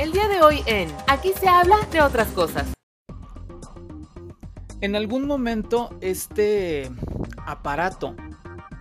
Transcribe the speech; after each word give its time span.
El 0.00 0.12
día 0.12 0.28
de 0.28 0.40
hoy 0.40 0.62
en 0.64 0.90
Aquí 1.08 1.30
se 1.38 1.46
habla 1.46 1.76
de 1.92 2.00
otras 2.00 2.28
cosas. 2.28 2.72
En 4.80 4.96
algún 4.96 5.26
momento 5.26 5.90
este 6.00 6.90
aparato 7.44 8.16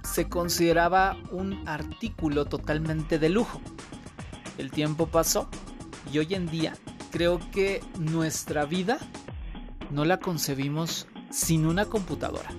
se 0.02 0.30
consideraba 0.30 1.18
un 1.32 1.68
artículo 1.68 2.46
totalmente 2.46 3.20
de 3.20 3.28
lujo. 3.28 3.60
El 4.58 4.72
tiempo 4.72 5.08
pasó 5.08 5.50
y 6.10 6.20
hoy 6.20 6.36
en 6.36 6.50
día 6.50 6.78
creo 7.12 7.42
que 7.52 7.84
nuestra 8.00 8.64
vida 8.64 8.98
no 9.92 10.06
la 10.06 10.22
concebimos 10.22 11.06
sin 11.32 11.66
una 11.66 11.84
computadora. 11.84 12.50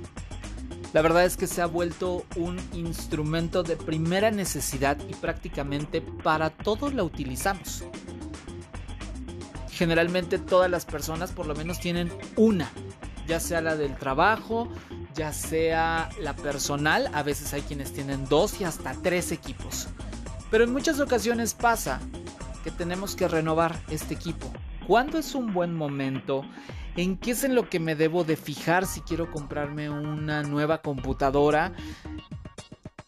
La 0.92 1.00
verdad 1.00 1.24
es 1.24 1.38
que 1.38 1.46
se 1.46 1.62
ha 1.62 1.66
vuelto 1.66 2.26
un 2.36 2.58
instrumento 2.74 3.62
de 3.62 3.76
primera 3.76 4.30
necesidad 4.30 4.98
y 5.08 5.14
prácticamente 5.14 6.02
para 6.02 6.50
todos 6.50 6.92
la 6.92 7.04
utilizamos. 7.04 7.84
Generalmente 9.80 10.38
todas 10.38 10.70
las 10.70 10.84
personas 10.84 11.32
por 11.32 11.46
lo 11.46 11.54
menos 11.54 11.80
tienen 11.80 12.12
una 12.36 12.70
ya 13.26 13.40
sea 13.40 13.62
la 13.62 13.76
del 13.76 13.96
trabajo, 13.96 14.68
ya 15.14 15.32
sea 15.32 16.10
la 16.20 16.36
personal, 16.36 17.08
a 17.14 17.22
veces 17.22 17.54
hay 17.54 17.62
quienes 17.62 17.90
tienen 17.94 18.26
dos 18.26 18.60
y 18.60 18.64
hasta 18.64 18.92
tres 18.92 19.32
equipos. 19.32 19.88
Pero 20.50 20.64
en 20.64 20.72
muchas 20.72 21.00
ocasiones 21.00 21.54
pasa 21.54 21.98
que 22.62 22.70
tenemos 22.70 23.16
que 23.16 23.26
renovar 23.26 23.80
este 23.88 24.12
equipo. 24.12 24.52
¿Cuándo 24.86 25.16
es 25.16 25.34
un 25.34 25.54
buen 25.54 25.74
momento? 25.74 26.44
¿En 26.94 27.16
qué 27.16 27.30
es 27.30 27.42
en 27.44 27.54
lo 27.54 27.70
que 27.70 27.80
me 27.80 27.94
debo 27.94 28.22
de 28.22 28.36
fijar 28.36 28.84
si 28.84 29.00
quiero 29.00 29.30
comprarme 29.30 29.88
una 29.88 30.42
nueva 30.42 30.82
computadora? 30.82 31.72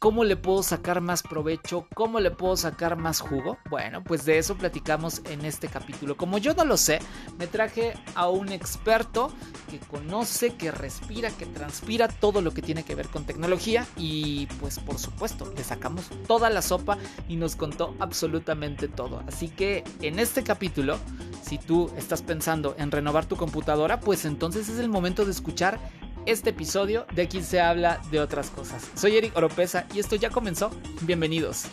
¿Cómo 0.03 0.25
le 0.25 0.35
puedo 0.35 0.65
sacar 0.65 1.01
más 1.01 1.23
provecho? 1.23 1.87
¿Cómo 1.95 2.19
le 2.19 2.33
puedo 2.33 2.57
sacar 2.57 2.97
más 2.97 3.21
jugo? 3.21 3.59
Bueno, 3.71 4.03
pues 4.03 4.25
de 4.25 4.37
eso 4.37 4.57
platicamos 4.57 5.23
en 5.31 5.45
este 5.45 5.69
capítulo. 5.69 6.17
Como 6.17 6.39
yo 6.39 6.55
no 6.55 6.65
lo 6.65 6.77
sé, 6.77 6.99
me 7.39 7.47
traje 7.47 7.95
a 8.17 8.29
un 8.29 8.49
experto 8.49 9.33
que 9.71 9.79
conoce, 9.79 10.57
que 10.57 10.73
respira, 10.73 11.31
que 11.31 11.47
transpira 11.47 12.09
todo 12.09 12.41
lo 12.41 12.53
que 12.53 12.63
tiene 12.63 12.83
que 12.83 12.97
ver 12.97 13.07
con 13.11 13.27
tecnología 13.27 13.87
y 13.97 14.47
pues 14.59 14.81
por 14.81 14.99
supuesto 14.99 15.53
le 15.57 15.63
sacamos 15.63 16.11
toda 16.27 16.51
la 16.51 16.63
sopa 16.63 16.99
y 17.29 17.37
nos 17.37 17.55
contó 17.55 17.95
absolutamente 18.01 18.89
todo. 18.89 19.23
Así 19.29 19.51
que 19.51 19.85
en 20.01 20.19
este 20.19 20.43
capítulo, 20.43 20.99
si 21.45 21.59
tú 21.59 21.93
estás 21.97 22.23
pensando 22.23 22.75
en 22.77 22.91
renovar 22.91 23.27
tu 23.27 23.37
computadora, 23.37 24.01
pues 24.01 24.25
entonces 24.25 24.69
es 24.69 24.81
el 24.81 24.89
momento 24.89 25.25
de 25.25 25.31
escuchar 25.31 25.79
este 26.27 26.51
episodio 26.51 27.07
de 27.15 27.23
aquí 27.23 27.43
se 27.43 27.61
habla 27.61 28.01
de 28.11 28.21
otras 28.21 28.51
cosas. 28.51 28.91
Soy 28.95 29.17
Eric 29.17 29.37
Oropesa 29.37 29.87
y 29.95 30.01
esto 30.01 30.17
ya 30.17 30.31
comenzó. 30.31 30.71
Bienvenidos. 31.03 31.65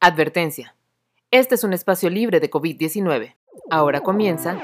Advertencia. 0.00 0.74
Este 1.30 1.54
es 1.54 1.64
un 1.64 1.72
espacio 1.72 2.10
libre 2.10 2.40
de 2.40 2.50
COVID-19. 2.50 3.34
Ahora 3.70 4.00
comienza. 4.00 4.58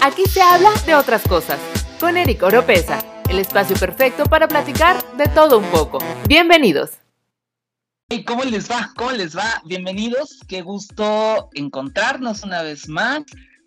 Aquí 0.00 0.24
se 0.26 0.42
habla 0.42 0.70
de 0.86 0.94
otras 0.94 1.22
cosas. 1.28 1.60
Con 2.00 2.16
Eric 2.16 2.42
Oropesa, 2.42 2.98
el 3.28 3.38
espacio 3.38 3.76
perfecto 3.76 4.24
para 4.24 4.48
platicar 4.48 5.00
de 5.16 5.26
todo 5.26 5.58
un 5.58 5.66
poco. 5.66 5.98
Bienvenidos. 6.26 6.90
Hey, 8.08 8.24
¿Cómo 8.24 8.42
les 8.42 8.70
va? 8.70 8.90
¿Cómo 8.96 9.12
les 9.12 9.36
va? 9.36 9.62
Bienvenidos. 9.64 10.40
Qué 10.48 10.62
gusto 10.62 11.48
encontrarnos 11.54 12.42
una 12.42 12.62
vez 12.62 12.88
más. 12.88 13.22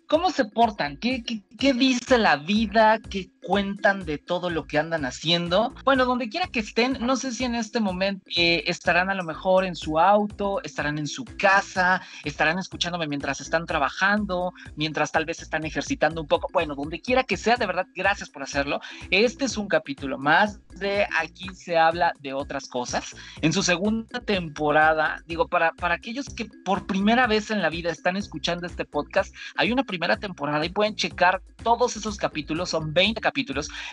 ¿Cómo 0.06 0.30
se 0.30 0.44
portan? 0.44 0.96
¿Qué, 0.96 1.22
dice 1.58 2.18
la 2.18 2.36
vida? 2.36 3.00
¿Qué 3.10 3.30
cuentan 3.46 4.04
de 4.04 4.18
todo 4.18 4.50
lo 4.50 4.66
que 4.66 4.76
andan 4.76 5.04
haciendo? 5.04 5.72
Bueno, 5.84 6.04
donde 6.04 6.28
quiera 6.28 6.48
que 6.48 6.58
estén, 6.58 6.98
no 7.00 7.14
sé 7.14 7.30
si 7.30 7.44
en 7.44 7.54
este 7.54 7.78
momento 7.78 8.24
eh, 8.36 8.64
estarán 8.66 9.08
a 9.08 9.14
lo 9.14 9.22
mejor 9.22 9.64
en 9.64 9.76
su 9.76 10.00
auto, 10.00 10.60
estarán 10.64 10.98
en 10.98 11.06
su 11.06 11.24
casa, 11.24 12.02
estarán 12.24 12.58
escuchándome 12.58 13.06
mientras 13.06 13.40
están 13.40 13.64
trabajando, 13.64 14.52
mientras 14.74 15.12
tal 15.12 15.26
vez 15.26 15.42
están 15.42 15.64
ejercitando 15.64 16.20
un 16.20 16.26
poco. 16.26 16.48
Bueno, 16.52 16.74
donde 16.74 17.00
quiera 17.00 17.22
que 17.22 17.36
sea, 17.36 17.56
de 17.56 17.66
verdad, 17.66 17.86
gracias 17.94 18.28
por 18.30 18.42
hacerlo. 18.42 18.80
Este 19.12 19.44
es 19.44 19.56
un 19.56 19.68
capítulo 19.68 20.18
más 20.18 20.58
de 20.80 21.06
Aquí 21.20 21.48
se 21.54 21.78
habla 21.78 22.12
de 22.20 22.32
otras 22.32 22.68
cosas. 22.68 23.14
En 23.42 23.52
su 23.52 23.62
segunda 23.62 24.20
temporada, 24.20 25.22
digo, 25.26 25.46
para, 25.46 25.72
para 25.72 25.94
aquellos 25.94 26.26
que 26.34 26.46
por 26.64 26.88
primera 26.88 27.28
vez 27.28 27.52
en 27.52 27.62
la 27.62 27.70
vida 27.70 27.90
están 27.92 28.16
escuchando 28.16 28.66
este 28.66 28.84
podcast, 28.84 29.32
hay 29.54 29.70
una 29.70 29.84
primera 29.84 30.16
temporada 30.16 30.64
y 30.66 30.70
pueden 30.70 30.96
checar 30.96 31.40
todos 31.62 31.96
esos 31.96 32.16
capítulos, 32.16 32.70
son 32.70 32.92
20 32.92 33.20
capítulos, 33.20 33.35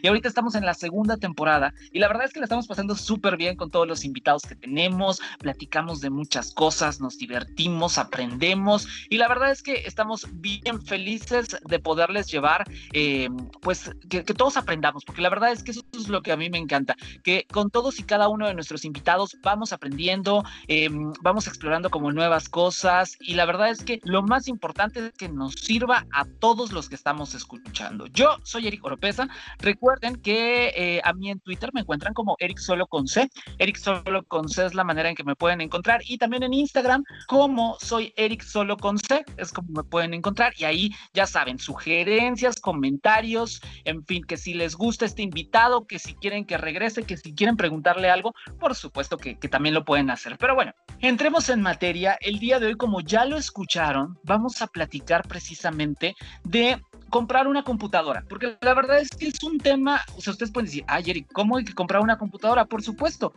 y 0.01 0.07
ahorita 0.07 0.27
estamos 0.27 0.55
en 0.55 0.65
la 0.65 0.73
segunda 0.73 1.17
temporada, 1.17 1.73
y 1.91 1.99
la 1.99 2.07
verdad 2.07 2.25
es 2.25 2.33
que 2.33 2.39
la 2.39 2.45
estamos 2.45 2.67
pasando 2.67 2.95
súper 2.95 3.35
bien 3.35 3.55
con 3.55 3.69
todos 3.69 3.87
los 3.87 4.05
invitados 4.05 4.43
que 4.43 4.55
tenemos, 4.55 5.21
platicamos 5.39 5.99
de 5.99 6.09
muchas 6.09 6.53
cosas, 6.53 7.01
nos 7.01 7.17
divertimos, 7.17 7.97
aprendemos, 7.97 8.87
y 9.09 9.17
la 9.17 9.27
verdad 9.27 9.51
es 9.51 9.61
que 9.61 9.83
estamos 9.85 10.27
bien 10.33 10.81
felices 10.81 11.57
de 11.67 11.79
poderles 11.79 12.27
llevar, 12.27 12.65
eh, 12.93 13.29
pues, 13.61 13.91
que, 14.09 14.23
todos 14.23 14.57
aprendamos, 14.57 15.03
porque 15.03 15.21
la 15.21 15.29
verdad 15.29 15.51
es 15.51 15.63
que 15.63 15.71
eso 15.71 15.83
es 15.93 16.07
lo 16.07 16.21
que 16.21 16.31
a 16.31 16.37
mí 16.37 16.49
me 16.49 16.57
encanta, 16.57 16.95
que 17.23 17.45
con 17.51 17.69
todos 17.69 17.99
y 17.99 18.03
cada 18.03 18.29
uno 18.29 18.47
de 18.47 18.53
nuestros 18.53 18.85
invitados 18.85 19.37
vamos 19.43 19.73
aprendiendo, 19.73 20.43
eh, 20.67 20.89
vamos 21.21 21.47
explorando 21.47 21.89
como 21.89 22.11
nuevas 22.11 22.49
cosas, 22.49 23.17
y 23.19 23.33
la 23.33 23.45
verdad 23.45 23.69
es 23.69 23.83
que 23.83 23.99
lo 24.03 24.23
más 24.23 24.47
importante 24.47 25.07
es 25.07 25.11
que 25.13 25.29
nos 25.29 25.53
sirva 25.55 26.05
a 26.11 26.25
todos 26.25 26.71
los 26.71 26.89
que 26.89 26.95
estamos 26.95 27.35
escuchando. 27.35 28.07
Yo 28.07 28.37
soy 28.43 28.67
Eric 28.67 28.83
Oropesa. 28.85 29.27
Recuerden 29.59 30.15
que 30.17 30.73
eh, 30.75 31.01
a 31.03 31.13
mí 31.13 31.29
en 31.29 31.39
Twitter 31.39 31.69
me 31.73 31.81
encuentran 31.81 32.13
como 32.13 32.35
Eric 32.39 32.59
Solo 32.59 32.87
con 32.87 33.07
C. 33.07 33.29
Eric 33.57 33.77
Solo 33.77 34.23
con 34.23 34.49
C 34.49 34.65
es 34.65 34.73
la 34.73 34.83
manera 34.83 35.09
en 35.09 35.15
que 35.15 35.23
me 35.23 35.35
pueden 35.35 35.61
encontrar. 35.61 36.01
Y 36.05 36.17
también 36.17 36.43
en 36.43 36.53
Instagram 36.53 37.03
como 37.27 37.77
soy 37.79 38.13
Eric 38.15 38.43
Solo 38.43 38.77
con 38.77 38.97
C. 38.97 39.23
Es 39.37 39.51
como 39.51 39.69
me 39.73 39.83
pueden 39.83 40.13
encontrar. 40.13 40.53
Y 40.57 40.65
ahí 40.65 40.91
ya 41.13 41.25
saben, 41.25 41.59
sugerencias, 41.59 42.59
comentarios, 42.59 43.61
en 43.85 44.05
fin, 44.05 44.23
que 44.23 44.37
si 44.37 44.53
les 44.53 44.75
gusta 44.75 45.05
este 45.05 45.21
invitado, 45.21 45.85
que 45.85 45.99
si 45.99 46.13
quieren 46.15 46.45
que 46.45 46.57
regrese, 46.57 47.03
que 47.03 47.17
si 47.17 47.33
quieren 47.33 47.57
preguntarle 47.57 48.09
algo, 48.09 48.33
por 48.59 48.75
supuesto 48.75 49.17
que, 49.17 49.37
que 49.37 49.49
también 49.49 49.75
lo 49.75 49.85
pueden 49.85 50.09
hacer. 50.09 50.37
Pero 50.37 50.55
bueno, 50.55 50.73
entremos 50.99 51.49
en 51.49 51.61
materia. 51.61 52.17
El 52.21 52.39
día 52.39 52.59
de 52.59 52.67
hoy, 52.67 52.75
como 52.75 53.01
ya 53.01 53.25
lo 53.25 53.37
escucharon, 53.37 54.17
vamos 54.23 54.61
a 54.61 54.67
platicar 54.67 55.27
precisamente 55.27 56.15
de 56.43 56.79
comprar 57.13 57.47
una 57.47 57.63
computadora, 57.63 58.25
porque 58.27 58.57
la 58.59 58.73
verdad 58.73 58.97
es 58.97 59.11
que 59.11 59.27
es 59.27 59.43
un 59.43 59.59
tema, 59.59 60.01
o 60.17 60.21
sea, 60.21 60.31
ustedes 60.31 60.51
pueden 60.51 60.65
decir, 60.65 60.83
ay, 60.87 61.03
Eric, 61.05 61.27
¿cómo 61.31 61.57
hay 61.57 61.63
que 61.63 61.75
comprar 61.75 62.01
una 62.01 62.17
computadora? 62.17 62.65
Por 62.65 62.81
supuesto, 62.81 63.35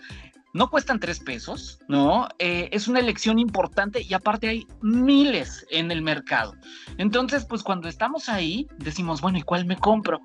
no 0.54 0.70
cuestan 0.70 0.98
tres 0.98 1.20
pesos, 1.20 1.78
¿no? 1.86 2.26
Eh, 2.38 2.70
es 2.72 2.88
una 2.88 3.00
elección 3.00 3.38
importante 3.38 4.00
y 4.00 4.14
aparte 4.14 4.48
hay 4.48 4.66
miles 4.80 5.66
en 5.70 5.90
el 5.90 6.00
mercado. 6.00 6.54
Entonces, 6.96 7.44
pues 7.44 7.62
cuando 7.62 7.86
estamos 7.86 8.30
ahí, 8.30 8.66
decimos, 8.78 9.20
bueno, 9.20 9.36
¿y 9.36 9.42
cuál 9.42 9.66
me 9.66 9.76
compro? 9.76 10.22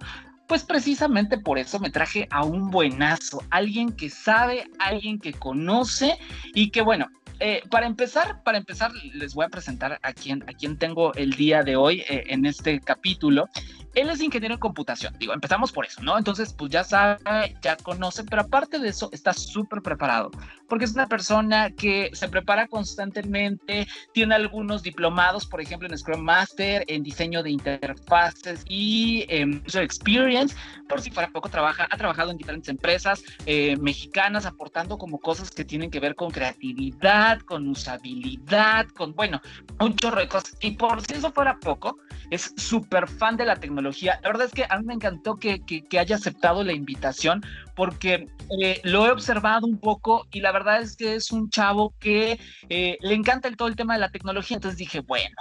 Pues 0.47 0.63
precisamente 0.63 1.37
por 1.37 1.59
eso 1.59 1.77
me 1.77 1.89
traje 1.89 2.29
a 2.31 2.45
un 2.45 2.71
buenazo, 2.71 3.43
alguien 3.49 3.91
que 3.91 4.09
sabe, 4.09 4.63
alguien 4.79 5.19
que 5.19 5.33
conoce 5.33 6.17
y 6.53 6.69
que 6.71 6.81
bueno, 6.81 7.09
eh, 7.41 7.63
para 7.71 7.87
empezar, 7.87 8.43
para 8.43 8.59
empezar, 8.59 8.91
les 9.13 9.33
voy 9.33 9.45
a 9.45 9.49
presentar 9.49 9.99
a 10.03 10.13
quien, 10.13 10.43
a 10.43 10.53
quien 10.53 10.77
tengo 10.77 11.11
el 11.15 11.31
día 11.31 11.63
de 11.63 11.75
hoy 11.75 12.01
eh, 12.07 12.25
en 12.27 12.45
este 12.45 12.79
capítulo. 12.79 13.49
Él 13.95 14.09
es 14.09 14.21
ingeniero 14.21 14.53
en 14.53 14.59
computación, 14.59 15.15
digo, 15.17 15.33
empezamos 15.33 15.71
por 15.71 15.85
eso, 15.85 16.01
¿no? 16.03 16.17
Entonces, 16.17 16.53
pues 16.53 16.71
ya 16.71 16.83
sabe, 16.83 17.17
ya 17.61 17.75
conoce, 17.77 18.23
pero 18.23 18.43
aparte 18.43 18.77
de 18.77 18.89
eso, 18.89 19.09
está 19.11 19.33
súper 19.33 19.81
preparado, 19.81 20.29
porque 20.71 20.85
es 20.85 20.93
una 20.93 21.07
persona 21.07 21.71
que 21.71 22.11
se 22.13 22.29
prepara 22.29 22.65
constantemente, 22.65 23.89
tiene 24.13 24.35
algunos 24.35 24.83
diplomados, 24.83 25.45
por 25.45 25.59
ejemplo, 25.59 25.89
en 25.89 25.97
Scrum 25.97 26.21
Master, 26.21 26.85
en 26.87 27.03
diseño 27.03 27.43
de 27.43 27.51
interfaces 27.51 28.63
y 28.69 29.25
en 29.27 29.61
User 29.67 29.83
Experience, 29.83 30.55
por 30.87 31.01
si 31.01 31.11
fuera 31.11 31.29
poco, 31.29 31.49
trabaja, 31.49 31.89
ha 31.91 31.97
trabajado 31.97 32.31
en 32.31 32.37
diferentes 32.37 32.69
empresas 32.69 33.21
eh, 33.45 33.75
mexicanas, 33.81 34.45
aportando 34.45 34.97
como 34.97 35.19
cosas 35.19 35.51
que 35.51 35.65
tienen 35.65 35.91
que 35.91 35.99
ver 35.99 36.15
con 36.15 36.31
creatividad, 36.31 37.41
con 37.41 37.67
usabilidad, 37.67 38.87
con, 38.95 39.13
bueno, 39.13 39.41
un 39.81 39.93
chorro 39.97 40.21
de 40.21 40.29
cosas. 40.29 40.55
Y 40.61 40.71
por 40.71 41.01
si 41.01 41.15
eso 41.15 41.33
fuera 41.33 41.59
poco, 41.59 41.97
es 42.29 42.53
súper 42.55 43.09
fan 43.09 43.35
de 43.35 43.43
la 43.43 43.57
tecnología 43.57 43.81
la 44.23 44.29
verdad 44.29 44.47
es 44.47 44.53
que 44.53 44.65
a 44.69 44.77
mí 44.79 44.85
me 44.85 44.93
encantó 44.93 45.37
que, 45.37 45.61
que, 45.63 45.99
haya 45.99 46.15
aceptado 46.15 46.63
la 46.63 46.73
invitación 46.73 47.43
porque 47.75 48.27
eh, 48.61 48.79
lo 48.83 49.05
he 49.05 49.11
observado 49.11 49.65
un 49.65 49.77
poco 49.77 50.27
y 50.31 50.41
la 50.41 50.51
verdad 50.51 50.60
es 50.69 50.95
que 50.95 51.15
es 51.15 51.31
un 51.31 51.49
chavo 51.49 51.93
que 51.99 52.39
eh, 52.69 52.97
le 53.01 53.13
encanta 53.13 53.47
el, 53.47 53.57
todo 53.57 53.67
el 53.67 53.75
tema 53.75 53.93
de 53.93 53.99
la 53.99 54.09
tecnología. 54.09 54.55
Entonces 54.55 54.77
dije, 54.77 54.99
bueno, 55.01 55.35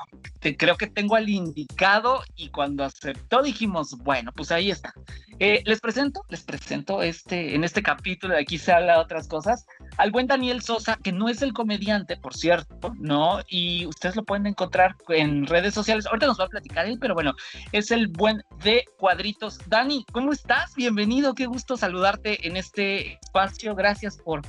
creo 0.58 0.76
que 0.76 0.86
tengo 0.86 1.16
al 1.16 1.28
indicado 1.28 2.22
y 2.36 2.48
cuando 2.48 2.84
aceptó 2.84 3.42
dijimos, 3.42 3.96
bueno, 3.98 4.32
pues 4.32 4.50
ahí 4.50 4.70
está. 4.70 4.92
Eh, 5.42 5.62
les 5.64 5.80
presento, 5.80 6.22
les 6.28 6.42
presento 6.42 7.02
este, 7.02 7.54
en 7.54 7.64
este 7.64 7.82
capítulo 7.82 8.34
de 8.34 8.40
aquí 8.40 8.58
se 8.58 8.72
habla 8.72 8.94
de 8.94 8.98
otras 9.00 9.26
cosas, 9.26 9.64
al 9.96 10.10
buen 10.10 10.26
Daniel 10.26 10.60
Sosa, 10.60 10.98
que 11.02 11.12
no 11.12 11.30
es 11.30 11.40
el 11.40 11.54
comediante, 11.54 12.18
por 12.18 12.34
cierto, 12.34 12.94
¿no? 12.98 13.40
Y 13.48 13.86
ustedes 13.86 14.16
lo 14.16 14.24
pueden 14.24 14.46
encontrar 14.46 14.96
en 15.08 15.46
redes 15.46 15.72
sociales. 15.72 16.06
Ahorita 16.06 16.26
nos 16.26 16.38
va 16.38 16.44
a 16.44 16.48
platicar 16.48 16.84
él, 16.84 16.98
pero 17.00 17.14
bueno, 17.14 17.32
es 17.72 17.90
el 17.90 18.08
buen 18.08 18.42
de 18.62 18.84
cuadritos. 18.98 19.58
Dani, 19.66 20.04
¿cómo 20.12 20.32
estás? 20.32 20.74
Bienvenido, 20.74 21.34
qué 21.34 21.46
gusto 21.46 21.78
saludarte 21.78 22.46
en 22.46 22.58
este 22.58 23.14
espacio. 23.22 23.74
Gracias 23.74 24.18
por 24.18 24.42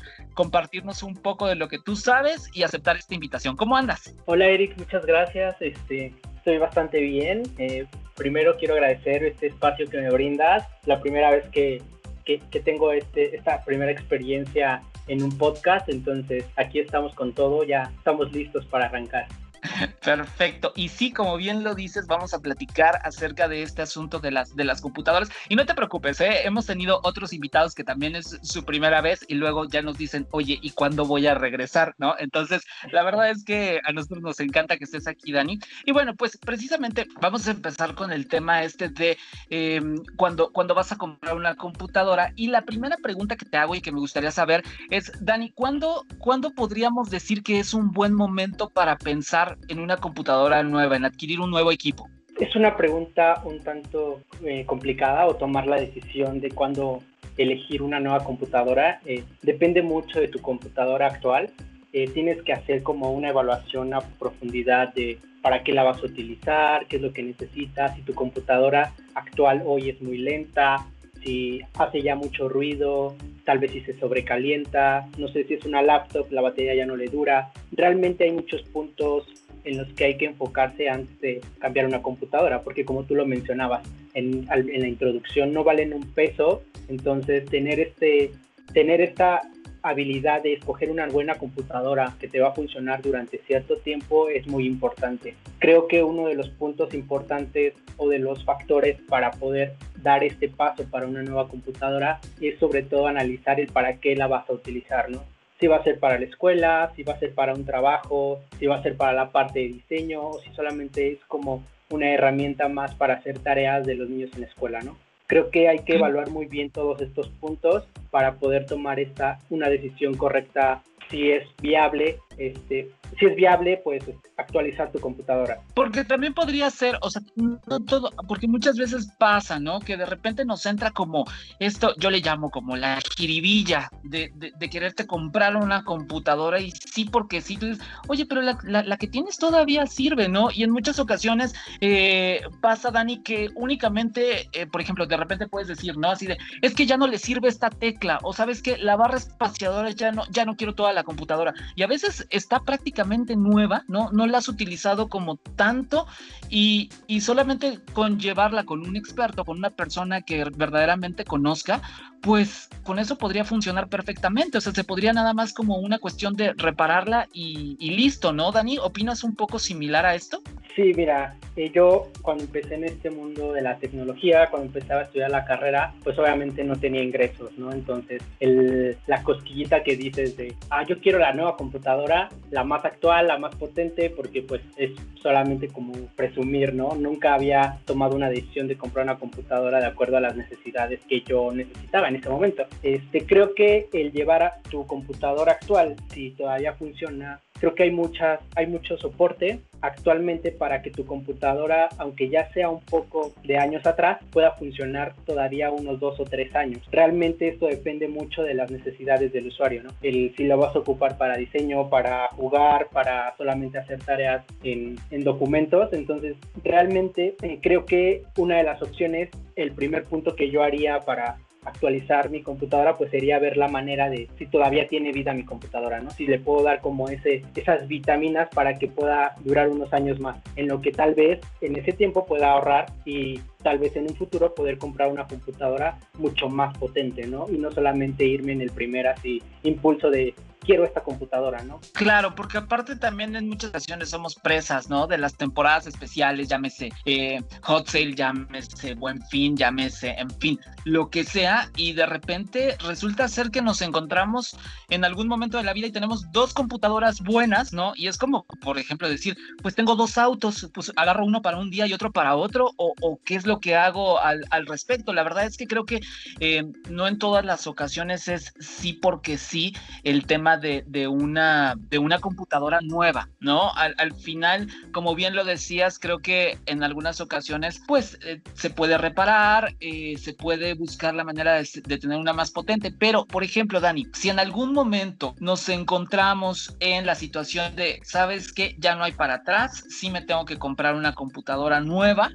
compartirnos 0.61 1.01
un 1.01 1.15
poco 1.15 1.47
de 1.47 1.55
lo 1.55 1.67
que 1.67 1.79
tú 1.79 1.95
sabes 1.95 2.47
y 2.53 2.61
aceptar 2.61 2.95
esta 2.95 3.15
invitación. 3.15 3.55
¿Cómo 3.55 3.75
andas? 3.75 4.13
Hola 4.25 4.45
Eric, 4.45 4.77
muchas 4.77 5.03
gracias. 5.07 5.55
Este, 5.59 6.13
estoy 6.37 6.59
bastante 6.59 6.99
bien. 6.99 7.41
Eh, 7.57 7.87
primero 8.15 8.55
quiero 8.57 8.75
agradecer 8.75 9.23
este 9.23 9.47
espacio 9.47 9.89
que 9.89 9.97
me 9.97 10.11
brindas. 10.11 10.67
La 10.85 11.01
primera 11.01 11.31
vez 11.31 11.45
que, 11.49 11.81
que, 12.25 12.39
que 12.51 12.59
tengo 12.59 12.91
este, 12.91 13.35
esta 13.35 13.65
primera 13.65 13.91
experiencia 13.91 14.83
en 15.07 15.23
un 15.23 15.35
podcast, 15.35 15.89
entonces 15.89 16.45
aquí 16.57 16.77
estamos 16.77 17.15
con 17.15 17.33
todo, 17.33 17.63
ya 17.63 17.91
estamos 17.97 18.31
listos 18.31 18.63
para 18.67 18.85
arrancar. 18.85 19.25
Perfecto. 20.03 20.73
Y 20.75 20.89
sí, 20.89 21.11
como 21.11 21.37
bien 21.37 21.63
lo 21.63 21.75
dices, 21.75 22.07
vamos 22.07 22.33
a 22.33 22.39
platicar 22.39 22.99
acerca 23.03 23.47
de 23.47 23.63
este 23.63 23.81
asunto 23.81 24.19
de 24.19 24.31
las, 24.31 24.55
de 24.55 24.63
las 24.63 24.81
computadoras. 24.81 25.29
Y 25.49 25.55
no 25.55 25.65
te 25.65 25.75
preocupes, 25.75 26.19
¿eh? 26.21 26.45
hemos 26.45 26.65
tenido 26.65 26.99
otros 27.03 27.33
invitados 27.33 27.75
que 27.75 27.83
también 27.83 28.15
es 28.15 28.39
su 28.41 28.63
primera 28.63 29.01
vez 29.01 29.25
y 29.27 29.35
luego 29.35 29.67
ya 29.67 29.81
nos 29.81 29.97
dicen, 29.97 30.27
oye, 30.31 30.59
¿y 30.61 30.71
cuándo 30.71 31.05
voy 31.05 31.27
a 31.27 31.35
regresar? 31.35 31.95
¿No? 31.97 32.15
Entonces, 32.17 32.63
la 32.91 33.03
verdad 33.03 33.29
es 33.29 33.43
que 33.43 33.79
a 33.83 33.91
nosotros 33.91 34.21
nos 34.21 34.39
encanta 34.39 34.77
que 34.77 34.85
estés 34.85 35.07
aquí, 35.07 35.31
Dani. 35.31 35.59
Y 35.85 35.91
bueno, 35.91 36.15
pues 36.15 36.37
precisamente 36.37 37.07
vamos 37.19 37.47
a 37.47 37.51
empezar 37.51 37.95
con 37.95 38.11
el 38.11 38.27
tema 38.27 38.63
este 38.63 38.89
de 38.89 39.17
em, 39.49 39.97
cuando, 40.17 40.51
cuando 40.51 40.73
vas 40.73 40.91
a 40.91 40.97
comprar 40.97 41.35
una 41.35 41.55
computadora. 41.55 42.33
Y 42.35 42.47
la 42.47 42.63
primera 42.63 42.97
pregunta 42.97 43.35
que 43.35 43.45
te 43.45 43.57
hago 43.57 43.75
y 43.75 43.81
que 43.81 43.91
me 43.91 43.99
gustaría 43.99 44.31
saber 44.31 44.63
es, 44.89 45.11
Dani, 45.21 45.51
¿cuándo, 45.51 46.05
¿cuándo 46.19 46.51
podríamos 46.51 47.09
decir 47.09 47.43
que 47.43 47.59
es 47.59 47.73
un 47.73 47.91
buen 47.91 48.13
momento 48.13 48.69
para 48.69 48.97
pensar 48.97 49.50
en 49.67 49.79
una 49.79 49.97
computadora 49.97 50.63
nueva, 50.63 50.95
en 50.95 51.05
adquirir 51.05 51.39
un 51.39 51.51
nuevo 51.51 51.71
equipo? 51.71 52.07
Es 52.39 52.55
una 52.55 52.75
pregunta 52.75 53.41
un 53.43 53.59
tanto 53.59 54.21
eh, 54.43 54.65
complicada 54.65 55.27
o 55.27 55.35
tomar 55.35 55.67
la 55.67 55.79
decisión 55.79 56.39
de 56.39 56.49
cuándo 56.49 57.03
elegir 57.37 57.81
una 57.81 57.99
nueva 57.99 58.23
computadora. 58.23 58.99
Eh, 59.05 59.23
depende 59.41 59.81
mucho 59.81 60.19
de 60.19 60.27
tu 60.27 60.39
computadora 60.39 61.07
actual. 61.07 61.51
Eh, 61.93 62.07
tienes 62.07 62.41
que 62.43 62.53
hacer 62.53 62.83
como 62.83 63.11
una 63.11 63.29
evaluación 63.29 63.93
a 63.93 64.01
profundidad 64.01 64.93
de 64.93 65.19
para 65.41 65.63
qué 65.63 65.73
la 65.73 65.83
vas 65.83 66.01
a 66.01 66.05
utilizar, 66.05 66.87
qué 66.87 66.97
es 66.97 67.01
lo 67.01 67.13
que 67.13 67.23
necesitas, 67.23 67.95
si 67.95 68.03
tu 68.03 68.13
computadora 68.13 68.93
actual 69.15 69.63
hoy 69.65 69.89
es 69.89 70.01
muy 70.01 70.19
lenta, 70.19 70.85
si 71.23 71.61
hace 71.77 72.01
ya 72.01 72.15
mucho 72.15 72.47
ruido, 72.47 73.15
tal 73.43 73.59
vez 73.59 73.71
si 73.71 73.81
se 73.81 73.99
sobrecalienta, 73.99 75.07
no 75.17 75.27
sé 75.27 75.43
si 75.45 75.55
es 75.55 75.65
una 75.65 75.81
laptop, 75.81 76.31
la 76.31 76.41
batería 76.41 76.75
ya 76.75 76.85
no 76.85 76.95
le 76.95 77.07
dura. 77.07 77.51
Realmente 77.71 78.23
hay 78.23 78.31
muchos 78.31 78.61
puntos 78.63 79.27
en 79.63 79.77
los 79.77 79.87
que 79.93 80.05
hay 80.05 80.17
que 80.17 80.25
enfocarse 80.25 80.89
antes 80.89 81.19
de 81.21 81.41
cambiar 81.59 81.85
una 81.85 82.01
computadora, 82.01 82.61
porque 82.61 82.85
como 82.85 83.03
tú 83.03 83.15
lo 83.15 83.25
mencionabas 83.25 83.87
en, 84.13 84.45
la 84.47 84.87
introducción, 84.87 85.53
no 85.53 85.63
valen 85.63 85.93
un 85.93 86.05
peso, 86.13 86.63
entonces 86.87 87.45
tener, 87.45 87.79
este, 87.79 88.31
tener 88.73 89.01
esta 89.01 89.41
habilidad 89.83 90.43
de 90.43 90.53
escoger 90.53 90.91
una 90.91 91.07
buena 91.07 91.35
computadora 91.35 92.15
que 92.19 92.27
te 92.27 92.39
va 92.39 92.49
a 92.49 92.53
funcionar 92.53 93.01
durante 93.01 93.39
cierto 93.47 93.77
tiempo 93.77 94.29
es 94.29 94.47
muy 94.47 94.67
importante. 94.67 95.35
Creo 95.59 95.87
que 95.87 96.03
uno 96.03 96.27
de 96.27 96.35
los 96.35 96.49
puntos 96.49 96.93
importantes 96.93 97.73
o 97.97 98.09
de 98.09 98.19
los 98.19 98.43
factores 98.43 98.99
para 99.07 99.31
poder 99.31 99.73
dar 100.01 100.23
este 100.23 100.49
paso 100.49 100.83
para 100.89 101.07
una 101.07 101.23
nueva 101.23 101.47
computadora 101.47 102.19
es 102.39 102.59
sobre 102.59 102.83
todo 102.83 103.07
analizar 103.07 103.59
el 103.59 103.67
para 103.67 103.97
qué 103.97 104.15
la 104.15 104.27
vas 104.27 104.49
a 104.49 104.53
utilizar, 104.53 105.09
¿no? 105.09 105.23
Si 105.61 105.67
va 105.67 105.77
a 105.77 105.83
ser 105.83 105.99
para 105.99 106.17
la 106.17 106.25
escuela, 106.25 106.91
si 106.95 107.03
va 107.03 107.13
a 107.13 107.19
ser 107.19 107.35
para 107.35 107.53
un 107.53 107.65
trabajo, 107.65 108.41
si 108.59 108.65
va 108.65 108.77
a 108.77 108.83
ser 108.83 108.97
para 108.97 109.13
la 109.13 109.31
parte 109.31 109.59
de 109.59 109.67
diseño 109.67 110.21
o 110.27 110.39
si 110.39 110.49
solamente 110.55 111.13
es 111.13 111.19
como 111.27 111.63
una 111.91 112.09
herramienta 112.09 112.67
más 112.67 112.95
para 112.95 113.13
hacer 113.13 113.37
tareas 113.39 113.85
de 113.85 113.93
los 113.93 114.09
niños 114.09 114.31
en 114.33 114.41
la 114.41 114.47
escuela, 114.47 114.81
¿no? 114.81 114.97
Creo 115.27 115.51
que 115.51 115.69
hay 115.69 115.79
que 115.79 115.95
evaluar 115.95 116.29
muy 116.31 116.47
bien 116.47 116.71
todos 116.71 116.99
estos 116.99 117.29
puntos 117.29 117.87
para 118.09 118.33
poder 118.33 118.65
tomar 118.65 118.99
esta 118.99 119.39
una 119.49 119.69
decisión 119.69 120.17
correcta 120.17 120.81
si 121.09 121.31
es 121.31 121.47
viable 121.61 122.17
este 122.37 122.91
si 123.19 123.25
es 123.25 123.35
viable, 123.35 123.79
pues 123.83 124.03
actualizar 124.37 124.91
tu 124.91 124.99
computadora. 124.99 125.59
Porque 125.73 126.03
también 126.03 126.33
podría 126.33 126.69
ser, 126.69 126.97
o 127.01 127.09
sea, 127.09 127.21
no 127.35 127.79
todo, 127.85 128.09
porque 128.27 128.47
muchas 128.47 128.77
veces 128.77 129.09
pasa, 129.17 129.59
¿no? 129.59 129.79
Que 129.79 129.97
de 129.97 130.05
repente 130.05 130.45
nos 130.45 130.65
entra 130.65 130.91
como 130.91 131.25
esto, 131.59 131.93
yo 131.97 132.09
le 132.09 132.19
llamo 132.19 132.49
como 132.49 132.75
la 132.75 132.99
jiribilla 133.17 133.89
de, 134.03 134.31
de, 134.33 134.69
quererte 134.69 135.05
comprar 135.05 135.57
una 135.57 135.83
computadora 135.83 136.59
y 136.61 136.71
sí, 136.71 137.05
porque 137.05 137.41
sí, 137.41 137.57
tú 137.57 137.67
dices, 137.67 137.83
oye, 138.07 138.25
pero 138.25 138.41
la, 138.41 138.57
la, 138.63 138.97
que 138.97 139.07
tienes 139.07 139.37
todavía 139.37 139.85
sirve, 139.85 140.29
¿no? 140.29 140.49
Y 140.51 140.63
en 140.63 140.71
muchas 140.71 140.97
ocasiones 140.97 141.53
eh, 141.81 142.41
pasa, 142.61 142.89
Dani, 142.89 143.21
que 143.21 143.49
únicamente, 143.55 144.49
eh, 144.53 144.65
por 144.65 144.79
ejemplo, 144.79 145.05
de 145.05 145.17
repente 145.17 145.47
puedes 145.47 145.67
decir, 145.67 145.97
¿no? 145.97 146.09
Así 146.09 146.25
de, 146.25 146.37
es 146.61 146.73
que 146.73 146.85
ya 146.85 146.95
no 146.95 147.07
le 147.07 147.19
sirve 147.19 147.49
esta 147.49 147.69
tecla, 147.69 148.19
o 148.23 148.31
sabes 148.31 148.61
que 148.61 148.77
la 148.77 148.95
barra 148.95 149.17
espaciadora 149.17 149.89
ya 149.91 150.13
no, 150.13 150.23
ya 150.29 150.45
no 150.45 150.55
quiero 150.55 150.73
toda 150.73 150.93
la 150.93 151.03
computadora. 151.03 151.53
Y 151.75 151.83
a 151.83 151.87
veces 151.87 152.20
está 152.29 152.61
prácticamente 152.61 153.35
nueva, 153.35 153.83
¿no? 153.87 154.11
No 154.11 154.27
la 154.27 154.39
has 154.39 154.47
utilizado 154.47 155.07
como 155.07 155.37
tanto 155.37 156.07
y, 156.49 156.89
y 157.07 157.21
solamente 157.21 157.79
con 157.93 158.19
llevarla 158.19 158.63
con 158.63 158.85
un 158.87 158.95
experto, 158.95 159.45
con 159.45 159.57
una 159.57 159.69
persona 159.71 160.21
que 160.21 160.43
verdaderamente 160.55 161.23
conozca, 161.25 161.81
pues 162.21 162.69
con 162.83 162.99
eso 162.99 163.17
podría 163.17 163.43
funcionar 163.43 163.87
perfectamente. 163.87 164.57
O 164.57 164.61
sea, 164.61 164.73
se 164.73 164.83
podría 164.83 165.13
nada 165.13 165.33
más 165.33 165.53
como 165.53 165.77
una 165.77 165.99
cuestión 165.99 166.35
de 166.35 166.53
repararla 166.53 167.27
y, 167.33 167.75
listo, 167.91 168.31
¿no, 168.31 168.51
Dani? 168.51 168.77
¿Opinas 168.77 169.23
un 169.23 169.35
poco 169.35 169.59
similar 169.59 170.05
a 170.05 170.15
esto? 170.15 170.41
Sí, 170.75 170.93
mira, 170.95 171.35
eh, 171.57 171.69
yo 171.73 172.07
cuando 172.21 172.45
empecé 172.45 172.75
en 172.75 172.85
este 172.85 173.09
mundo 173.09 173.51
de 173.51 173.61
la 173.61 173.77
tecnología, 173.77 174.47
cuando 174.49 174.67
empezaba 174.67 175.01
a 175.01 175.03
estudiar 175.03 175.29
la 175.29 175.43
carrera, 175.43 175.93
pues 176.03 176.17
obviamente 176.17 176.63
no 176.63 176.77
tenía 176.77 177.03
ingresos, 177.03 177.51
¿no? 177.57 177.73
Entonces, 177.73 178.23
el, 178.39 178.97
la 179.05 179.21
cosquillita 179.23 179.83
que 179.83 179.97
dices 179.97 180.37
de, 180.37 180.55
ah, 180.69 180.85
yo 180.87 180.99
quiero 181.01 181.19
la 181.19 181.33
nueva 181.33 181.57
computadora, 181.57 182.29
la 182.51 182.63
más 182.63 182.85
actual, 182.85 183.27
la 183.27 183.37
más 183.37 183.53
potente, 183.55 184.09
porque 184.09 184.43
pues 184.43 184.61
es 184.77 184.91
solamente 185.21 185.67
como 185.67 185.91
presumir, 186.15 186.73
¿no? 186.73 186.95
Nunca 186.95 187.33
había 187.33 187.79
tomado 187.85 188.15
una 188.15 188.29
decisión 188.29 188.69
de 188.69 188.77
comprar 188.77 189.03
una 189.03 189.19
computadora 189.19 189.79
de 189.79 189.87
acuerdo 189.87 190.17
a 190.17 190.21
las 190.21 190.37
necesidades 190.37 191.01
que 191.07 191.21
yo 191.21 191.51
necesitaba 191.51 192.10
en 192.11 192.17
este 192.17 192.29
momento. 192.29 192.63
Este, 192.83 193.25
creo 193.25 193.55
que 193.55 193.87
el 193.93 194.11
llevar 194.11 194.43
a 194.43 194.57
tu 194.69 194.85
computadora 194.85 195.53
actual, 195.53 195.95
si 196.13 196.31
todavía 196.31 196.73
funciona, 196.73 197.39
creo 197.59 197.75
que 197.75 197.83
hay 197.83 197.91
muchas, 197.91 198.39
hay 198.55 198.67
mucho 198.67 198.97
soporte 198.97 199.59
actualmente 199.81 200.51
para 200.51 200.81
que 200.81 200.91
tu 200.91 201.05
computadora, 201.05 201.89
aunque 201.97 202.29
ya 202.29 202.51
sea 202.53 202.69
un 202.69 202.81
poco 202.81 203.33
de 203.43 203.57
años 203.57 203.85
atrás, 203.85 204.19
pueda 204.31 204.51
funcionar 204.51 205.13
todavía 205.25 205.71
unos 205.71 205.99
dos 205.99 206.19
o 206.19 206.23
tres 206.23 206.55
años. 206.55 206.81
Realmente 206.91 207.47
esto 207.47 207.67
depende 207.67 208.07
mucho 208.07 208.43
de 208.43 208.53
las 208.53 208.69
necesidades 208.69 209.33
del 209.33 209.47
usuario, 209.47 209.83
¿no? 209.83 209.89
El, 210.01 210.33
si 210.35 210.43
lo 210.45 210.57
vas 210.57 210.75
a 210.75 210.79
ocupar 210.79 211.17
para 211.17 211.37
diseño, 211.37 211.89
para 211.89 212.27
jugar, 212.29 212.87
para 212.91 213.35
solamente 213.37 213.79
hacer 213.79 213.99
tareas 214.03 214.43
en, 214.63 214.97
en 215.09 215.23
documentos. 215.23 215.93
Entonces, 215.93 216.35
realmente 216.63 217.35
eh, 217.41 217.59
creo 217.61 217.85
que 217.85 218.23
una 218.37 218.57
de 218.57 218.63
las 218.63 218.81
opciones, 218.81 219.29
el 219.55 219.71
primer 219.71 220.03
punto 220.05 220.35
que 220.35 220.49
yo 220.49 220.63
haría 220.63 220.99
para 220.99 221.37
actualizar 221.63 222.29
mi 222.29 222.41
computadora, 222.41 222.97
pues 222.97 223.11
sería 223.11 223.39
ver 223.39 223.57
la 223.57 223.67
manera 223.67 224.09
de 224.09 224.29
si 224.37 224.47
todavía 224.47 224.87
tiene 224.87 225.11
vida 225.11 225.33
mi 225.33 225.43
computadora, 225.43 226.01
¿no? 226.01 226.09
Si 226.11 226.25
le 226.25 226.39
puedo 226.39 226.63
dar 226.63 226.81
como 226.81 227.09
ese, 227.09 227.43
esas 227.55 227.87
vitaminas 227.87 228.49
para 228.49 228.79
que 228.79 228.87
pueda 228.87 229.35
durar 229.43 229.69
unos 229.69 229.93
años 229.93 230.19
más, 230.19 230.41
en 230.55 230.67
lo 230.67 230.81
que 230.81 230.91
tal 230.91 231.13
vez 231.13 231.39
en 231.61 231.75
ese 231.75 231.93
tiempo 231.93 232.25
pueda 232.25 232.51
ahorrar 232.51 232.91
y 233.05 233.39
tal 233.63 233.77
vez 233.77 233.95
en 233.95 234.03
un 234.03 234.15
futuro 234.15 234.55
poder 234.55 234.77
comprar 234.77 235.11
una 235.11 235.27
computadora 235.27 235.99
mucho 236.17 236.49
más 236.49 236.75
potente, 236.77 237.27
¿no? 237.27 237.47
Y 237.49 237.57
no 237.57 237.71
solamente 237.71 238.25
irme 238.25 238.53
en 238.53 238.61
el 238.61 238.71
primer 238.71 239.07
así 239.07 239.41
impulso 239.63 240.09
de 240.09 240.33
quiero 240.61 240.85
esta 240.85 241.01
computadora, 241.01 241.63
¿no? 241.63 241.79
Claro, 241.93 242.35
porque 242.35 242.59
aparte 242.59 242.95
también 242.95 243.35
en 243.35 243.49
muchas 243.49 243.71
ocasiones 243.71 244.09
somos 244.09 244.35
presas, 244.35 244.89
¿no? 244.89 245.07
De 245.07 245.17
las 245.17 245.35
temporadas 245.35 245.87
especiales, 245.87 246.49
llámese 246.49 246.91
eh, 247.05 247.41
Hot 247.63 247.87
Sale, 247.87 248.13
llámese 248.13 248.93
Buen 248.93 249.21
Fin, 249.27 249.57
llámese, 249.57 250.11
en 250.11 250.29
fin, 250.39 250.59
lo 250.85 251.09
que 251.09 251.23
sea, 251.23 251.69
y 251.75 251.93
de 251.93 252.05
repente 252.05 252.77
resulta 252.85 253.27
ser 253.27 253.49
que 253.49 253.61
nos 253.61 253.81
encontramos 253.81 254.55
en 254.89 255.03
algún 255.03 255.27
momento 255.27 255.57
de 255.57 255.63
la 255.63 255.73
vida 255.73 255.87
y 255.87 255.91
tenemos 255.91 256.31
dos 256.31 256.53
computadoras 256.53 257.21
buenas, 257.21 257.73
¿no? 257.73 257.93
Y 257.95 258.07
es 258.07 258.17
como, 258.17 258.45
por 258.61 258.77
ejemplo, 258.77 259.09
decir, 259.09 259.35
pues 259.61 259.75
tengo 259.75 259.95
dos 259.95 260.17
autos, 260.17 260.69
pues 260.73 260.91
agarro 260.95 261.25
uno 261.25 261.41
para 261.41 261.57
un 261.57 261.71
día 261.71 261.87
y 261.87 261.93
otro 261.93 262.11
para 262.11 262.35
otro, 262.35 262.71
o, 262.77 263.19
qué 263.25 263.35
es 263.35 263.45
lo 263.45 263.59
que 263.59 263.75
hago 263.75 264.19
al, 264.19 264.45
al, 264.51 264.65
respecto. 264.67 265.13
La 265.13 265.23
verdad 265.23 265.45
es 265.45 265.57
que 265.57 265.67
creo 265.67 265.85
que 265.85 266.01
eh, 266.39 266.63
no 266.89 267.07
en 267.07 267.17
todas 267.17 267.43
las 267.45 267.67
ocasiones 267.67 268.27
es 268.27 268.53
sí 268.59 268.93
porque 268.93 269.37
sí 269.37 269.73
el 270.03 270.25
tema 270.25 270.50
de, 270.57 271.07
una, 271.07 271.75
de 271.77 271.97
una 271.97 272.19
computadora 272.19 272.79
nueva, 272.81 273.29
¿no? 273.39 273.71
Al, 273.73 274.13
final, 274.13 274.67
como 274.91 275.15
bien 275.15 275.35
lo 275.35 275.43
decías, 275.43 275.99
creo 275.99 276.19
que 276.19 276.57
en 276.65 276.83
algunas 276.83 277.21
ocasiones, 277.21 277.81
pues 277.87 278.19
eh, 278.23 278.41
se 278.53 278.69
puede 278.69 278.97
reparar, 278.97 279.75
eh, 279.79 280.17
se 280.17 280.33
puede 280.33 280.73
buscar 280.73 281.13
la 281.13 281.23
manera 281.23 281.53
de, 281.53 281.67
de 281.85 281.97
tener 281.97 282.17
una 282.17 282.33
más 282.33 282.51
potente, 282.51 282.91
pero, 282.91 283.25
por 283.25 283.43
ejemplo, 283.43 283.79
Dani, 283.79 284.07
si 284.13 284.29
en 284.29 284.39
algún 284.39 284.73
momento 284.73 285.35
nos 285.39 285.67
encontramos 285.69 286.75
en 286.79 287.05
la 287.05 287.15
situación 287.15 287.75
de, 287.75 287.99
¿sabes 288.03 288.51
qué? 288.51 288.75
Ya 288.79 288.95
no 288.95 289.03
hay 289.03 289.13
para 289.13 289.35
atrás, 289.35 289.83
sí 289.89 290.09
me 290.09 290.21
tengo 290.21 290.45
que 290.45 290.57
comprar 290.57 290.95
una 290.95 291.13
computadora 291.13 291.79
nueva 291.79 292.31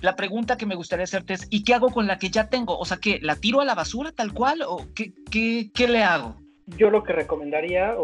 la 0.00 0.14
pregunta 0.14 0.56
que 0.56 0.66
me 0.66 0.74
gustaría 0.74 1.04
hacerte 1.04 1.34
es, 1.34 1.46
¿y 1.50 1.64
qué 1.64 1.74
hago 1.74 1.90
con 1.90 2.06
la 2.06 2.18
que 2.18 2.30
ya 2.30 2.48
tengo? 2.48 2.78
O 2.78 2.84
sea, 2.84 2.98
¿que 2.98 3.18
la 3.20 3.36
tiro 3.36 3.60
a 3.60 3.64
la 3.64 3.74
basura 3.74 4.12
tal 4.12 4.32
cual 4.32 4.62
o 4.66 4.86
qué, 4.94 5.12
qué, 5.30 5.70
qué 5.74 5.88
le 5.88 6.02
hago? 6.02 6.40
Yo 6.76 6.90
lo 6.90 7.02
que 7.02 7.12
recomendaría 7.12 7.94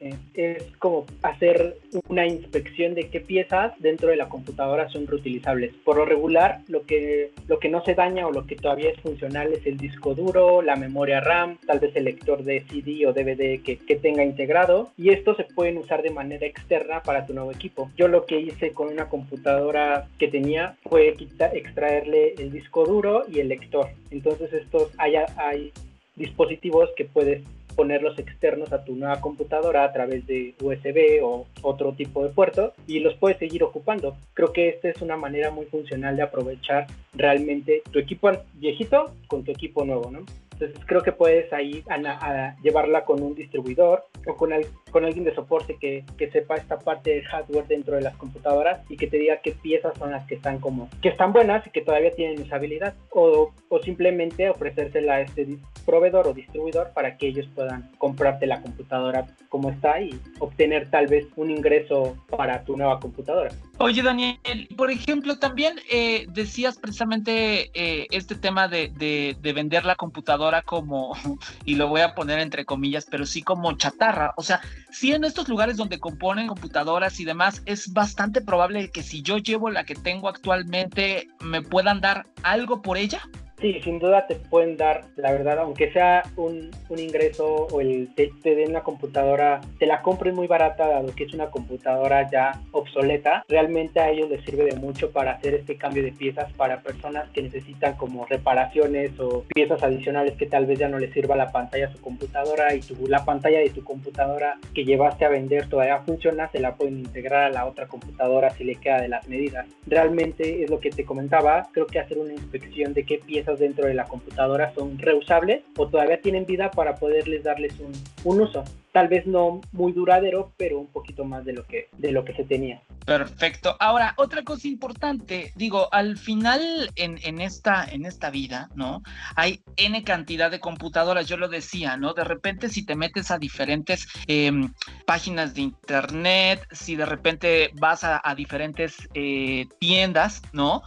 eh, 0.00 0.14
es 0.34 0.64
como 0.78 1.06
hacer 1.22 1.78
una 2.08 2.26
inspección 2.26 2.94
de 2.94 3.08
qué 3.08 3.20
piezas 3.20 3.72
dentro 3.78 4.08
de 4.08 4.16
la 4.16 4.28
computadora 4.28 4.88
son 4.88 5.06
reutilizables. 5.06 5.74
Por 5.84 5.96
lo 5.96 6.04
regular, 6.04 6.60
lo 6.68 6.84
que, 6.84 7.32
lo 7.48 7.58
que 7.58 7.68
no 7.68 7.84
se 7.84 7.94
daña 7.94 8.26
o 8.26 8.32
lo 8.32 8.46
que 8.46 8.56
todavía 8.56 8.90
es 8.90 9.00
funcional 9.00 9.52
es 9.52 9.66
el 9.66 9.76
disco 9.76 10.14
duro, 10.14 10.62
la 10.62 10.76
memoria 10.76 11.20
RAM, 11.20 11.58
tal 11.66 11.80
vez 11.80 11.94
el 11.96 12.04
lector 12.04 12.44
de 12.44 12.64
CD 12.68 13.06
o 13.06 13.12
DVD 13.12 13.62
que, 13.62 13.78
que 13.78 13.96
tenga 13.96 14.24
integrado 14.24 14.90
y 14.96 15.10
estos 15.10 15.36
se 15.36 15.44
pueden 15.44 15.78
usar 15.78 16.02
de 16.02 16.10
manera 16.10 16.46
externa 16.46 17.02
para 17.02 17.26
tu 17.26 17.34
nuevo 17.34 17.50
equipo. 17.50 17.90
Yo 17.96 18.08
lo 18.08 18.26
que 18.26 18.38
hice 18.38 18.72
con 18.72 18.88
una 18.88 19.08
computadora 19.08 20.08
que 20.18 20.28
tenía 20.28 20.76
fue 20.82 21.14
extraerle 21.18 22.34
el 22.38 22.52
disco 22.52 22.84
duro 22.84 23.24
y 23.28 23.40
el 23.40 23.48
lector. 23.48 23.88
Entonces 24.10 24.52
estos 24.52 24.90
hay, 24.98 25.14
hay 25.36 25.72
dispositivos 26.16 26.90
que 26.96 27.04
puedes 27.04 27.42
ponerlos 27.74 28.18
externos 28.18 28.72
a 28.72 28.84
tu 28.84 28.94
nueva 28.96 29.20
computadora 29.20 29.84
a 29.84 29.92
través 29.92 30.26
de 30.26 30.54
USB 30.60 31.22
o 31.22 31.46
otro 31.62 31.92
tipo 31.92 32.22
de 32.22 32.30
puerto 32.30 32.72
y 32.86 33.00
los 33.00 33.14
puedes 33.14 33.38
seguir 33.38 33.62
ocupando. 33.62 34.16
Creo 34.34 34.52
que 34.52 34.68
esta 34.68 34.88
es 34.88 35.02
una 35.02 35.16
manera 35.16 35.50
muy 35.50 35.66
funcional 35.66 36.16
de 36.16 36.22
aprovechar 36.22 36.86
realmente 37.14 37.82
tu 37.90 37.98
equipo 37.98 38.30
viejito 38.54 39.14
con 39.28 39.44
tu 39.44 39.52
equipo 39.52 39.84
nuevo, 39.84 40.10
¿no? 40.10 40.24
Entonces 40.54 40.78
creo 40.86 41.02
que 41.02 41.12
puedes 41.12 41.52
ahí 41.52 41.84
a, 41.88 42.56
llevarla 42.62 43.04
con 43.04 43.22
un 43.22 43.34
distribuidor 43.34 44.04
o 44.26 44.36
con, 44.36 44.50
con 44.90 45.04
alguien 45.04 45.24
de 45.24 45.34
soporte 45.34 45.76
que, 45.80 46.04
que, 46.16 46.30
sepa 46.30 46.54
esta 46.54 46.78
parte 46.78 47.10
del 47.10 47.24
hardware 47.24 47.66
dentro 47.66 47.96
de 47.96 48.02
las 48.02 48.16
computadoras 48.16 48.80
y 48.88 48.96
que 48.96 49.06
te 49.06 49.18
diga 49.18 49.40
qué 49.42 49.52
piezas 49.52 49.96
son 49.98 50.12
las 50.12 50.26
que 50.26 50.36
están 50.36 50.58
como 50.58 50.88
que 51.02 51.08
están 51.08 51.32
buenas 51.32 51.66
y 51.66 51.70
que 51.70 51.82
todavía 51.82 52.10
tienen 52.12 52.40
usabilidad 52.40 52.94
o, 53.10 53.52
o 53.68 53.82
simplemente 53.82 54.48
ofrecérsela 54.48 55.14
a 55.14 55.20
este 55.20 55.58
proveedor 55.84 56.28
o 56.28 56.32
distribuidor 56.32 56.92
para 56.94 57.16
que 57.16 57.28
ellos 57.28 57.46
puedan 57.54 57.90
comprarte 57.98 58.46
la 58.46 58.62
computadora 58.62 59.26
como 59.48 59.70
está 59.70 60.00
y 60.00 60.18
obtener 60.38 60.90
tal 60.90 61.06
vez 61.06 61.26
un 61.36 61.50
ingreso 61.50 62.16
para 62.30 62.64
tu 62.64 62.76
nueva 62.76 63.00
computadora. 63.00 63.50
Oye 63.78 64.02
Daniel, 64.02 64.38
por 64.76 64.90
ejemplo, 64.90 65.38
también 65.38 65.74
eh, 65.90 66.26
decías 66.28 66.78
precisamente 66.78 67.70
eh, 67.74 68.06
este 68.10 68.34
tema 68.34 68.68
de, 68.68 68.88
de 68.88 69.52
vender 69.52 69.84
la 69.84 69.96
computadora 69.96 70.43
como, 70.62 71.14
y 71.64 71.74
lo 71.74 71.88
voy 71.88 72.00
a 72.00 72.14
poner 72.14 72.38
entre 72.38 72.64
comillas, 72.64 73.06
pero 73.10 73.26
sí 73.26 73.42
como 73.42 73.76
chatarra. 73.76 74.34
O 74.36 74.42
sea, 74.42 74.60
sí 74.90 75.12
en 75.12 75.24
estos 75.24 75.48
lugares 75.48 75.76
donde 75.76 75.98
componen 75.98 76.46
computadoras 76.46 77.20
y 77.20 77.24
demás, 77.24 77.62
es 77.66 77.92
bastante 77.92 78.40
probable 78.40 78.90
que 78.90 79.02
si 79.02 79.22
yo 79.22 79.38
llevo 79.38 79.70
la 79.70 79.84
que 79.84 79.94
tengo 79.94 80.28
actualmente, 80.28 81.28
me 81.40 81.62
puedan 81.62 82.00
dar 82.00 82.26
algo 82.42 82.82
por 82.82 82.96
ella. 82.96 83.20
Sí, 83.64 83.80
sin 83.82 83.98
duda 83.98 84.26
te 84.26 84.34
pueden 84.34 84.76
dar, 84.76 85.06
la 85.16 85.32
verdad, 85.32 85.60
aunque 85.60 85.90
sea 85.90 86.22
un, 86.36 86.70
un 86.90 86.98
ingreso 86.98 87.66
o 87.72 87.80
el 87.80 88.14
te, 88.14 88.30
den 88.42 88.72
una 88.72 88.82
computadora, 88.82 89.62
te 89.78 89.86
la 89.86 90.02
compren 90.02 90.34
muy 90.34 90.46
barata, 90.46 90.86
dado 90.86 91.14
que 91.14 91.24
es 91.24 91.32
una 91.32 91.46
computadora 91.46 92.30
ya 92.30 92.60
obsoleta, 92.72 93.42
realmente 93.48 94.00
a 94.00 94.10
ellos 94.10 94.28
les 94.28 94.44
sirve 94.44 94.64
de 94.64 94.76
mucho 94.76 95.12
para 95.12 95.30
hacer 95.32 95.54
este 95.54 95.78
cambio 95.78 96.02
de 96.02 96.12
piezas 96.12 96.52
para 96.52 96.82
personas 96.82 97.30
que 97.30 97.40
necesitan 97.40 97.96
como 97.96 98.26
reparaciones 98.26 99.18
o 99.18 99.44
piezas 99.54 99.82
adicionales 99.82 100.36
que 100.36 100.44
tal 100.44 100.66
vez 100.66 100.78
ya 100.78 100.88
no 100.90 100.98
les 100.98 101.14
sirva 101.14 101.34
la 101.34 101.50
pantalla 101.50 101.86
a 101.86 101.92
su 101.92 102.02
computadora 102.02 102.74
y 102.74 102.80
tu, 102.80 103.06
la 103.06 103.24
pantalla 103.24 103.60
de 103.60 103.70
tu 103.70 103.82
computadora 103.82 104.58
que 104.74 104.84
llevaste 104.84 105.24
a 105.24 105.30
vender 105.30 105.70
todavía 105.70 106.00
funciona, 106.00 106.50
se 106.50 106.60
la 106.60 106.74
pueden 106.74 106.98
integrar 106.98 107.44
a 107.44 107.50
la 107.50 107.64
otra 107.64 107.86
computadora 107.86 108.50
si 108.50 108.64
le 108.64 108.74
queda 108.74 109.00
de 109.00 109.08
las 109.08 109.26
medidas. 109.26 109.66
Realmente 109.86 110.62
es 110.62 110.68
lo 110.68 110.80
que 110.80 110.90
te 110.90 111.06
comentaba, 111.06 111.70
creo 111.72 111.86
que 111.86 111.98
hacer 111.98 112.18
una 112.18 112.34
inspección 112.34 112.92
de 112.92 113.06
qué 113.06 113.22
piezas 113.24 113.53
dentro 113.58 113.86
de 113.86 113.94
la 113.94 114.04
computadora 114.04 114.72
son 114.74 114.98
reusables 114.98 115.62
o 115.76 115.88
todavía 115.88 116.20
tienen 116.20 116.46
vida 116.46 116.70
para 116.70 116.96
poderles 116.96 117.44
darles 117.44 117.74
un, 117.80 117.92
uso 118.24 118.64
tal 118.92 119.08
vez 119.08 119.26
no 119.26 119.60
muy 119.72 119.92
duradero, 119.92 120.52
pero 120.56 120.78
un 120.78 120.86
poquito 120.86 121.24
más 121.24 121.44
de 121.44 121.52
lo 121.52 121.66
que, 121.66 121.88
de 121.98 122.12
lo 122.12 122.24
que 122.24 122.32
se 122.32 122.44
tenía. 122.44 122.80
Perfecto. 123.04 123.76
Ahora, 123.80 124.14
otra 124.16 124.44
cosa 124.44 124.68
importante, 124.68 125.52
digo, 125.56 125.88
al 125.92 126.16
final 126.16 126.90
en, 126.94 127.18
en, 127.24 127.40
esta, 127.40 127.84
en 127.84 128.06
esta 128.06 128.30
vida, 128.30 128.70
¿no? 128.76 129.02
Hay 129.34 129.62
N 129.76 130.04
cantidad 130.04 130.48
de 130.48 130.60
computadoras, 130.60 131.26
yo 131.26 131.36
lo 131.36 131.48
decía, 131.48 131.96
¿no? 131.96 132.14
De 132.14 132.22
repente 132.22 132.68
si 132.68 132.86
te 132.86 132.94
metes 132.94 133.32
a 133.32 133.38
diferentes 133.38 134.06
em, 134.28 134.72
páginas 135.06 135.54
de 135.54 135.62
internet, 135.62 136.66
si 136.70 136.94
de 136.94 137.06
repente 137.06 137.70
vas 137.74 138.04
a, 138.04 138.22
diferentes 138.36 139.08
eh, 139.14 139.66
tiendas, 139.78 140.42
¿no? 140.52 140.82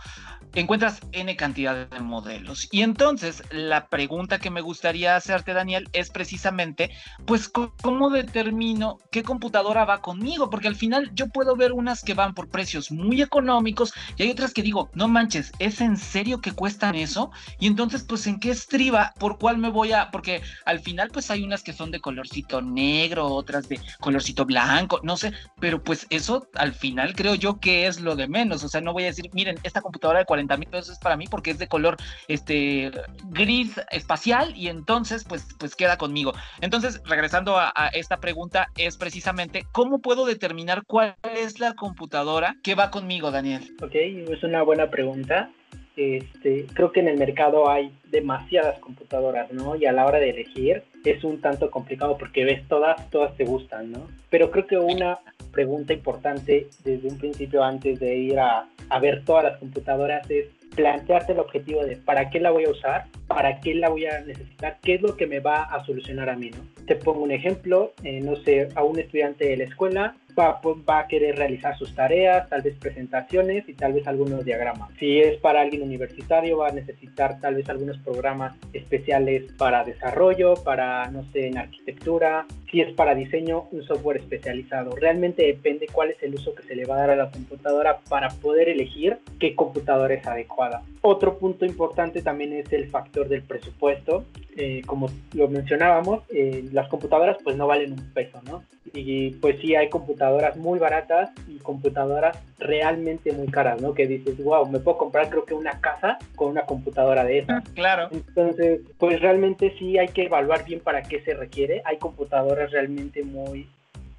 Encuentras 0.54 1.00
N 1.12 1.36
cantidad 1.36 1.88
de 1.88 2.00
modelos. 2.00 2.68
Y 2.72 2.82
entonces 2.82 3.44
la 3.52 3.88
pregunta 3.88 4.40
que 4.40 4.50
me 4.50 4.62
gustaría 4.62 5.16
hacerte, 5.16 5.54
Daniel, 5.54 5.88
es 5.94 6.10
precisamente, 6.10 6.92
pues, 7.26 7.50
¿cómo 7.50 8.10
determino 8.10 8.98
qué 9.12 9.24
computadora 9.24 9.86
va 9.86 10.02
conmigo? 10.02 10.50
Porque 10.50 10.68
al 10.68 10.76
final 10.76 11.12
yo 11.14 11.28
puedo 11.28 11.56
ver 11.56 11.74
unas 11.74 12.04
que 12.04 12.14
van 12.14 12.34
por 12.34 12.50
precios 12.50 12.92
muy 12.92 13.22
económicos 13.22 13.94
y 14.16 14.24
hay 14.24 14.32
otras 14.32 14.54
que 14.54 14.62
digo, 14.62 14.90
no 14.94 15.08
manches, 15.08 15.52
¿es 15.60 15.82
en 15.82 15.98
serio 15.98 16.42
que 16.42 16.52
cuestan 16.52 16.96
eso? 16.96 17.32
Y 17.60 17.68
entonces, 17.68 18.04
pues, 18.04 18.28
¿en 18.28 18.40
qué 18.40 18.52
estriba? 18.52 19.14
¿Por 19.20 19.38
cuál 19.38 19.58
me 19.58 19.70
voy 19.70 19.92
a...? 19.92 20.12
Porque 20.12 20.42
al 20.66 20.80
final, 20.80 21.10
pues, 21.12 21.30
hay 21.32 21.44
unas 21.44 21.64
que 21.64 21.74
son 21.74 21.92
de 21.92 22.00
colorcito 22.00 22.62
negro, 22.62 23.28
otras 23.28 23.70
de 23.70 23.80
colorcito 24.00 24.46
blanco, 24.46 25.00
no 25.04 25.18
sé, 25.18 25.34
pero 25.60 25.84
pues 25.84 26.08
eso 26.10 26.48
al 26.56 26.74
final 26.74 27.16
creo 27.16 27.36
yo 27.36 27.60
que 27.60 27.88
es 27.88 28.00
lo 28.00 28.16
de 28.16 28.28
menos. 28.28 28.64
O 28.64 28.70
sea, 28.70 28.82
no 28.82 28.94
voy 28.94 29.04
a 29.04 29.08
decir, 29.08 29.30
miren, 29.34 29.60
esta 29.64 29.82
computadora 29.82 30.20
de 30.20 30.26
40 30.38 30.58
mil 30.58 30.70
pesos 30.70 30.90
es 30.94 31.00
para 31.00 31.18
mí 31.18 31.26
porque 31.30 31.52
es 31.52 31.58
de 31.58 31.68
color 31.68 31.98
este 32.28 32.92
gris 33.30 33.80
espacial 33.92 34.56
y 34.56 34.68
entonces 34.68 35.24
pues, 35.24 35.48
pues 35.58 35.76
queda 35.76 35.98
conmigo. 35.98 36.34
Entonces, 36.62 37.02
regresando 37.06 37.58
a, 37.58 37.72
esta 37.94 38.18
pregunta, 38.18 38.68
es 38.78 38.98
precisamente 38.98 39.66
cómo 39.72 40.00
puedo 40.00 40.26
determinar 40.26 40.84
cuál 40.86 41.16
es 41.36 41.60
la 41.60 41.74
computadora 41.74 42.56
que 42.64 42.76
va 42.76 42.92
conmigo, 42.92 43.32
Daniel. 43.32 43.76
Ok, 43.82 43.96
es 43.96 44.44
una 44.44 44.62
buena 44.62 44.90
pregunta. 44.90 45.50
Este, 45.98 46.68
creo 46.74 46.92
que 46.92 47.00
en 47.00 47.08
el 47.08 47.18
mercado 47.18 47.70
hay 47.70 47.92
demasiadas 48.12 48.80
computadoras, 48.80 49.52
¿no? 49.52 49.76
Y 49.76 49.88
a 49.88 49.92
la 49.92 50.06
hora 50.06 50.20
de 50.20 50.30
elegir 50.30 50.84
es 51.04 51.24
un 51.24 51.42
tanto 51.42 51.72
complicado 51.72 52.18
porque 52.20 52.46
ves 52.46 52.68
todas, 52.68 53.10
todas 53.10 53.36
te 53.36 53.46
gustan, 53.46 53.92
¿no? 53.92 54.08
Pero 54.30 54.52
creo 54.52 54.68
que 54.68 54.78
una 54.78 55.18
pregunta 55.52 55.94
importante 55.94 56.68
desde 56.84 57.08
un 57.08 57.18
principio 57.18 57.64
antes 57.64 58.00
de 58.00 58.16
ir 58.16 58.40
a, 58.40 58.70
a 58.90 59.00
ver 59.00 59.26
todas 59.26 59.44
las 59.44 59.58
computadoras 59.58 60.30
es 60.30 60.46
plantearte 60.76 61.34
el 61.34 61.40
objetivo 61.40 61.84
de 61.84 61.98
para 61.98 62.30
qué 62.30 62.40
la 62.40 62.52
voy 62.52 62.66
a 62.66 62.70
usar, 62.70 63.06
para 63.26 63.60
qué 63.60 63.74
la 63.74 63.90
voy 63.90 64.06
a 64.06 64.22
necesitar, 64.22 64.78
qué 64.84 64.94
es 64.96 65.02
lo 65.02 65.18
que 65.18 65.26
me 65.26 65.40
va 65.40 65.64
a 65.64 65.84
solucionar 65.84 66.30
a 66.30 66.36
mí, 66.36 66.52
¿no? 66.52 66.60
Te 66.86 66.96
pongo 66.96 67.24
un 67.24 67.32
ejemplo, 67.32 67.94
eh, 68.04 68.22
no 68.22 68.36
sé, 68.36 68.70
a 68.76 68.84
un 68.84 69.00
estudiante 69.00 69.46
de 69.46 69.58
la 69.58 69.64
escuela 69.64 70.16
va, 70.38 70.60
va, 70.64 71.00
a 71.00 71.08
querer 71.08 71.36
realizar 71.36 71.78
sus 71.78 71.94
tareas, 71.96 72.50
tal 72.50 72.62
vez 72.62 72.76
presentaciones 72.78 73.68
y 73.68 73.74
tal 73.74 73.94
vez 73.94 74.08
algunos 74.08 74.46
diagramas. 74.46 74.90
Si 75.00 75.20
es 75.20 75.38
para 75.38 75.62
alguien 75.62 75.82
universitario, 75.82 76.58
va 76.58 76.70
a 76.70 76.72
necesitar 76.72 77.40
tal 77.40 77.56
vez 77.56 77.68
algunos 77.70 77.98
programas 78.00 78.56
especiales 78.74 79.52
para 79.58 79.84
desarrollo, 79.84 80.56
para, 80.56 81.10
no 81.12 81.24
sé, 81.32 81.48
en 81.48 81.58
arquitectura. 81.58 82.46
Si 82.72 82.82
es 82.82 82.94
para 82.94 83.16
diseño, 83.16 83.68
un 83.72 83.84
software 83.84 84.18
especializado. 84.18 84.96
Realmente 84.96 85.44
depende 85.44 85.88
cuál 85.92 86.12
es 86.12 86.22
el 86.22 86.36
uso 86.36 86.54
que 86.54 86.64
se 86.64 86.76
le 86.76 86.86
va 86.86 86.96
a 86.96 87.00
dar 87.00 87.10
a 87.12 87.16
la 87.16 87.32
computadora 87.32 88.00
para 88.10 88.30
poder 88.30 88.70
elegir 88.70 89.18
qué 89.40 89.56
computadora 89.56 90.14
es 90.14 90.26
adecuada. 90.28 90.84
Otro 91.02 91.38
punto 91.38 91.66
importante 91.66 92.22
también 92.22 92.54
es 92.54 92.72
el 92.74 92.90
factor 92.90 93.30
del 93.30 93.44
presupuesto. 93.44 94.26
Eh, 94.58 94.82
como 94.86 95.10
lo 95.34 95.48
mencionábamos, 95.48 96.24
eh, 96.30 96.68
las 96.72 96.90
computadoras 96.90 97.38
pues 97.44 97.56
no 97.56 97.68
valen 97.68 97.94
un 97.94 98.12
peso, 98.12 98.42
¿no? 98.44 98.64
Y 98.94 99.32
pues 99.36 99.60
sí 99.62 99.76
hay 99.76 99.90
computadoras 99.90 100.27
muy 100.58 100.80
baratas 100.80 101.32
y 101.48 101.58
computadoras 101.60 102.38
realmente 102.60 103.32
muy 103.32 103.48
caras, 103.48 103.82
¿no? 103.82 103.94
Que 103.94 104.08
dices, 104.08 104.42
wow, 104.44 104.68
me 104.68 104.80
puedo 104.80 104.98
comprar 104.98 105.30
creo 105.30 105.46
que 105.46 105.54
una 105.54 105.80
casa 105.80 106.18
con 106.36 106.50
una 106.50 106.64
computadora 106.64 107.24
de 107.24 107.40
esas. 107.40 107.68
Claro. 107.70 108.10
Entonces, 108.12 108.82
pues 108.98 109.22
realmente 109.22 109.74
sí 109.78 109.98
hay 109.98 110.10
que 110.10 110.24
evaluar 110.24 110.66
bien 110.66 110.80
para 110.80 111.04
qué 111.04 111.22
se 111.22 111.34
requiere. 111.34 111.82
Hay 111.86 111.98
computadoras 111.98 112.72
realmente 112.72 113.24
muy 113.24 113.68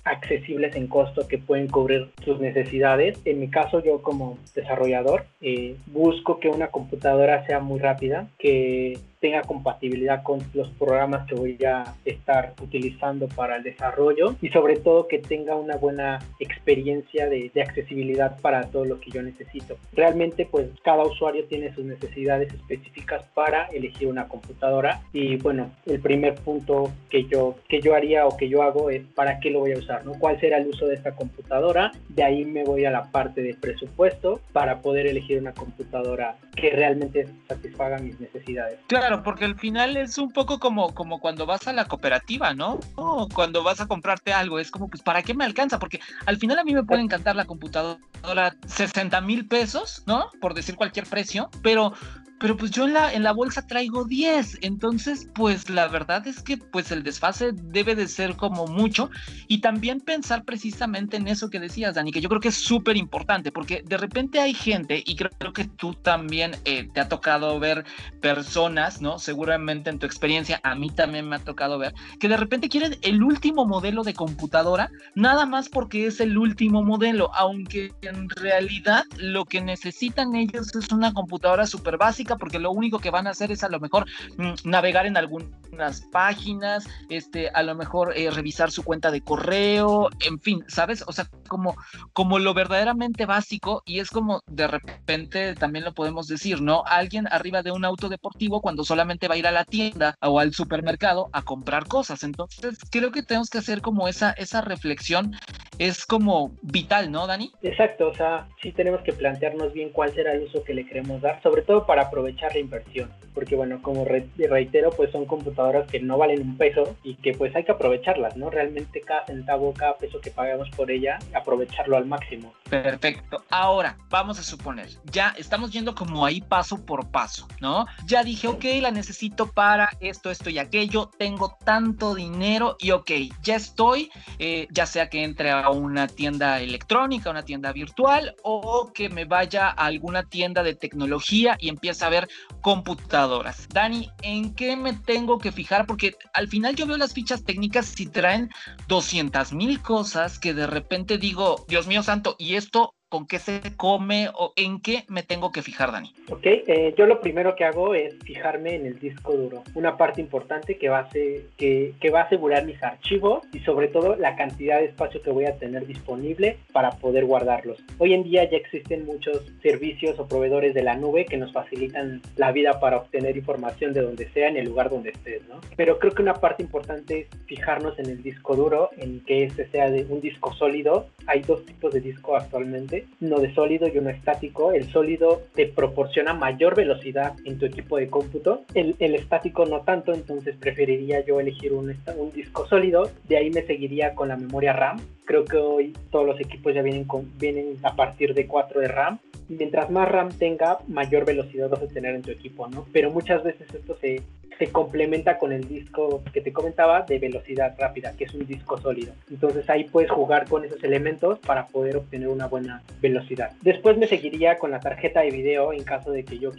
accesibles 0.04 0.74
en 0.74 0.86
costo 0.86 1.28
que 1.28 1.38
pueden 1.38 1.68
cubrir 1.68 2.10
sus 2.24 2.40
necesidades. 2.40 3.18
En 3.24 3.40
mi 3.40 3.48
caso, 3.48 3.82
yo 3.82 4.02
como 4.02 4.38
desarrollador, 4.54 5.26
eh, 5.40 5.76
busco 5.86 6.40
que 6.40 6.48
una 6.48 6.68
computadora 6.68 7.44
sea 7.46 7.60
muy 7.60 7.78
rápida, 7.78 8.28
que 8.38 8.98
tenga 9.20 9.42
compatibilidad 9.42 10.22
con 10.22 10.40
los 10.54 10.68
programas 10.70 11.26
que 11.26 11.34
voy 11.34 11.58
a 11.64 11.94
estar 12.04 12.54
utilizando 12.62 13.28
para 13.28 13.56
el 13.56 13.62
desarrollo 13.62 14.36
y 14.40 14.48
sobre 14.48 14.76
todo 14.76 15.08
que 15.08 15.18
tenga 15.18 15.56
una 15.56 15.76
buena 15.76 16.18
experiencia 16.38 17.28
de, 17.28 17.50
de 17.52 17.62
accesibilidad 17.62 18.40
para 18.40 18.62
todo 18.70 18.84
lo 18.84 19.00
que 19.00 19.10
yo 19.10 19.22
necesito. 19.22 19.76
Realmente 19.92 20.46
pues 20.46 20.68
cada 20.82 21.04
usuario 21.04 21.44
tiene 21.44 21.74
sus 21.74 21.84
necesidades 21.84 22.52
específicas 22.52 23.22
para 23.34 23.66
elegir 23.66 24.08
una 24.08 24.28
computadora 24.28 25.02
y 25.12 25.36
bueno, 25.36 25.70
el 25.86 26.00
primer 26.00 26.34
punto 26.36 26.90
que 27.10 27.24
yo, 27.24 27.56
que 27.68 27.80
yo 27.80 27.94
haría 27.94 28.26
o 28.26 28.36
que 28.36 28.48
yo 28.48 28.62
hago 28.62 28.90
es 28.90 29.02
para 29.14 29.40
qué 29.40 29.50
lo 29.50 29.60
voy 29.60 29.72
a 29.72 29.78
usar, 29.78 30.04
¿no? 30.04 30.12
¿Cuál 30.18 30.38
será 30.40 30.58
el 30.58 30.68
uso 30.68 30.86
de 30.86 30.94
esta 30.94 31.14
computadora? 31.14 31.92
De 32.08 32.22
ahí 32.22 32.44
me 32.44 32.64
voy 32.64 32.84
a 32.84 32.90
la 32.90 33.10
parte 33.10 33.42
de 33.42 33.54
presupuesto 33.54 34.40
para 34.52 34.80
poder 34.80 35.06
elegir 35.06 35.38
una 35.38 35.52
computadora 35.52 36.36
que 36.54 36.70
realmente 36.70 37.26
satisfaga 37.46 37.98
mis 37.98 38.18
necesidades. 38.20 38.78
Porque 39.22 39.44
al 39.44 39.58
final 39.58 39.96
es 39.96 40.18
un 40.18 40.30
poco 40.30 40.58
como, 40.58 40.94
como 40.94 41.20
cuando 41.20 41.46
vas 41.46 41.66
a 41.66 41.72
la 41.72 41.86
cooperativa, 41.86 42.54
¿no? 42.54 42.78
O 42.96 43.28
cuando 43.28 43.62
vas 43.62 43.80
a 43.80 43.86
comprarte 43.86 44.32
algo, 44.32 44.58
es 44.58 44.70
como, 44.70 44.88
pues, 44.88 45.02
¿para 45.02 45.22
qué 45.22 45.34
me 45.34 45.44
alcanza? 45.44 45.78
Porque 45.78 46.00
al 46.26 46.36
final 46.36 46.58
a 46.58 46.64
mí 46.64 46.74
me 46.74 46.84
puede 46.84 47.02
encantar 47.02 47.36
la 47.36 47.44
computadora 47.44 48.56
60 48.66 49.20
mil 49.22 49.46
pesos, 49.46 50.02
¿no? 50.06 50.30
Por 50.40 50.54
decir 50.54 50.76
cualquier 50.76 51.06
precio, 51.06 51.50
pero 51.62 51.92
pero 52.40 52.56
pues 52.56 52.70
yo 52.70 52.84
en 52.84 52.94
la, 52.94 53.12
en 53.12 53.22
la 53.22 53.32
bolsa 53.32 53.66
traigo 53.66 54.04
10, 54.04 54.58
entonces 54.62 55.28
pues 55.34 55.68
la 55.68 55.88
verdad 55.88 56.26
es 56.26 56.42
que 56.42 56.56
pues 56.56 56.92
el 56.92 57.02
desfase 57.02 57.50
debe 57.52 57.94
de 57.94 58.06
ser 58.06 58.36
como 58.36 58.66
mucho 58.66 59.10
y 59.48 59.60
también 59.60 60.00
pensar 60.00 60.44
precisamente 60.44 61.16
en 61.16 61.28
eso 61.28 61.50
que 61.50 61.60
decías, 61.60 61.94
Dani, 61.94 62.12
que 62.12 62.20
yo 62.20 62.28
creo 62.28 62.40
que 62.40 62.48
es 62.48 62.56
súper 62.56 62.96
importante 62.96 63.50
porque 63.50 63.82
de 63.84 63.96
repente 63.96 64.40
hay 64.40 64.54
gente 64.54 65.02
y 65.04 65.16
creo, 65.16 65.30
que 65.52 65.64
tú 65.64 65.94
también 65.94 66.56
eh, 66.64 66.88
te 66.92 67.00
ha 67.00 67.08
tocado 67.08 67.58
ver 67.58 67.84
personas, 68.20 69.00
¿no? 69.00 69.18
Seguramente 69.18 69.90
en 69.90 69.98
tu 69.98 70.06
experiencia, 70.06 70.60
a 70.62 70.74
mí 70.74 70.90
también 70.90 71.28
me 71.28 71.36
ha 71.36 71.38
tocado 71.40 71.78
ver, 71.78 71.94
que 72.20 72.28
de 72.28 72.36
repente 72.36 72.68
quieren 72.68 72.96
el 73.02 73.22
último 73.22 73.64
modelo 73.66 74.02
de 74.02 74.14
computadora, 74.14 74.90
nada 75.14 75.46
más 75.46 75.68
porque 75.68 76.06
es 76.06 76.20
el 76.20 76.36
último 76.36 76.82
modelo, 76.82 77.30
aunque 77.34 77.92
en 78.02 78.28
realidad 78.28 79.04
lo 79.16 79.44
que 79.44 79.60
necesitan 79.60 80.34
ellos 80.36 80.74
es 80.74 80.92
una 80.92 81.12
computadora 81.12 81.66
súper 81.66 81.96
básica 81.96 82.27
porque 82.36 82.58
lo 82.58 82.70
único 82.70 82.98
que 82.98 83.10
van 83.10 83.26
a 83.26 83.30
hacer 83.30 83.50
es 83.52 83.64
a 83.64 83.68
lo 83.68 83.80
mejor 83.80 84.06
mm, 84.36 84.68
navegar 84.68 85.06
en 85.06 85.16
algunas 85.16 86.00
páginas, 86.12 86.86
este, 87.08 87.48
a 87.50 87.62
lo 87.62 87.74
mejor 87.74 88.12
eh, 88.16 88.30
revisar 88.30 88.70
su 88.70 88.82
cuenta 88.82 89.10
de 89.10 89.20
correo, 89.20 90.08
en 90.26 90.40
fin, 90.40 90.64
¿sabes? 90.68 91.04
O 91.06 91.12
sea, 91.12 91.28
como, 91.48 91.76
como 92.12 92.38
lo 92.38 92.54
verdaderamente 92.54 93.26
básico 93.26 93.82
y 93.84 94.00
es 94.00 94.10
como 94.10 94.42
de 94.46 94.66
repente 94.66 95.54
también 95.54 95.84
lo 95.84 95.94
podemos 95.94 96.26
decir, 96.26 96.60
¿no? 96.60 96.82
Alguien 96.86 97.26
arriba 97.30 97.62
de 97.62 97.70
un 97.70 97.84
auto 97.84 98.08
deportivo 98.08 98.60
cuando 98.60 98.84
solamente 98.84 99.28
va 99.28 99.34
a 99.34 99.38
ir 99.38 99.46
a 99.46 99.52
la 99.52 99.64
tienda 99.64 100.16
o 100.20 100.40
al 100.40 100.52
supermercado 100.52 101.28
a 101.32 101.42
comprar 101.42 101.86
cosas. 101.86 102.22
Entonces, 102.24 102.78
creo 102.90 103.10
que 103.10 103.22
tenemos 103.22 103.50
que 103.50 103.58
hacer 103.58 103.80
como 103.80 104.08
esa, 104.08 104.32
esa 104.32 104.60
reflexión 104.60 105.34
es 105.78 106.06
como 106.06 106.56
vital, 106.62 107.10
¿no, 107.10 107.26
Dani? 107.26 107.52
Exacto, 107.62 108.08
o 108.08 108.14
sea, 108.14 108.48
sí 108.62 108.72
tenemos 108.72 109.00
que 109.02 109.12
plantearnos 109.12 109.72
bien 109.72 109.90
cuál 109.90 110.12
será 110.12 110.32
el 110.32 110.44
uso 110.44 110.64
que 110.64 110.74
le 110.74 110.86
queremos 110.86 111.20
dar, 111.22 111.40
sobre 111.42 111.62
todo 111.62 111.86
para 111.86 112.10
aprovechar 112.18 112.52
la 112.52 112.58
inversión, 112.58 113.10
porque 113.32 113.54
bueno, 113.54 113.80
como 113.80 114.04
reitero, 114.04 114.90
pues 114.90 115.12
son 115.12 115.24
computadoras 115.24 115.88
que 115.88 116.00
no 116.00 116.18
valen 116.18 116.42
un 116.42 116.56
peso 116.56 116.96
y 117.04 117.14
que 117.14 117.32
pues 117.32 117.54
hay 117.54 117.62
que 117.62 117.70
aprovecharlas, 117.70 118.36
¿no? 118.36 118.50
Realmente 118.50 119.00
cada 119.00 119.24
centavo, 119.26 119.72
cada 119.72 119.96
peso 119.96 120.20
que 120.20 120.32
pagamos 120.32 120.68
por 120.70 120.90
ella, 120.90 121.18
aprovecharlo 121.32 121.96
al 121.96 122.06
máximo. 122.06 122.52
Perfecto. 122.68 123.44
Ahora, 123.50 123.96
vamos 124.10 124.40
a 124.40 124.42
suponer, 124.42 124.88
ya 125.04 125.32
estamos 125.38 125.70
yendo 125.70 125.94
como 125.94 126.26
ahí 126.26 126.40
paso 126.40 126.84
por 126.84 127.08
paso, 127.10 127.46
¿no? 127.60 127.86
Ya 128.06 128.24
dije, 128.24 128.48
ok, 128.48 128.64
la 128.82 128.90
necesito 128.90 129.52
para 129.52 129.90
esto, 130.00 130.30
esto 130.30 130.50
y 130.50 130.58
aquello, 130.58 131.10
tengo 131.18 131.56
tanto 131.64 132.16
dinero 132.16 132.76
y 132.80 132.90
ok, 132.90 133.10
ya 133.42 133.54
estoy, 133.54 134.10
eh, 134.40 134.66
ya 134.70 134.86
sea 134.86 135.08
que 135.08 135.22
entre 135.22 135.50
a 135.50 135.70
una 135.70 136.08
tienda 136.08 136.60
electrónica, 136.60 137.30
una 137.30 137.44
tienda 137.44 137.72
virtual 137.72 138.34
o 138.42 138.90
que 138.92 139.08
me 139.08 139.24
vaya 139.24 139.68
a 139.68 139.86
alguna 139.86 140.24
tienda 140.24 140.64
de 140.64 140.74
tecnología 140.74 141.56
y 141.60 141.68
empiece 141.68 142.04
a 142.04 142.07
ver 142.08 142.28
computadoras. 142.60 143.68
Dani, 143.68 144.10
¿en 144.22 144.54
qué 144.54 144.76
me 144.76 144.92
tengo 144.92 145.38
que 145.38 145.52
fijar? 145.52 145.86
Porque 145.86 146.16
al 146.32 146.48
final 146.48 146.76
yo 146.76 146.86
veo 146.86 146.96
las 146.96 147.14
fichas 147.14 147.44
técnicas 147.44 147.98
y 148.00 148.06
traen 148.06 148.50
200 148.88 149.52
mil 149.52 149.80
cosas 149.80 150.38
que 150.38 150.54
de 150.54 150.66
repente 150.66 151.18
digo, 151.18 151.64
Dios 151.68 151.86
mío 151.86 152.02
santo, 152.02 152.36
¿y 152.38 152.54
esto 152.54 152.94
con 153.08 153.26
qué 153.26 153.38
se 153.38 153.60
come 153.76 154.28
o 154.34 154.52
en 154.56 154.80
qué 154.80 155.04
me 155.08 155.22
tengo 155.22 155.50
que 155.50 155.62
fijar, 155.62 155.92
Dani? 155.92 156.12
Ok, 156.30 156.44
eh, 156.44 156.94
yo 156.96 157.06
lo 157.06 157.20
primero 157.20 157.56
que 157.56 157.64
hago 157.64 157.94
es 157.94 158.14
fijarme 158.24 158.74
en 158.74 158.86
el 158.86 158.98
disco 158.98 159.32
duro, 159.32 159.62
una 159.74 159.96
parte 159.96 160.20
importante 160.20 160.76
que 160.76 160.88
va, 160.88 161.00
a 161.00 161.10
ser, 161.10 161.42
que, 161.56 161.94
que 162.00 162.10
va 162.10 162.20
a 162.20 162.24
asegurar 162.24 162.66
mis 162.66 162.82
archivos 162.82 163.42
y 163.52 163.60
sobre 163.60 163.88
todo 163.88 164.16
la 164.16 164.36
cantidad 164.36 164.78
de 164.78 164.86
espacio 164.86 165.22
que 165.22 165.30
voy 165.30 165.46
a 165.46 165.56
tener 165.56 165.86
disponible 165.86 166.58
para 166.72 166.90
poder 166.90 167.24
guardarlos. 167.24 167.82
Hoy 167.98 168.12
en 168.12 168.24
día 168.24 168.48
ya 168.48 168.58
existen 168.58 169.06
muchos 169.06 169.44
servicios 169.62 170.18
o 170.18 170.26
proveedores 170.26 170.74
de 170.74 170.82
la 170.82 170.96
nube 170.96 171.24
que 171.24 171.38
nos 171.38 171.52
facilitan 171.52 172.20
la 172.36 172.52
vida 172.52 172.78
para 172.80 172.98
obtener 172.98 173.36
información 173.36 173.94
de 173.94 174.02
donde 174.02 174.28
sea, 174.30 174.48
en 174.48 174.56
el 174.56 174.66
lugar 174.66 174.90
donde 174.90 175.10
estés, 175.10 175.46
¿no? 175.48 175.60
Pero 175.76 175.98
creo 175.98 176.12
que 176.12 176.22
una 176.22 176.34
parte 176.34 176.62
importante 176.62 177.20
es 177.20 177.28
fijarnos 177.46 177.98
en 177.98 178.06
el 178.06 178.22
disco 178.22 178.54
duro, 178.54 178.90
en 178.98 179.20
que 179.20 179.44
este 179.44 179.66
sea 179.70 179.90
de 179.90 180.04
un 180.08 180.20
disco 180.20 180.52
sólido. 180.54 181.06
Hay 181.26 181.40
dos 181.40 181.64
tipos 181.64 181.92
de 181.92 182.00
disco 182.00 182.36
actualmente 182.36 182.97
uno 183.20 183.38
de 183.40 183.52
sólido 183.54 183.88
y 183.88 183.98
uno 183.98 184.10
estático. 184.10 184.72
El 184.72 184.84
sólido 184.84 185.42
te 185.54 185.66
proporciona 185.66 186.34
mayor 186.34 186.76
velocidad 186.76 187.34
en 187.44 187.58
tu 187.58 187.66
equipo 187.66 187.96
de 187.96 188.08
cómputo, 188.08 188.62
el, 188.74 188.96
estático 189.00 189.64
no 189.66 189.80
tanto, 189.80 190.12
entonces 190.12 190.56
preferiría 190.56 191.24
yo 191.24 191.40
elegir 191.40 191.72
un, 191.72 191.94
un 192.16 192.32
disco 192.32 192.66
sólido, 192.66 193.10
de 193.28 193.36
ahí 193.36 193.50
me 193.50 193.62
seguiría 193.62 194.14
con 194.14 194.28
la 194.28 194.36
memoria 194.36 194.72
RAM. 194.72 195.00
Creo 195.24 195.44
que 195.44 195.56
hoy 195.56 195.92
todos 196.10 196.26
los 196.26 196.40
equipos 196.40 196.74
ya 196.74 196.82
vienen, 196.82 197.04
con, 197.04 197.30
vienen 197.38 197.76
a 197.82 197.94
partir 197.94 198.34
de 198.34 198.46
4 198.46 198.80
de 198.80 198.88
RAM. 198.88 199.18
Mientras 199.48 199.90
más 199.90 200.08
RAM 200.08 200.30
tenga, 200.30 200.78
mayor 200.88 201.24
velocidad 201.24 201.68
vas 201.70 201.82
a 201.82 201.88
tener 201.88 202.14
en 202.14 202.22
tu 202.22 202.30
equipo, 202.30 202.68
¿no? 202.68 202.86
Pero 202.92 203.10
muchas 203.10 203.42
veces 203.42 203.66
esto 203.74 203.96
se, 204.00 204.22
se 204.58 204.70
complementa 204.72 205.38
con 205.38 205.52
el 205.52 205.66
disco 205.66 206.22
que 206.32 206.40
te 206.40 206.52
comentaba 206.52 207.02
de 207.02 207.18
velocidad 207.18 207.74
rápida, 207.78 208.12
que 208.16 208.24
es 208.24 208.34
un 208.34 208.46
disco 208.46 208.78
sólido. 208.78 209.12
Entonces 209.30 209.68
ahí 209.70 209.84
puedes 209.84 210.10
jugar 210.10 210.48
con 210.48 210.64
esos 210.64 210.82
elementos 210.82 211.38
para 211.40 211.66
poder 211.66 211.96
obtener 211.96 212.28
una 212.28 212.46
buena 212.46 212.82
velocidad. 213.00 213.52
Después 213.62 213.96
me 213.98 214.06
seguiría 214.06 214.58
con 214.58 214.70
la 214.70 214.80
tarjeta 214.80 215.20
de 215.20 215.30
video 215.30 215.72
en 215.72 215.84
caso 215.84 216.10
de 216.10 216.24
que 216.24 216.38
yo, 216.38 216.52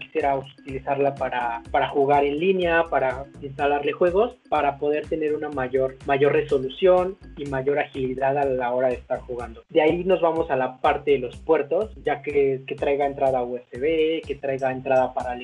quisiera 0.00 0.36
utilizarla 0.36 1.14
para, 1.14 1.62
para 1.70 1.88
jugar 1.88 2.24
en 2.24 2.38
línea, 2.38 2.84
para 2.90 3.24
instalarle 3.42 3.92
juegos, 3.92 4.36
para 4.48 4.78
poder 4.78 5.06
tener 5.06 5.34
una 5.34 5.48
mayor, 5.50 5.96
mayor 6.06 6.32
resolución 6.32 7.16
y 7.36 7.46
mayor 7.46 7.78
agilidad 7.78 8.36
a 8.38 8.44
la 8.44 8.72
hora 8.72 8.88
de 8.88 8.94
estar 8.94 9.20
jugando. 9.20 9.62
De 9.70 9.82
ahí 9.82 10.04
nos 10.04 10.20
vamos 10.20 10.50
a 10.50 10.56
la 10.56 10.78
parte 10.78 11.12
de 11.12 11.18
los 11.18 11.36
puertos, 11.36 11.90
ya 12.04 12.22
que, 12.22 12.62
que 12.66 12.74
traiga 12.74 13.06
entrada 13.06 13.42
USB, 13.42 14.22
que 14.26 14.38
traiga 14.40 14.72
entrada 14.72 15.14
para 15.14 15.36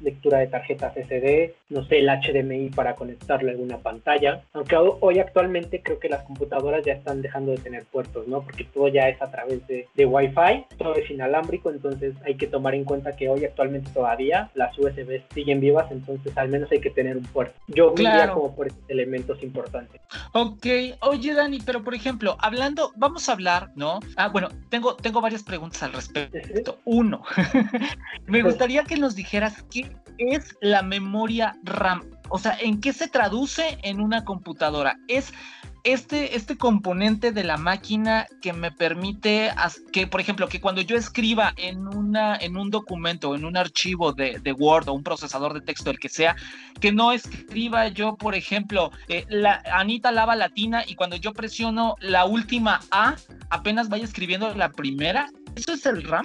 lectura 0.00 0.38
de 0.38 0.46
tarjetas 0.46 0.94
SD, 0.94 1.47
no 1.68 1.84
sé, 1.86 1.98
el 1.98 2.08
HDMI 2.08 2.70
para 2.70 2.94
conectarle 2.94 3.50
a 3.50 3.52
alguna 3.52 3.78
pantalla. 3.78 4.42
Aunque 4.52 4.76
hoy 4.76 5.18
actualmente 5.18 5.82
creo 5.82 5.98
que 5.98 6.08
las 6.08 6.22
computadoras 6.22 6.84
ya 6.84 6.94
están 6.94 7.22
dejando 7.22 7.52
de 7.52 7.58
tener 7.58 7.84
puertos, 7.84 8.26
¿no? 8.26 8.42
Porque 8.42 8.64
todo 8.64 8.88
ya 8.88 9.08
es 9.08 9.20
a 9.20 9.30
través 9.30 9.66
de, 9.66 9.86
de 9.94 10.06
Wi-Fi, 10.06 10.76
todo 10.78 10.94
es 10.94 11.10
inalámbrico, 11.10 11.70
entonces 11.70 12.14
hay 12.24 12.36
que 12.36 12.46
tomar 12.46 12.74
en 12.74 12.84
cuenta 12.84 13.16
que 13.16 13.28
hoy 13.28 13.44
actualmente 13.44 13.90
todavía 13.92 14.50
las 14.54 14.78
USB 14.78 15.22
siguen 15.34 15.60
vivas, 15.60 15.90
entonces 15.90 16.36
al 16.36 16.48
menos 16.48 16.70
hay 16.72 16.80
que 16.80 16.90
tener 16.90 17.16
un 17.16 17.24
puerto. 17.24 17.54
Yo 17.68 17.94
claro. 17.94 18.34
como 18.34 18.54
por 18.54 18.68
esos 18.68 18.80
elementos 18.88 19.42
importantes. 19.42 20.00
Ok, 20.32 20.66
oye 21.00 21.34
Dani, 21.34 21.60
pero 21.64 21.82
por 21.84 21.94
ejemplo, 21.94 22.36
hablando, 22.40 22.92
vamos 22.96 23.28
a 23.28 23.32
hablar, 23.32 23.70
¿no? 23.74 24.00
Ah, 24.16 24.28
bueno, 24.28 24.48
tengo, 24.70 24.96
tengo 24.96 25.20
varias 25.20 25.42
preguntas 25.42 25.82
al 25.82 25.92
respecto. 25.92 26.78
Uno, 26.84 27.22
me 28.26 28.42
gustaría 28.42 28.84
que 28.84 28.96
nos 28.96 29.14
dijeras 29.14 29.64
qué 29.70 29.88
es 30.18 30.56
la 30.60 30.82
memoria 30.82 31.37
RAM? 31.62 32.02
O 32.28 32.38
sea, 32.38 32.56
¿en 32.60 32.80
qué 32.80 32.92
se 32.92 33.08
traduce 33.08 33.78
en 33.82 34.00
una 34.00 34.24
computadora? 34.24 34.98
¿Es 35.08 35.32
este, 35.84 36.36
este 36.36 36.56
componente 36.56 37.32
de 37.32 37.44
la 37.44 37.56
máquina 37.56 38.26
que 38.42 38.52
me 38.52 38.70
permite 38.70 39.50
que, 39.92 40.06
por 40.06 40.20
ejemplo, 40.20 40.48
que 40.48 40.60
cuando 40.60 40.80
yo 40.80 40.96
escriba 40.96 41.52
en, 41.56 41.86
una, 41.86 42.36
en 42.36 42.56
un 42.56 42.70
documento, 42.70 43.34
en 43.34 43.44
un 43.44 43.56
archivo 43.56 44.12
de, 44.12 44.40
Word 44.58 44.88
o 44.88 44.92
un 44.92 45.02
procesador 45.02 45.54
de 45.54 45.60
texto, 45.60 45.90
el 45.90 45.98
que 45.98 46.08
sea, 46.08 46.36
que 46.80 46.92
no 46.92 47.12
escriba 47.12 47.88
yo, 47.88 48.16
por 48.16 48.34
ejemplo, 48.34 48.90
eh, 49.08 49.24
la 49.28 49.62
Anita 49.72 50.10
lava 50.10 50.36
latina 50.36 50.84
y 50.86 50.94
cuando 50.94 51.16
yo 51.16 51.32
presiono 51.32 51.96
la 52.00 52.24
última 52.24 52.80
A, 52.90 53.16
apenas 53.50 53.88
vaya 53.88 54.04
escribiendo 54.04 54.54
la 54.54 54.70
primera, 54.70 55.28
¿Eso 55.58 55.72
es 55.72 55.86
el 55.86 56.04
RAM? 56.04 56.24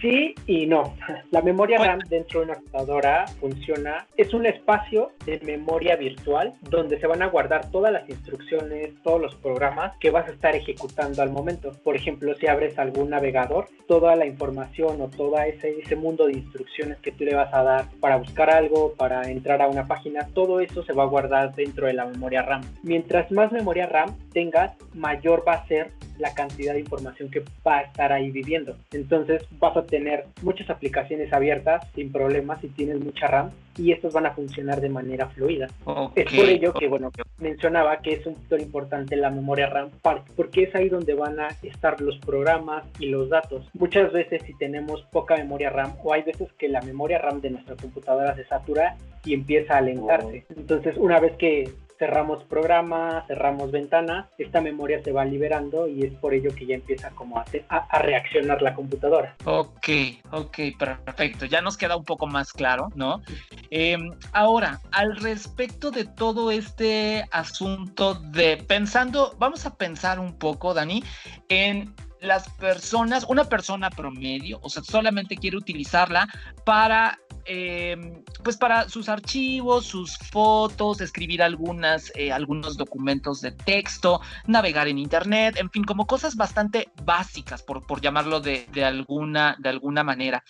sí 0.00 0.34
y 0.46 0.66
no. 0.66 0.94
La 1.30 1.42
memoria 1.42 1.78
RAM 1.78 1.98
dentro 2.08 2.40
de 2.40 2.46
una 2.46 2.54
computadora 2.54 3.26
funciona, 3.40 4.06
es 4.16 4.32
un 4.32 4.46
espacio 4.46 5.10
de 5.24 5.40
memoria 5.40 5.96
virtual 5.96 6.54
donde 6.70 7.00
se 7.00 7.06
van 7.06 7.22
a 7.22 7.26
guardar 7.26 7.70
todas 7.70 7.92
las 7.92 8.06
instrucciones, 8.16 8.94
todos 9.02 9.20
los 9.20 9.34
programas 9.36 9.96
que 9.98 10.10
vas 10.10 10.28
a 10.28 10.32
estar 10.32 10.54
ejecutando 10.54 11.22
al 11.22 11.30
momento. 11.30 11.72
Por 11.84 11.96
ejemplo, 11.96 12.34
si 12.34 12.46
abres 12.46 12.78
algún 12.78 13.10
navegador, 13.10 13.68
toda 13.86 14.16
la 14.16 14.26
información 14.26 15.00
o 15.00 15.08
todo 15.08 15.38
ese, 15.40 15.78
ese 15.78 15.96
mundo 15.96 16.26
de 16.26 16.34
instrucciones 16.34 16.98
que 16.98 17.12
tú 17.12 17.24
le 17.24 17.34
vas 17.34 17.52
a 17.52 17.62
dar 17.62 17.88
para 18.00 18.16
buscar 18.16 18.50
algo, 18.50 18.94
para 18.94 19.30
entrar 19.30 19.62
a 19.62 19.68
una 19.68 19.86
página, 19.86 20.26
todo 20.34 20.60
eso 20.60 20.82
se 20.82 20.92
va 20.92 21.04
a 21.04 21.06
guardar 21.06 21.54
dentro 21.54 21.86
de 21.86 21.94
la 21.94 22.06
memoria 22.06 22.42
RAM. 22.42 22.62
Mientras 22.82 23.30
más 23.30 23.52
memoria 23.52 23.86
RAM 23.86 24.16
tengas, 24.32 24.72
mayor 24.94 25.44
va 25.46 25.54
a 25.54 25.66
ser 25.66 25.92
la 26.18 26.34
cantidad 26.34 26.74
de 26.74 26.80
información 26.80 27.30
que 27.30 27.44
va 27.66 27.78
a 27.78 27.82
estar 27.82 28.12
ahí 28.12 28.30
viviendo. 28.30 28.76
Entonces 28.92 29.42
vas 29.58 29.76
a 29.76 29.84
tener 29.84 30.24
muchas 30.42 30.70
aplicaciones 30.70 31.32
abiertas 31.32 31.86
sin 31.94 32.10
problemas 32.10 32.60
si 32.60 32.68
tienes 32.68 33.00
mucha 33.00 33.26
RAM 33.26 33.50
y 33.76 33.92
estas 33.92 34.12
van 34.12 34.26
a 34.26 34.32
funcionar 34.32 34.80
de 34.80 34.88
manera 34.88 35.28
fluida. 35.28 35.68
es 36.14 36.32
por 36.32 36.48
ello 36.48 36.72
que, 36.72 36.88
bueno, 36.88 37.10
mencionaba 37.38 37.98
que 37.98 38.14
es 38.14 38.26
un 38.26 38.36
factor 38.36 38.60
importante 38.60 39.16
la 39.16 39.30
memoria 39.30 39.66
RAM 39.68 39.90
porque 40.34 40.64
es 40.64 40.74
ahí 40.74 40.88
donde 40.88 41.14
van 41.14 41.40
a 41.40 41.48
estar 41.62 42.00
los 42.00 42.18
programas 42.18 42.84
y 42.98 43.06
los 43.06 43.28
datos. 43.28 43.68
Muchas 43.74 44.12
veces 44.12 44.42
si 44.46 44.54
tenemos 44.54 45.02
poca 45.12 45.36
memoria 45.36 45.70
RAM 45.70 45.94
o 46.02 46.12
hay 46.12 46.22
veces 46.22 46.52
que 46.58 46.68
la 46.68 46.80
memoria 46.82 47.18
RAM 47.18 47.40
de 47.40 47.50
nuestra 47.50 47.76
computadora 47.76 48.34
se 48.34 48.44
satura 48.44 48.96
y 49.24 49.34
empieza 49.34 49.74
a 49.74 49.78
alentarse. 49.78 50.44
Entonces 50.56 50.96
una 50.96 51.20
vez 51.20 51.36
que 51.36 51.70
cerramos 51.98 52.44
programa, 52.44 53.24
cerramos 53.26 53.70
ventana, 53.70 54.28
esta 54.38 54.60
memoria 54.60 55.02
se 55.02 55.12
va 55.12 55.24
liberando 55.24 55.88
y 55.88 56.04
es 56.04 56.12
por 56.14 56.34
ello 56.34 56.54
que 56.54 56.66
ya 56.66 56.74
empieza 56.74 57.10
como 57.10 57.38
a, 57.38 57.98
reaccionar 57.98 58.62
la 58.62 58.74
computadora. 58.74 59.34
Ok, 59.44 59.88
ok, 60.32 60.58
perfecto. 60.78 61.46
Ya 61.46 61.60
nos 61.60 61.76
queda 61.76 61.96
un 61.96 62.04
poco 62.04 62.26
más 62.26 62.52
claro, 62.52 62.88
¿no? 62.94 63.22
Em, 63.70 64.10
ahora, 64.32 64.80
al 64.92 65.16
respecto 65.16 65.90
de 65.90 66.04
todo 66.04 66.50
este 66.50 67.24
asunto 67.30 68.14
de 68.14 68.56
pensando, 68.56 69.34
vamos 69.38 69.66
a 69.66 69.74
pensar 69.76 70.20
un 70.20 70.38
poco, 70.38 70.74
Dani, 70.74 71.02
en 71.48 71.94
las 72.20 72.48
personas, 72.50 73.24
una 73.28 73.44
persona 73.44 73.90
promedio, 73.90 74.58
o 74.62 74.68
sea, 74.68 74.82
solamente 74.82 75.36
quiere 75.36 75.56
utilizarla 75.56 76.28
para 76.64 77.18
Em, 77.48 78.24
pues 78.42 78.56
para 78.56 78.88
sus 78.88 79.08
archivos, 79.08 79.86
sus 79.86 80.18
fotos, 80.18 81.00
escribir 81.00 81.42
algunas, 81.42 82.12
eh, 82.16 82.32
algunos 82.32 82.76
documentos 82.76 83.40
de 83.40 83.52
texto, 83.52 84.20
navegar 84.46 84.88
en 84.88 84.98
internet, 84.98 85.56
en 85.56 85.70
fin, 85.70 85.84
como 85.84 86.06
cosas 86.06 86.34
bastante 86.34 86.88
básicas, 87.04 87.62
por, 87.62 87.86
por 87.86 88.00
llamarlo 88.00 88.40
de, 88.40 88.66
de, 88.72 88.84
alguna, 88.84 89.56
de 89.60 89.68
alguna 89.68 90.02
manera. 90.02 90.42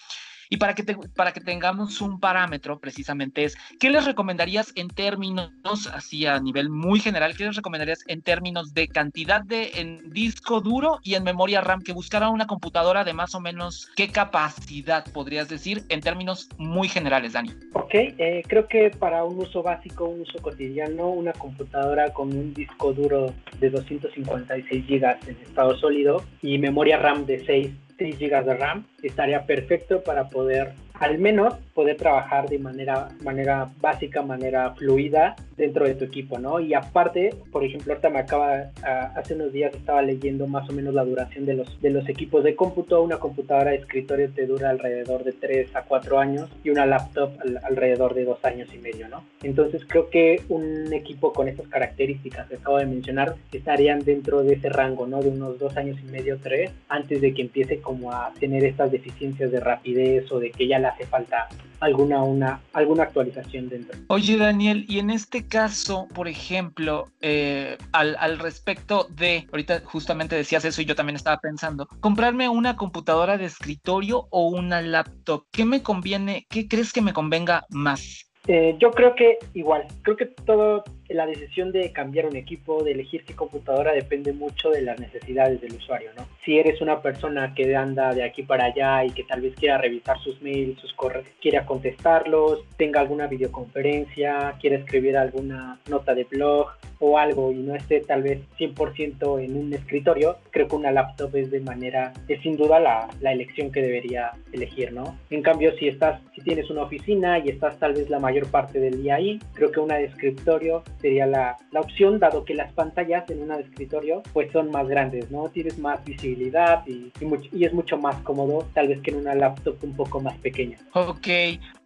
Y 0.48 0.58
para 0.58 0.74
que, 0.74 0.84
para 1.14 1.32
que 1.32 1.40
tengamos 1.40 2.00
un 2.00 2.20
parámetro, 2.20 2.78
precisamente 2.78 3.44
es, 3.44 3.56
¿qué 3.80 3.90
les 3.90 4.04
recomendarías 4.04 4.72
en 4.76 4.88
términos, 4.88 5.50
así 5.92 6.26
a 6.26 6.38
nivel 6.40 6.70
muy 6.70 7.00
general, 7.00 7.36
qué 7.36 7.44
les 7.44 7.56
recomendarías 7.56 8.04
en 8.06 8.22
términos 8.22 8.74
de 8.74 8.88
cantidad 8.88 9.42
de 9.42 9.72
en 9.76 10.10
disco 10.10 10.60
duro 10.60 10.98
y 11.02 11.14
en 11.14 11.24
memoria 11.24 11.60
RAM 11.60 11.82
que 11.82 11.92
buscara 11.92 12.28
una 12.28 12.46
computadora 12.46 13.04
de 13.04 13.12
más 13.12 13.34
o 13.34 13.40
menos 13.40 13.90
qué 13.96 14.08
capacidad 14.08 15.04
podrías 15.12 15.48
decir 15.48 15.82
en 15.88 16.00
términos 16.00 16.48
muy 16.58 16.88
generales, 16.88 17.32
Dani? 17.32 17.50
Ok, 17.72 17.94
eh, 17.94 18.42
creo 18.46 18.68
que 18.68 18.90
para 18.90 19.24
un 19.24 19.38
uso 19.38 19.62
básico, 19.62 20.04
un 20.06 20.22
uso 20.22 20.38
cotidiano, 20.40 21.08
una 21.08 21.32
computadora 21.32 22.12
con 22.12 22.28
un 22.28 22.54
disco 22.54 22.92
duro 22.92 23.32
de 23.60 23.70
256 23.70 24.86
GB 24.86 25.28
en 25.28 25.36
estado 25.42 25.76
sólido 25.78 26.24
y 26.42 26.58
memoria 26.58 26.98
RAM 26.98 27.26
de 27.26 27.44
6 27.44 27.85
6 27.98 28.18
GB 28.18 28.44
de 28.44 28.54
RAM 28.54 28.86
estaría 29.02 29.46
perfecto 29.46 30.02
para 30.02 30.28
poder 30.28 30.72
al 31.00 31.18
menos 31.18 31.54
poder 31.74 31.96
trabajar 31.96 32.48
de 32.48 32.58
manera, 32.58 33.08
manera 33.22 33.68
básica, 33.80 34.22
manera 34.22 34.74
fluida 34.74 35.36
dentro 35.56 35.86
de 35.86 35.94
tu 35.94 36.04
equipo, 36.04 36.38
¿no? 36.38 36.60
Y 36.60 36.74
aparte, 36.74 37.34
por 37.50 37.64
ejemplo, 37.64 37.92
ahorita 37.92 38.10
me 38.10 38.18
acaba, 38.20 38.70
hace 39.14 39.34
unos 39.34 39.52
días 39.52 39.74
estaba 39.74 40.02
leyendo 40.02 40.46
más 40.46 40.68
o 40.68 40.72
menos 40.72 40.94
la 40.94 41.04
duración 41.04 41.46
de 41.46 41.54
los, 41.54 41.80
de 41.80 41.90
los 41.90 42.08
equipos 42.08 42.44
de 42.44 42.54
cómputo. 42.54 43.02
Una 43.02 43.18
computadora 43.18 43.70
de 43.70 43.78
escritorio 43.78 44.30
te 44.30 44.46
dura 44.46 44.70
alrededor 44.70 45.24
de 45.24 45.32
3 45.32 45.74
a 45.76 45.82
4 45.82 46.18
años 46.18 46.50
y 46.64 46.70
una 46.70 46.86
laptop 46.86 47.30
alrededor 47.62 48.14
de 48.14 48.24
2 48.24 48.44
años 48.44 48.68
y 48.74 48.78
medio, 48.78 49.08
¿no? 49.08 49.24
Entonces 49.42 49.82
creo 49.86 50.08
que 50.10 50.42
un 50.48 50.92
equipo 50.92 51.32
con 51.32 51.48
estas 51.48 51.68
características 51.68 52.48
que 52.48 52.56
acabo 52.56 52.78
de 52.78 52.86
mencionar 52.86 53.34
estarían 53.52 54.00
dentro 54.00 54.42
de 54.42 54.54
ese 54.54 54.68
rango, 54.68 55.06
¿no? 55.06 55.22
De 55.22 55.28
unos 55.28 55.58
2 55.58 55.76
años 55.76 55.98
y 56.02 56.10
medio, 56.10 56.38
3, 56.42 56.70
antes 56.88 57.20
de 57.20 57.34
que 57.34 57.42
empiece 57.42 57.80
como 57.80 58.12
a 58.12 58.32
tener 58.38 58.64
estas 58.64 58.92
deficiencias 58.92 59.50
de 59.50 59.60
rapidez 59.60 60.30
o 60.32 60.38
de 60.38 60.50
que 60.50 60.66
ya 60.66 60.78
hace 60.88 61.06
falta 61.06 61.48
alguna, 61.80 62.22
una, 62.22 62.60
alguna 62.72 63.04
actualización 63.04 63.68
dentro. 63.68 63.98
Oye, 64.08 64.36
Daniel, 64.36 64.84
y 64.88 64.98
en 64.98 65.10
este 65.10 65.46
caso, 65.46 66.08
por 66.14 66.28
ejemplo, 66.28 67.08
eh, 67.20 67.76
al, 67.92 68.16
al, 68.18 68.38
respecto 68.38 69.08
de, 69.10 69.46
ahorita 69.52 69.82
justamente 69.84 70.36
decías 70.36 70.64
eso 70.64 70.82
y 70.82 70.86
yo 70.86 70.94
también 70.94 71.16
estaba 71.16 71.38
pensando, 71.38 71.86
comprarme 72.00 72.48
una 72.48 72.76
computadora 72.76 73.36
de 73.38 73.44
escritorio 73.44 74.26
o 74.30 74.48
una 74.48 74.80
laptop, 74.82 75.44
¿qué 75.50 75.64
me 75.64 75.82
conviene, 75.82 76.46
qué 76.48 76.68
crees 76.68 76.92
que 76.92 77.02
me 77.02 77.12
convenga 77.12 77.66
más? 77.70 78.26
Eh, 78.48 78.76
yo 78.78 78.92
creo 78.92 79.14
que 79.16 79.38
igual, 79.54 79.86
creo 80.02 80.16
que 80.16 80.26
todo 80.26 80.84
la 81.08 81.26
decisión 81.26 81.72
de 81.72 81.92
cambiar 81.92 82.26
un 82.26 82.36
equipo, 82.36 82.82
de 82.82 82.92
elegir 82.92 83.24
qué 83.24 83.34
computadora 83.34 83.92
depende 83.92 84.32
mucho 84.32 84.70
de 84.70 84.82
las 84.82 84.98
necesidades 84.98 85.60
del 85.60 85.74
usuario, 85.74 86.10
¿no? 86.16 86.26
Si 86.44 86.58
eres 86.58 86.80
una 86.80 87.00
persona 87.02 87.54
que 87.54 87.74
anda 87.76 88.14
de 88.14 88.24
aquí 88.24 88.42
para 88.42 88.66
allá 88.66 89.04
y 89.04 89.10
que 89.10 89.24
tal 89.24 89.40
vez 89.40 89.54
quiera 89.54 89.78
revisar 89.78 90.18
sus 90.20 90.40
mails, 90.42 90.80
sus 90.80 90.92
correos, 90.94 91.26
quiera 91.40 91.66
contestarlos, 91.66 92.64
tenga 92.76 93.00
alguna 93.00 93.26
videoconferencia, 93.26 94.54
quiera 94.60 94.76
escribir 94.76 95.16
alguna 95.16 95.80
nota 95.88 96.14
de 96.14 96.24
blog 96.24 96.68
o 96.98 97.18
algo 97.18 97.52
y 97.52 97.56
no 97.56 97.74
esté 97.74 98.00
tal 98.00 98.22
vez 98.22 98.40
100% 98.58 99.44
en 99.44 99.56
un 99.56 99.72
escritorio, 99.72 100.38
creo 100.50 100.68
que 100.68 100.76
una 100.76 100.90
laptop 100.90 101.34
es 101.36 101.50
de 101.50 101.60
manera, 101.60 102.12
es 102.28 102.40
sin 102.42 102.56
duda 102.56 102.80
la, 102.80 103.08
elección 103.20 103.70
que 103.70 103.82
debería 103.82 104.32
elegir, 104.52 104.92
¿no? 104.92 105.18
En 105.30 105.42
cambio, 105.42 105.76
si 105.78 105.88
estás, 105.88 106.20
si 106.34 106.40
tienes 106.40 106.70
una 106.70 106.82
oficina 106.82 107.38
y 107.38 107.50
estás 107.50 107.78
tal 107.78 107.92
vez 107.92 108.08
la 108.08 108.18
mayor 108.18 108.50
parte 108.50 108.78
del 108.78 109.02
día 109.02 109.16
ahí, 109.16 109.38
creo 109.52 109.70
que 109.70 109.80
una 109.80 109.96
de 109.96 110.04
escritorio 110.04 110.82
sería 111.00 111.26
la, 111.26 111.56
la, 111.70 111.80
opción, 111.80 112.18
dado 112.18 112.44
que 112.44 112.54
las 112.54 112.72
pantallas 112.72 113.28
en 113.30 113.42
una 113.42 113.56
escritorio 113.56 114.22
pues 114.32 114.50
son 114.52 114.70
más 114.70 114.88
grandes, 114.88 115.30
¿no? 115.30 115.48
Tienes 115.48 115.78
más 115.78 116.04
visibilidad 116.04 116.86
y, 116.86 117.12
y, 117.20 117.26
y, 117.52 117.64
es 117.64 117.72
mucho 117.72 117.98
más 117.98 118.16
cómodo, 118.22 118.66
tal 118.74 118.88
vez 118.88 119.00
que 119.00 119.10
en 119.10 119.18
una 119.18 119.34
laptop 119.34 119.76
un 119.82 119.94
poco 119.94 120.20
más 120.20 120.36
pequeña. 120.38 120.78
Ok, 120.94 121.28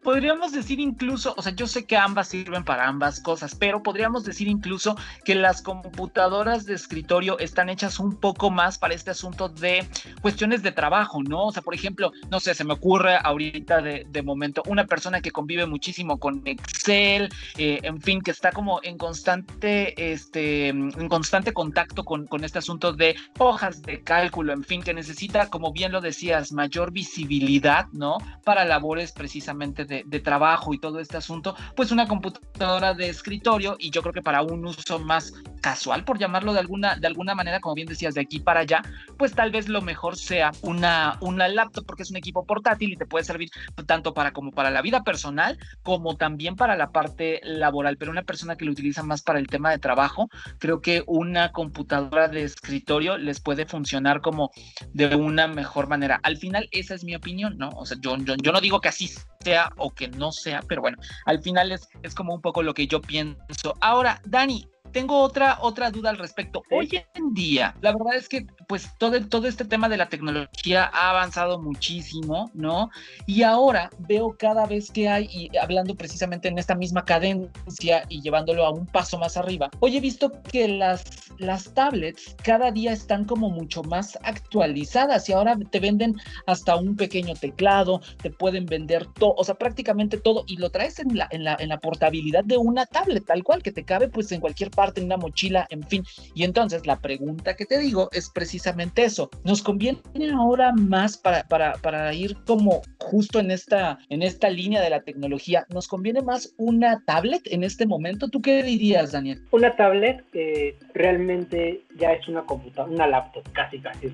podríamos 0.02 0.52
decir 0.52 0.80
incluso, 0.80 1.34
o 1.36 1.42
sea, 1.42 1.52
yo 1.54 1.66
sé 1.66 1.84
que 1.84 1.96
ambas 1.96 2.28
sirven 2.28 2.64
para 2.64 2.88
ambas 2.88 3.20
cosas, 3.20 3.54
pero 3.54 3.82
podríamos 3.82 4.24
decir 4.24 4.48
incluso 4.48 4.96
que 5.24 5.34
las 5.34 5.62
computadoras 5.62 6.64
de 6.66 6.74
escritorio 6.74 7.38
están 7.38 7.68
hechas 7.68 7.98
un 7.98 8.16
poco 8.16 8.50
más 8.50 8.78
para 8.78 8.94
este 8.94 9.10
asunto 9.10 9.48
de 9.48 9.86
cuestiones 10.20 10.62
de 10.62 10.72
trabajo, 10.72 11.22
¿no? 11.22 11.46
O 11.46 11.52
sea, 11.52 11.62
por 11.62 11.74
ejemplo, 11.74 12.12
no 12.30 12.40
sé, 12.40 12.54
se 12.54 12.64
me 12.64 12.74
ocurre 12.74 13.16
ahorita 13.22 13.80
de, 13.80 14.20
momento 14.22 14.62
una 14.66 14.84
persona 14.84 15.22
que 15.22 15.30
convive 15.30 15.64
muchísimo 15.64 16.18
con 16.18 16.42
Excel, 16.44 17.30
eh, 17.56 17.80
en 17.82 18.00
fin, 18.02 18.20
que 18.20 18.30
está 18.30 18.52
como 18.52 18.80
en 18.82 18.98
constante, 18.98 20.12
este, 20.12 20.68
en 20.68 21.08
constante 21.08 21.54
contacto 21.54 22.04
con, 22.04 22.26
con 22.26 22.44
este 22.44 22.58
asunto 22.58 22.92
de 22.92 23.16
hojas 23.38 23.80
de 23.80 24.02
cálculo, 24.02 24.52
en 24.52 24.62
fin, 24.62 24.82
que 24.82 24.92
necesita, 24.92 25.48
como 25.48 25.72
bien 25.72 25.90
lo 25.90 26.02
decías, 26.02 26.52
mayor 26.52 26.92
visibilidad, 26.92 27.86
¿no? 27.92 28.18
Para 28.44 28.66
labores 28.66 29.12
precisamente 29.12 29.86
de, 29.90 30.20
trabajo 30.20 30.72
y 30.72 30.78
todo 30.78 31.00
este 31.00 31.16
asunto, 31.16 31.56
pues 31.74 31.90
una 31.90 32.06
computadora 32.06 32.94
de 32.94 33.08
escritorio 33.08 33.76
y 33.78 33.90
yo 33.90 34.02
creo 34.02 34.12
que 34.12 34.22
para 34.22 34.42
un 34.42 34.64
uso 34.64 34.98
más 34.98 35.32
casual, 35.60 36.04
por 36.04 36.18
llamarlo 36.18 36.52
de 36.52 36.60
alguna, 36.60 36.96
de 36.96 37.06
alguna 37.06 37.34
manera, 37.34 37.60
como 37.60 37.74
bien 37.74 37.88
decías, 37.88 38.14
de 38.14 38.20
aquí 38.20 38.38
para 38.38 38.60
allá, 38.60 38.82
pues 39.18 39.32
tal 39.32 39.50
vez 39.50 39.68
lo 39.68 39.82
mejor 39.82 40.16
sea 40.16 40.52
una, 40.62 41.18
una 41.20 41.48
laptop 41.48 41.84
porque 41.86 42.02
es 42.02 42.10
un 42.10 42.16
equipo 42.16 42.44
portátil 42.44 42.92
y 42.92 42.96
te 42.96 43.06
puede 43.06 43.24
servir 43.24 43.50
tanto 43.86 44.14
para 44.14 44.32
como 44.32 44.52
para 44.52 44.70
la 44.70 44.82
vida 44.82 45.02
personal 45.02 45.58
como 45.82 46.16
también 46.16 46.56
para 46.56 46.76
la 46.76 46.92
parte 46.92 47.40
laboral, 47.42 47.96
pero 47.96 48.10
una 48.10 48.22
persona 48.22 48.56
que 48.56 48.64
lo 48.64 48.72
utiliza 48.72 49.02
más 49.02 49.22
para 49.22 49.38
el 49.38 49.46
tema 49.46 49.70
de 49.70 49.78
trabajo, 49.78 50.28
creo 50.58 50.80
que 50.80 51.02
una 51.06 51.52
computadora 51.52 52.28
de 52.28 52.44
escritorio 52.44 53.18
les 53.18 53.40
puede 53.40 53.66
funcionar 53.66 54.20
como 54.20 54.50
de 54.92 55.16
una 55.16 55.48
mejor 55.48 55.88
manera. 55.88 56.20
Al 56.22 56.36
final, 56.36 56.68
esa 56.72 56.94
es 56.94 57.04
mi 57.04 57.14
opinión, 57.14 57.58
¿no? 57.58 57.70
O 57.70 57.86
sea, 57.86 57.96
yo, 58.00 58.16
yo, 58.18 58.34
yo 58.36 58.52
no 58.52 58.60
digo 58.60 58.80
que 58.80 58.88
así 58.88 59.10
sea 59.42 59.70
o 59.80 59.90
que 59.90 60.08
no 60.08 60.30
sea, 60.30 60.62
pero 60.68 60.80
bueno, 60.80 60.98
al 61.26 61.42
final 61.42 61.72
es, 61.72 61.88
es 62.02 62.14
como 62.14 62.34
un 62.34 62.40
poco 62.40 62.62
lo 62.62 62.74
que 62.74 62.86
yo 62.86 63.00
pienso. 63.00 63.74
Ahora, 63.80 64.20
Dani, 64.24 64.68
tengo 64.92 65.20
otra, 65.20 65.58
otra 65.60 65.90
duda 65.90 66.10
al 66.10 66.18
respecto. 66.18 66.62
Hoy 66.70 67.02
en 67.14 67.34
día, 67.34 67.74
la 67.80 67.92
verdad 67.92 68.14
es 68.16 68.28
que 68.28 68.46
pues 68.68 68.88
todo, 68.98 69.20
todo 69.26 69.46
este 69.46 69.64
tema 69.64 69.88
de 69.88 69.96
la 69.96 70.08
tecnología 70.08 70.90
ha 70.92 71.10
avanzado 71.10 71.60
muchísimo, 71.60 72.50
¿no? 72.54 72.90
Y 73.26 73.42
ahora 73.42 73.90
veo 73.98 74.36
cada 74.38 74.66
vez 74.66 74.90
que 74.90 75.08
hay, 75.08 75.28
y 75.30 75.56
hablando 75.56 75.94
precisamente 75.94 76.48
en 76.48 76.58
esta 76.58 76.74
misma 76.74 77.04
cadencia 77.04 78.04
y 78.08 78.22
llevándolo 78.22 78.64
a 78.64 78.70
un 78.70 78.86
paso 78.86 79.18
más 79.18 79.36
arriba, 79.36 79.70
hoy 79.80 79.96
he 79.96 80.00
visto 80.00 80.32
que 80.42 80.68
las, 80.68 81.04
las 81.38 81.72
tablets 81.74 82.36
cada 82.42 82.70
día 82.70 82.92
están 82.92 83.24
como 83.24 83.50
mucho 83.50 83.82
más 83.82 84.18
actualizadas 84.22 85.28
y 85.28 85.32
ahora 85.32 85.56
te 85.70 85.80
venden 85.80 86.16
hasta 86.46 86.76
un 86.76 86.96
pequeño 86.96 87.34
teclado, 87.34 88.00
te 88.22 88.30
pueden 88.30 88.66
vender 88.66 89.06
todo, 89.06 89.34
o 89.36 89.44
sea, 89.44 89.54
prácticamente 89.54 90.18
todo 90.18 90.44
y 90.46 90.56
lo 90.56 90.70
traes 90.70 90.98
en 90.98 91.16
la, 91.16 91.28
en 91.30 91.44
la, 91.44 91.56
en 91.58 91.68
la 91.68 91.78
portabilidad 91.78 92.44
de 92.44 92.56
una 92.56 92.86
tablet, 92.86 93.24
tal 93.24 93.42
cual, 93.42 93.62
que 93.62 93.72
te 93.72 93.84
cabe 93.84 94.08
pues 94.08 94.30
en 94.32 94.40
cualquier 94.40 94.70
parte, 94.70 94.79
en 94.96 95.04
una 95.04 95.16
mochila, 95.16 95.66
en 95.70 95.82
fin. 95.84 96.04
Y 96.34 96.44
entonces 96.44 96.86
la 96.86 97.00
pregunta 97.00 97.54
que 97.54 97.66
te 97.66 97.78
digo 97.78 98.08
es 98.12 98.30
precisamente 98.30 99.04
eso. 99.04 99.30
¿Nos 99.44 99.62
conviene 99.62 100.00
ahora 100.34 100.72
más 100.72 101.16
para, 101.16 101.44
para, 101.44 101.74
para 101.74 102.12
ir 102.14 102.36
como 102.46 102.82
justo 102.98 103.38
en 103.38 103.50
esta, 103.50 103.98
en 104.08 104.22
esta 104.22 104.50
línea 104.50 104.82
de 104.82 104.90
la 104.90 105.02
tecnología? 105.02 105.66
¿Nos 105.70 105.88
conviene 105.88 106.22
más 106.22 106.54
una 106.56 107.02
tablet 107.04 107.42
en 107.46 107.64
este 107.64 107.86
momento? 107.86 108.28
¿Tú 108.28 108.40
qué 108.40 108.62
dirías, 108.62 109.12
Daniel? 109.12 109.42
Una 109.50 109.76
tablet 109.76 110.24
eh, 110.32 110.76
realmente 110.94 111.82
ya 111.98 112.12
es 112.12 112.26
una 112.28 112.42
computadora, 112.42 112.92
una 112.92 113.06
laptop, 113.06 113.44
casi 113.52 113.78
casi. 113.78 114.10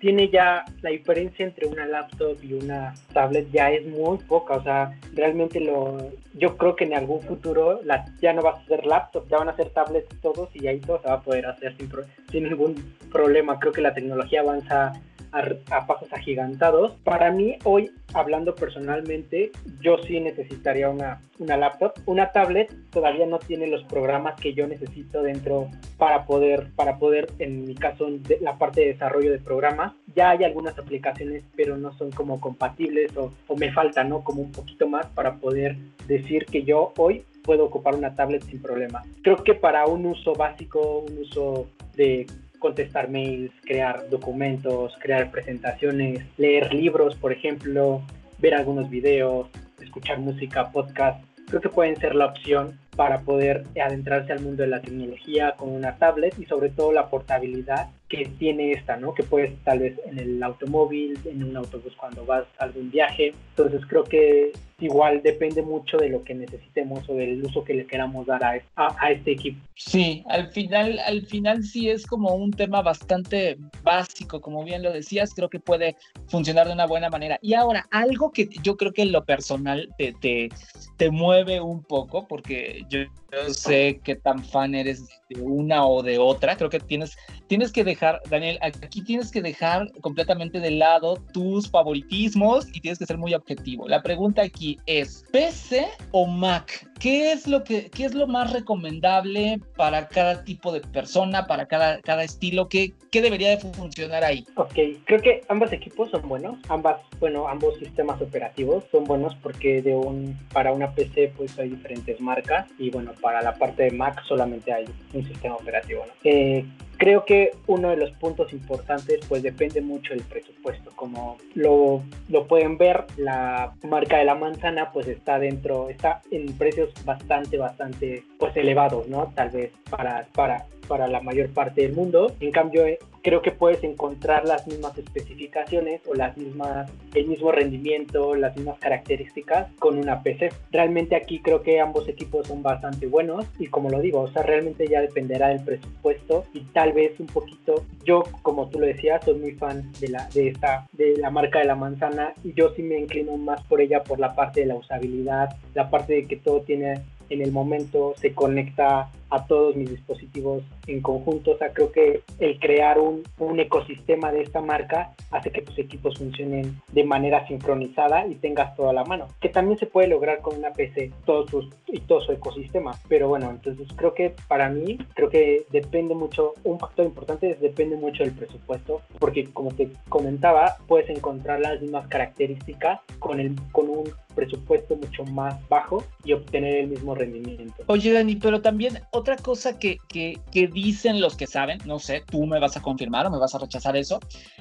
Tiene 0.00 0.28
ya 0.28 0.64
la 0.82 0.90
diferencia 0.90 1.44
entre 1.44 1.66
una 1.66 1.86
laptop 1.86 2.38
y 2.42 2.54
una 2.54 2.94
tablet 3.12 3.50
ya 3.50 3.70
es 3.70 3.86
muy 3.86 4.18
poca, 4.18 4.54
o 4.54 4.62
sea, 4.62 4.98
realmente 5.14 5.60
lo 5.60 6.10
yo 6.34 6.56
creo 6.56 6.76
que 6.76 6.84
en 6.84 6.94
algún 6.94 7.20
futuro 7.22 7.80
la, 7.84 8.04
ya 8.20 8.32
no 8.32 8.42
va 8.42 8.50
a 8.50 8.64
ser 8.66 8.86
laptop, 8.86 9.28
ya 9.28 9.38
van 9.38 9.48
a 9.48 9.56
ser 9.56 9.70
tablets 9.70 10.08
todos 10.20 10.48
y 10.54 10.66
ahí 10.68 10.78
todo 10.78 11.00
se 11.00 11.08
va 11.08 11.14
a 11.14 11.20
poder 11.20 11.46
hacer 11.46 11.76
sin, 11.76 11.90
sin 12.30 12.44
ningún 12.44 12.94
problema. 13.10 13.58
Creo 13.58 13.72
que 13.72 13.80
la 13.80 13.92
tecnología 13.92 14.40
avanza 14.40 14.92
a, 15.32 15.86
pasos 15.86 16.12
agigantados. 16.12 16.92
Para 17.04 17.30
mí, 17.30 17.56
hoy, 17.64 17.90
hablando 18.14 18.54
personalmente, 18.54 19.50
yo 19.80 19.98
sí 20.06 20.20
necesitaría 20.20 20.88
una, 20.88 21.20
una 21.38 21.56
laptop. 21.56 21.92
Una 22.06 22.32
tablet 22.32 22.72
todavía 22.90 23.26
no 23.26 23.38
tiene 23.38 23.66
los 23.66 23.82
programas 23.84 24.40
que 24.40 24.54
yo 24.54 24.66
necesito 24.66 25.22
dentro 25.22 25.68
para 25.96 26.24
poder, 26.26 26.68
para 26.76 26.98
poder 26.98 27.28
en 27.38 27.64
mi 27.64 27.74
caso, 27.74 28.08
la 28.40 28.58
parte 28.58 28.82
de 28.82 28.92
desarrollo 28.92 29.32
de 29.32 29.38
programas. 29.38 29.94
Ya 30.14 30.30
hay 30.30 30.44
algunas 30.44 30.78
aplicaciones, 30.78 31.44
pero 31.56 31.76
no 31.76 31.92
son 31.98 32.10
como 32.10 32.40
compatibles 32.40 33.16
o, 33.16 33.32
o 33.46 33.56
me 33.56 33.72
falta, 33.72 34.04
¿no? 34.04 34.22
Como 34.22 34.42
un 34.42 34.52
poquito 34.52 34.88
más 34.88 35.06
para 35.06 35.36
poder 35.36 35.76
decir 36.06 36.46
que 36.46 36.64
yo 36.64 36.92
hoy 36.96 37.24
puedo 37.48 37.64
ocupar 37.64 37.94
una 37.94 38.14
tablet 38.14 38.42
sin 38.44 38.60
problema. 38.60 39.02
Creo 39.22 39.42
que 39.42 39.54
para 39.54 39.86
un 39.86 40.04
uso 40.04 40.34
básico, 40.34 40.98
un 41.08 41.18
uso 41.18 41.66
de 41.96 42.26
contestar 42.58 43.08
mails, 43.08 43.52
crear 43.64 44.08
documentos, 44.10 44.96
crear 45.00 45.30
presentaciones, 45.30 46.24
leer 46.36 46.72
libros, 46.74 47.14
por 47.16 47.32
ejemplo, 47.32 48.02
ver 48.38 48.54
algunos 48.54 48.90
videos, 48.90 49.48
escuchar 49.80 50.18
música, 50.18 50.70
podcast. 50.70 51.22
Creo 51.48 51.60
que 51.60 51.68
pueden 51.68 51.96
ser 51.96 52.14
la 52.14 52.26
opción 52.26 52.78
para 52.94 53.20
poder 53.20 53.64
adentrarse 53.82 54.32
al 54.32 54.40
mundo 54.40 54.64
de 54.64 54.68
la 54.68 54.82
tecnología 54.82 55.54
con 55.56 55.70
una 55.70 55.96
tablet 55.96 56.38
y 56.38 56.44
sobre 56.46 56.68
todo 56.68 56.92
la 56.92 57.08
portabilidad 57.08 57.88
que 58.08 58.28
tiene 58.38 58.72
esta, 58.72 58.96
¿no? 58.96 59.14
Que 59.14 59.22
puedes 59.22 59.56
tal 59.64 59.78
vez 59.78 59.94
en 60.04 60.18
el 60.18 60.42
automóvil, 60.42 61.18
en 61.24 61.44
un 61.44 61.56
autobús 61.56 61.94
cuando 61.96 62.26
vas 62.26 62.44
a 62.58 62.64
algún 62.64 62.90
viaje. 62.90 63.34
Entonces 63.50 63.82
creo 63.88 64.04
que 64.04 64.52
igual 64.80 65.22
depende 65.22 65.62
mucho 65.62 65.96
de 65.96 66.08
lo 66.08 66.22
que 66.22 66.34
necesitemos 66.34 67.08
o 67.08 67.14
del 67.14 67.44
uso 67.44 67.64
que 67.64 67.74
le 67.74 67.86
queramos 67.86 68.26
dar 68.26 68.44
a, 68.44 69.10
este 69.10 69.32
equipo. 69.32 69.58
Sí, 69.74 70.24
al 70.28 70.48
final, 70.48 70.98
al 71.00 71.26
final 71.26 71.64
sí 71.64 71.90
es 71.90 72.06
como 72.06 72.34
un 72.34 72.52
tema 72.52 72.80
bastante 72.82 73.58
básico, 73.82 74.40
como 74.40 74.64
bien 74.64 74.82
lo 74.82 74.92
decías, 74.92 75.34
creo 75.34 75.48
que 75.48 75.58
puede 75.58 75.96
funcionar 76.28 76.66
de 76.68 76.74
una 76.74 76.86
buena 76.86 77.10
manera. 77.10 77.38
Y 77.42 77.54
ahora, 77.54 77.86
algo 77.90 78.30
que 78.30 78.48
yo 78.62 78.76
creo 78.76 78.92
que 78.92 79.02
en 79.02 79.12
lo 79.12 79.24
personal 79.24 79.88
te, 79.98 80.12
te, 80.20 80.48
te 80.96 81.10
mueve 81.10 81.60
un 81.60 81.82
poco, 81.82 82.26
porque 82.28 82.84
yo, 82.88 83.00
sé 83.48 84.00
qué 84.04 84.16
tan 84.16 84.42
fan 84.42 84.74
eres 84.74 85.06
de 85.28 85.40
una 85.40 85.86
o 85.86 86.02
de 86.02 86.18
otra. 86.18 86.56
Creo 86.56 86.70
que 86.70 86.80
tienes, 86.80 87.16
tienes 87.46 87.72
que 87.72 87.84
dejar, 87.84 88.20
Daniel, 88.30 88.58
aquí 88.62 89.02
tienes 89.02 89.30
que 89.30 89.42
dejar 89.42 89.92
completamente 90.00 90.60
de 90.60 90.70
lado 90.70 91.16
tus 91.32 91.70
favoritismos 91.70 92.66
y 92.72 92.80
tienes 92.80 92.98
que 92.98 93.06
ser 93.06 93.18
muy 93.18 93.34
objetivo. 93.34 93.86
La 93.86 94.02
pregunta 94.02 94.42
aquí 94.42 94.67
es, 94.86 95.24
¿PC 95.32 95.86
o 96.10 96.26
Mac? 96.26 96.86
¿Qué 96.98 97.32
es 97.32 97.46
lo, 97.46 97.62
que, 97.62 97.90
qué 97.90 98.04
es 98.04 98.14
lo 98.14 98.26
más 98.26 98.52
recomendable 98.52 99.60
para 99.76 100.08
cada 100.08 100.42
tipo 100.42 100.72
de 100.72 100.80
persona, 100.80 101.46
para 101.46 101.66
cada, 101.66 102.00
cada 102.00 102.24
estilo? 102.24 102.68
¿Qué, 102.68 102.92
¿Qué 103.12 103.22
debería 103.22 103.50
de 103.50 103.58
funcionar 103.58 104.24
ahí? 104.24 104.44
Ok, 104.56 104.74
creo 105.04 105.20
que 105.20 105.42
ambos 105.48 105.72
equipos 105.72 106.10
son 106.10 106.28
buenos. 106.28 106.58
Ambas, 106.68 107.00
bueno, 107.20 107.48
ambos 107.48 107.78
sistemas 107.78 108.20
operativos 108.20 108.84
son 108.90 109.04
buenos 109.04 109.34
porque 109.36 109.80
de 109.80 109.94
un, 109.94 110.36
para 110.52 110.72
una 110.72 110.92
PC 110.92 111.32
pues 111.36 111.58
hay 111.58 111.70
diferentes 111.70 112.20
marcas 112.20 112.66
y 112.78 112.90
bueno, 112.90 113.12
para 113.20 113.42
la 113.42 113.54
parte 113.54 113.84
de 113.84 113.90
Mac 113.92 114.22
solamente 114.26 114.72
hay 114.72 114.84
un 115.12 115.26
sistema 115.26 115.54
operativo. 115.54 116.04
Eh, 116.24 116.64
creo 116.98 117.24
que 117.24 117.52
uno 117.66 117.90
de 117.90 117.96
los 117.96 118.10
puntos 118.12 118.52
importantes 118.52 119.20
pues 119.28 119.42
depende 119.42 119.80
mucho 119.80 120.12
del 120.12 120.22
presupuesto. 120.24 120.90
Como 120.94 121.38
lo, 121.54 122.02
lo 122.28 122.46
pueden 122.46 122.76
ver, 122.76 123.04
la 123.16 123.72
marca 123.84 124.18
de 124.18 124.24
la 124.24 124.34
manzana 124.34 124.92
pues 124.92 125.08
está 125.08 125.38
dentro, 125.38 125.88
está 125.88 126.20
en 126.30 126.52
precios 126.58 126.90
bastante, 127.04 127.56
bastante 127.56 128.24
pues 128.38 128.54
elevados, 128.56 129.08
¿no? 129.08 129.32
Tal 129.34 129.50
vez 129.50 129.72
para, 129.88 130.26
para, 130.34 130.66
para 130.86 131.06
la 131.08 131.20
mayor 131.20 131.48
parte 131.50 131.82
del 131.82 131.92
mundo. 131.92 132.34
En 132.40 132.50
cambio, 132.50 132.84
creo 133.28 133.42
que 133.42 133.52
puedes 133.52 133.84
encontrar 133.84 134.46
las 134.46 134.66
mismas 134.66 134.96
especificaciones 134.96 136.00
o 136.06 136.14
las 136.14 136.34
mismas, 136.38 136.90
el 137.12 137.26
mismo 137.26 137.52
rendimiento, 137.52 138.34
las 138.34 138.56
mismas 138.56 138.78
características 138.78 139.70
con 139.78 139.98
una 139.98 140.22
PC. 140.22 140.48
Realmente 140.70 141.14
aquí 141.14 141.40
creo 141.40 141.60
que 141.60 141.78
ambos 141.78 142.08
equipos 142.08 142.46
son 142.48 142.62
bastante 142.62 143.06
buenos 143.06 143.44
y 143.58 143.66
como 143.66 143.90
lo 143.90 144.00
digo, 144.00 144.20
o 144.20 144.28
sea, 144.28 144.44
realmente 144.44 144.88
ya 144.88 145.02
dependerá 145.02 145.48
del 145.48 145.62
presupuesto 145.62 146.46
y 146.54 146.60
tal 146.72 146.94
vez 146.94 147.20
un 147.20 147.26
poquito, 147.26 147.84
yo 148.02 148.22
como 148.40 148.70
tú 148.70 148.78
lo 148.78 148.86
decías, 148.86 149.22
soy 149.22 149.34
muy 149.34 149.52
fan 149.52 149.92
de 150.00 150.08
la, 150.08 150.26
de 150.32 150.48
esta, 150.48 150.86
de 150.92 151.18
la 151.18 151.28
marca 151.28 151.58
de 151.58 151.66
la 151.66 151.74
manzana 151.74 152.32
y 152.42 152.54
yo 152.54 152.70
sí 152.74 152.82
me 152.82 152.98
inclino 152.98 153.36
más 153.36 153.62
por 153.64 153.82
ella 153.82 154.04
por 154.04 154.18
la 154.18 154.34
parte 154.34 154.60
de 154.60 154.66
la 154.68 154.76
usabilidad, 154.76 155.54
la 155.74 155.90
parte 155.90 156.14
de 156.14 156.26
que 156.26 156.36
todo 156.36 156.62
tiene 156.62 157.02
en 157.28 157.42
el 157.42 157.52
momento 157.52 158.14
se 158.16 158.32
conecta 158.32 159.10
a 159.30 159.46
todos 159.46 159.76
mis 159.76 159.90
dispositivos 159.90 160.62
en 160.86 161.00
conjunto. 161.00 161.52
O 161.52 161.58
sea, 161.58 161.72
creo 161.72 161.92
que 161.92 162.22
el 162.38 162.58
crear 162.58 162.98
un, 162.98 163.22
un, 163.38 163.60
ecosistema 163.60 164.32
de 164.32 164.42
esta 164.42 164.60
marca 164.60 165.12
hace 165.30 165.50
que 165.50 165.62
tus 165.62 165.78
equipos 165.78 166.18
funcionen 166.18 166.80
de 166.92 167.04
manera 167.04 167.46
sincronizada 167.46 168.26
y 168.26 168.36
tengas 168.36 168.74
todo 168.76 168.90
a 168.90 168.92
la 168.92 169.04
mano. 169.04 169.26
Que 169.40 169.48
también 169.48 169.78
se 169.78 169.86
puede 169.86 170.08
lograr 170.08 170.40
con 170.40 170.58
una 170.58 170.72
PC 170.72 171.12
todo 171.24 171.46
su, 171.48 171.70
y 171.86 172.00
todo 172.00 172.20
su 172.20 172.32
ecosistema. 172.32 172.92
Pero 173.08 173.28
bueno, 173.28 173.50
entonces 173.50 173.88
creo 173.96 174.14
que 174.14 174.34
para 174.48 174.68
mí, 174.68 174.98
creo 175.14 175.28
que 175.28 175.66
depende 175.70 176.14
mucho, 176.14 176.54
un 176.64 176.78
factor 176.78 177.06
importante 177.06 177.50
es 177.50 177.60
depende 177.60 177.96
mucho 177.96 178.22
del 178.22 178.32
presupuesto, 178.32 179.02
porque 179.18 179.44
como 179.52 179.70
te 179.72 179.90
comentaba, 180.08 180.76
puedes 180.86 181.08
encontrar 181.10 181.60
las 181.60 181.80
mismas 181.80 182.06
características 182.08 183.00
con, 183.18 183.40
el, 183.40 183.54
con 183.72 183.88
un 183.88 184.04
presupuesto 184.34 184.94
mucho 184.96 185.24
más 185.24 185.56
bajo 185.68 186.04
y 186.24 186.32
obtener 186.32 186.76
el 186.76 186.88
mismo 186.88 187.14
rendimiento. 187.14 187.82
Oye, 187.86 188.12
Dani, 188.12 188.36
pero 188.36 188.60
también 188.62 189.00
otra 189.18 189.36
cosa 189.36 189.78
que, 189.78 189.98
que, 190.08 190.40
que, 190.50 190.68
dicen 190.68 191.20
los 191.20 191.36
que 191.36 191.46
saben, 191.46 191.78
no 191.84 191.98
sé, 191.98 192.22
tú 192.30 192.46
me 192.46 192.60
vas 192.60 192.76
a 192.76 192.82
confirmar 192.82 193.26
o 193.26 193.30
me 193.30 193.38
vas 193.38 193.54
a 193.54 193.58
rechazar 193.58 193.96
eso. 193.96 194.20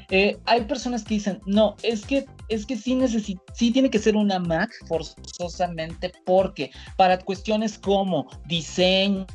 Eh, 0.10 0.38
hay 0.46 0.62
personas 0.62 1.04
que 1.04 1.16
dicen, 1.16 1.40
no, 1.46 1.76
es 1.84 2.06
que, 2.06 2.26
es 2.50 2.66
que 2.66 2.76
sí, 2.76 2.96
necesita, 2.96 3.42
sí 3.54 3.72
tiene 3.72 3.90
que 3.90 4.00
ser 4.00 4.16
una 4.16 4.40
Mac 4.40 4.72
forzosamente 4.88 6.12
porque 6.26 6.72
para 6.96 7.18
cuestiones 7.20 7.78
como 7.78 8.28
diseño, 8.46 9.26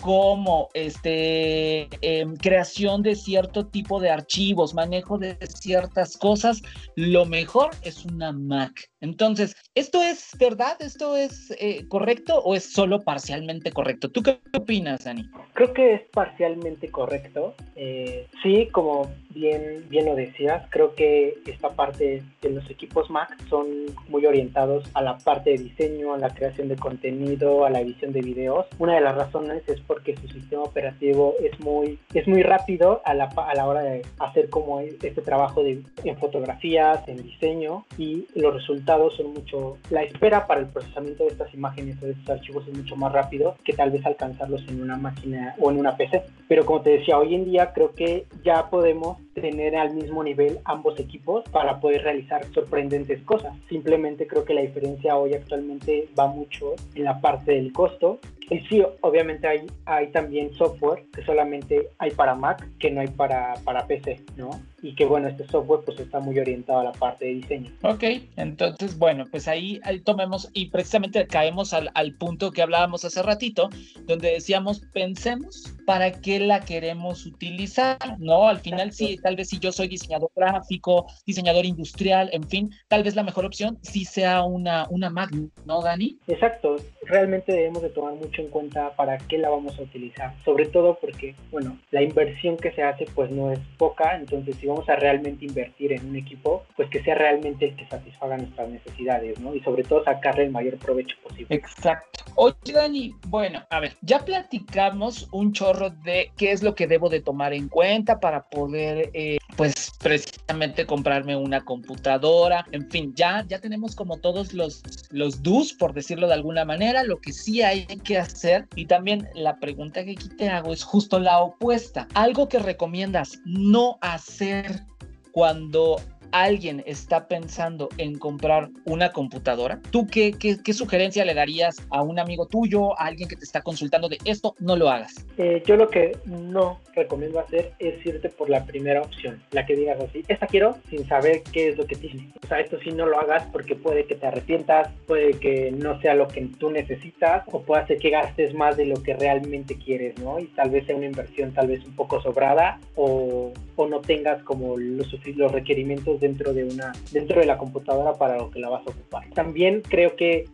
como 0.00 0.68
este, 0.74 1.88
eh, 2.02 2.26
creación 2.40 3.02
de 3.02 3.14
cierto 3.14 3.66
tipo 3.66 4.00
de 4.00 4.10
archivos, 4.10 4.74
manejo 4.74 5.18
de 5.18 5.36
ciertas 5.60 6.16
cosas, 6.16 6.62
lo 6.96 7.24
mejor 7.26 7.70
es 7.82 8.04
una 8.04 8.32
Mac. 8.32 8.88
Entonces, 9.00 9.54
¿esto 9.74 10.02
es 10.02 10.30
verdad? 10.38 10.76
¿Esto 10.80 11.16
es 11.16 11.52
eh, 11.58 11.86
correcto 11.88 12.38
o 12.40 12.54
es 12.54 12.72
solo 12.72 13.00
parcialmente 13.00 13.72
correcto? 13.72 14.10
¿Tú 14.10 14.22
qué 14.22 14.40
opinas, 14.68 15.06
Ani? 15.06 15.26
Creo 15.54 15.72
que 15.72 15.94
es 15.94 16.02
parcialmente 16.12 16.90
correcto. 16.90 17.54
Eh, 17.74 18.26
sí, 18.42 18.68
como 18.70 19.10
bien, 19.38 19.84
bien 19.88 20.06
lo 20.06 20.16
decías, 20.16 20.66
creo 20.70 20.94
que 20.94 21.38
esta 21.46 21.70
parte 21.70 22.22
de 22.42 22.50
los 22.50 22.68
equipos 22.70 23.08
Mac 23.08 23.36
son 23.48 23.66
muy 24.08 24.26
orientados 24.26 24.84
a 24.94 25.02
la 25.02 25.16
parte 25.18 25.50
de 25.50 25.58
diseño, 25.58 26.14
a 26.14 26.18
la 26.18 26.30
creación 26.30 26.68
de 26.68 26.76
contenido, 26.76 27.64
a 27.64 27.70
la 27.70 27.80
edición 27.80 28.12
de 28.12 28.20
videos. 28.20 28.66
Una 28.78 28.94
de 28.94 29.00
las 29.00 29.14
razones 29.14 29.62
es 29.68 29.80
porque 29.80 30.16
su 30.16 30.28
sistema 30.28 30.62
operativo 30.62 31.34
es 31.40 31.58
muy, 31.60 31.98
es 32.14 32.26
muy 32.26 32.42
rápido 32.42 33.00
a 33.04 33.14
la, 33.14 33.24
a 33.24 33.54
la 33.54 33.66
hora 33.66 33.82
de 33.82 34.02
hacer 34.18 34.50
como 34.50 34.80
este 34.80 35.22
trabajo 35.22 35.62
de, 35.62 35.82
en 36.04 36.16
fotografías, 36.18 37.06
en 37.06 37.22
diseño 37.22 37.84
y 37.96 38.26
los 38.34 38.54
resultados 38.54 39.16
son 39.16 39.34
mucho, 39.34 39.78
la 39.90 40.02
espera 40.02 40.46
para 40.46 40.60
el 40.60 40.66
procesamiento 40.66 41.24
de 41.24 41.30
estas 41.30 41.54
imágenes 41.54 41.96
o 42.02 42.06
de 42.06 42.12
estos 42.12 42.30
archivos 42.30 42.66
es 42.66 42.76
mucho 42.76 42.96
más 42.96 43.12
rápido 43.12 43.56
que 43.64 43.72
tal 43.72 43.90
vez 43.90 44.04
alcanzarlos 44.04 44.66
en 44.68 44.82
una 44.82 44.96
máquina 44.96 45.54
o 45.60 45.70
en 45.70 45.78
una 45.78 45.96
PC. 45.96 46.24
Pero 46.48 46.66
como 46.66 46.82
te 46.82 46.90
decía, 46.90 47.18
hoy 47.18 47.34
en 47.34 47.44
día 47.44 47.72
creo 47.72 47.92
que 47.92 48.26
ya 48.42 48.68
podemos 48.70 49.18
tener 49.38 49.76
al 49.76 49.94
mismo 49.94 50.22
nivel 50.22 50.58
ambos 50.64 50.98
equipos 50.98 51.44
para 51.50 51.80
poder 51.80 52.02
realizar 52.02 52.44
sorprendentes 52.52 53.22
cosas. 53.22 53.56
Simplemente 53.68 54.26
creo 54.26 54.44
que 54.44 54.54
la 54.54 54.60
diferencia 54.60 55.16
hoy 55.16 55.34
actualmente 55.34 56.08
va 56.18 56.26
mucho 56.26 56.74
en 56.94 57.04
la 57.04 57.20
parte 57.20 57.52
del 57.52 57.72
costo. 57.72 58.18
Y 58.50 58.60
sí, 58.60 58.82
obviamente 59.02 59.46
hay, 59.46 59.66
hay 59.84 60.10
también 60.10 60.54
software 60.54 61.04
que 61.14 61.22
solamente 61.24 61.88
hay 61.98 62.10
para 62.12 62.34
Mac, 62.34 62.66
que 62.78 62.90
no 62.90 63.00
hay 63.00 63.08
para, 63.08 63.54
para 63.64 63.86
PC, 63.86 64.24
¿no? 64.36 64.50
y 64.82 64.94
que 64.94 65.04
bueno, 65.04 65.28
este 65.28 65.46
software 65.46 65.80
pues 65.84 65.98
está 65.98 66.20
muy 66.20 66.38
orientado 66.38 66.80
a 66.80 66.84
la 66.84 66.92
parte 66.92 67.26
de 67.26 67.34
diseño. 67.34 67.72
Ok, 67.82 68.04
entonces 68.36 68.96
bueno, 68.98 69.24
pues 69.30 69.48
ahí, 69.48 69.80
tomemos 70.04 70.48
y 70.52 70.66
precisamente 70.66 71.26
caemos 71.26 71.72
al, 71.72 71.90
al, 71.94 72.14
punto 72.14 72.50
que 72.50 72.62
hablábamos 72.62 73.04
hace 73.04 73.22
ratito, 73.22 73.70
donde 74.06 74.32
decíamos, 74.32 74.80
pensemos 74.92 75.74
para 75.86 76.12
qué 76.12 76.38
la 76.40 76.60
queremos 76.60 77.26
utilizar, 77.26 77.98
¿no? 78.18 78.48
Al 78.48 78.60
final 78.60 78.92
sí, 78.92 79.18
tal 79.22 79.36
vez 79.36 79.48
si 79.48 79.58
yo 79.58 79.72
soy 79.72 79.88
diseñador 79.88 80.30
gráfico, 80.36 81.06
diseñador 81.26 81.64
industrial, 81.64 82.30
en 82.32 82.44
fin, 82.48 82.70
tal 82.88 83.02
vez 83.02 83.16
la 83.16 83.22
mejor 83.22 83.44
opción 83.44 83.78
sí 83.82 84.04
sea 84.04 84.42
una, 84.42 84.86
una 84.90 85.10
Mac, 85.10 85.30
¿no, 85.64 85.82
Dani? 85.82 86.18
Exacto, 86.28 86.76
realmente 87.02 87.52
debemos 87.52 87.82
de 87.82 87.90
tomar 87.90 88.14
mucho 88.14 88.37
en 88.38 88.48
cuenta 88.48 88.94
para 88.96 89.18
qué 89.18 89.38
la 89.38 89.50
vamos 89.50 89.78
a 89.78 89.82
utilizar, 89.82 90.34
sobre 90.44 90.66
todo 90.66 90.98
porque, 91.00 91.34
bueno, 91.50 91.78
la 91.90 92.02
inversión 92.02 92.56
que 92.56 92.72
se 92.72 92.82
hace 92.82 93.06
pues 93.14 93.30
no 93.30 93.52
es 93.52 93.58
poca, 93.76 94.16
entonces 94.16 94.56
si 94.56 94.66
vamos 94.66 94.88
a 94.88 94.96
realmente 94.96 95.44
invertir 95.44 95.92
en 95.92 96.08
un 96.08 96.16
equipo, 96.16 96.64
pues 96.76 96.88
que 96.90 97.02
sea 97.02 97.14
realmente 97.14 97.66
el 97.66 97.76
que 97.76 97.86
satisfaga 97.86 98.36
nuestras 98.36 98.68
necesidades, 98.68 99.38
¿no? 99.40 99.54
Y 99.54 99.60
sobre 99.60 99.82
todo 99.82 100.04
sacarle 100.04 100.44
el 100.44 100.50
mayor 100.50 100.78
provecho 100.78 101.16
posible. 101.22 101.54
Exacto. 101.54 102.24
Oye, 102.40 102.72
Dani, 102.72 103.14
bueno, 103.26 103.64
a 103.70 103.80
ver, 103.80 103.96
ya 104.02 104.24
platicamos 104.24 105.28
un 105.32 105.52
chorro 105.52 105.90
de 105.90 106.30
qué 106.36 106.52
es 106.52 106.62
lo 106.62 106.74
que 106.74 106.86
debo 106.86 107.08
de 107.08 107.20
tomar 107.20 107.52
en 107.52 107.68
cuenta 107.68 108.20
para 108.20 108.48
poder, 108.48 109.10
eh, 109.12 109.38
pues, 109.56 109.90
precisamente 110.00 110.86
comprarme 110.86 111.34
una 111.34 111.64
computadora, 111.64 112.64
en 112.70 112.88
fin, 112.90 113.12
ya, 113.16 113.44
ya 113.48 113.58
tenemos 113.58 113.96
como 113.96 114.18
todos 114.18 114.54
los, 114.54 114.82
los 115.10 115.42
do's, 115.42 115.72
por 115.72 115.94
decirlo 115.94 116.28
de 116.28 116.34
alguna 116.34 116.64
manera, 116.64 117.02
lo 117.02 117.20
que 117.20 117.32
sí 117.32 117.62
hay 117.62 117.86
que 117.86 118.18
hacer 118.18 118.27
y 118.74 118.86
también 118.86 119.28
la 119.34 119.58
pregunta 119.58 120.04
que 120.04 120.12
aquí 120.12 120.28
te 120.36 120.48
hago 120.48 120.72
es 120.72 120.84
justo 120.84 121.18
la 121.18 121.40
opuesta, 121.40 122.06
algo 122.14 122.48
que 122.48 122.58
recomiendas 122.58 123.40
no 123.44 123.98
hacer 124.00 124.84
cuando 125.32 125.96
alguien 126.32 126.82
está 126.86 127.28
pensando 127.28 127.88
en 127.98 128.18
comprar 128.18 128.70
una 128.84 129.12
computadora, 129.12 129.80
¿tú 129.90 130.06
qué, 130.06 130.32
sugerencia 130.72 131.24
le 131.24 131.34
darías 131.34 131.76
a 131.90 132.02
un 132.02 132.18
amigo 132.18 132.46
tuyo, 132.46 132.98
a 132.98 133.06
alguien 133.06 133.28
que 133.28 133.36
te 133.36 133.44
está 133.44 133.62
consultando 133.62 134.08
de 134.08 134.18
esto? 134.24 134.54
No 134.60 134.76
lo 134.76 134.88
hagas. 134.88 135.26
Eh, 135.36 135.62
yo 135.66 135.76
lo 135.76 135.88
que 135.88 136.16
no 136.26 136.80
recomiendo 136.94 137.40
hacer 137.40 137.72
es 137.78 138.04
irte 138.04 138.28
por 138.28 138.50
la 138.50 138.64
primera 138.64 139.02
opción, 139.02 139.42
la 139.52 139.66
que 139.66 139.76
digas 139.76 140.00
así, 140.00 140.24
esta 140.28 140.46
quiero 140.46 140.78
sin 140.90 141.06
saber 141.08 141.42
qué 141.52 141.70
es 141.70 141.78
lo 141.78 141.86
que 141.86 141.96
tiene. 141.96 142.30
O 142.42 142.46
sea, 142.46 142.60
esto 142.60 142.78
sí 142.82 142.90
no 142.90 143.06
lo 143.06 143.18
hagas 143.18 143.44
porque 143.52 143.74
puede 143.74 144.06
que 144.06 144.14
te 144.14 144.26
arrepientas, 144.26 144.88
puede 145.06 145.32
que 145.32 145.70
no 145.72 146.00
sea 146.00 146.14
lo 146.14 146.28
que 146.28 146.48
tú 146.58 146.70
necesitas 146.70 147.44
o 147.50 147.62
puede 147.62 147.82
hacer 147.82 147.98
que 147.98 148.10
gastes 148.10 148.54
más 148.54 148.76
de 148.76 148.86
lo 148.86 149.02
que 149.02 149.14
realmente 149.14 149.76
quieres, 149.76 150.18
¿no? 150.18 150.38
Y 150.38 150.46
tal 150.48 150.70
vez 150.70 150.86
sea 150.86 150.96
una 150.96 151.06
inversión 151.06 151.52
tal 151.52 151.68
vez 151.68 151.84
un 151.84 151.94
poco 151.94 152.20
sobrada 152.20 152.80
o, 152.94 153.52
o 153.78 153.88
no 153.88 154.00
tengas 154.00 154.42
como 154.42 154.76
los, 154.76 155.14
los 155.36 155.52
requerimientos 155.52 156.20
dentro 156.20 156.52
de 156.52 156.64
una 156.64 156.92
dentro 157.12 157.40
de 157.40 157.46
la 157.46 157.58
computadora 157.58 158.14
para 158.14 158.36
lo 158.36 158.50
que 158.50 158.58
la 158.58 158.68
vas 158.68 158.86
a 158.86 158.90
ocupar. 158.90 159.28
También 159.34 159.82
creo 159.82 160.16
que 160.16 160.46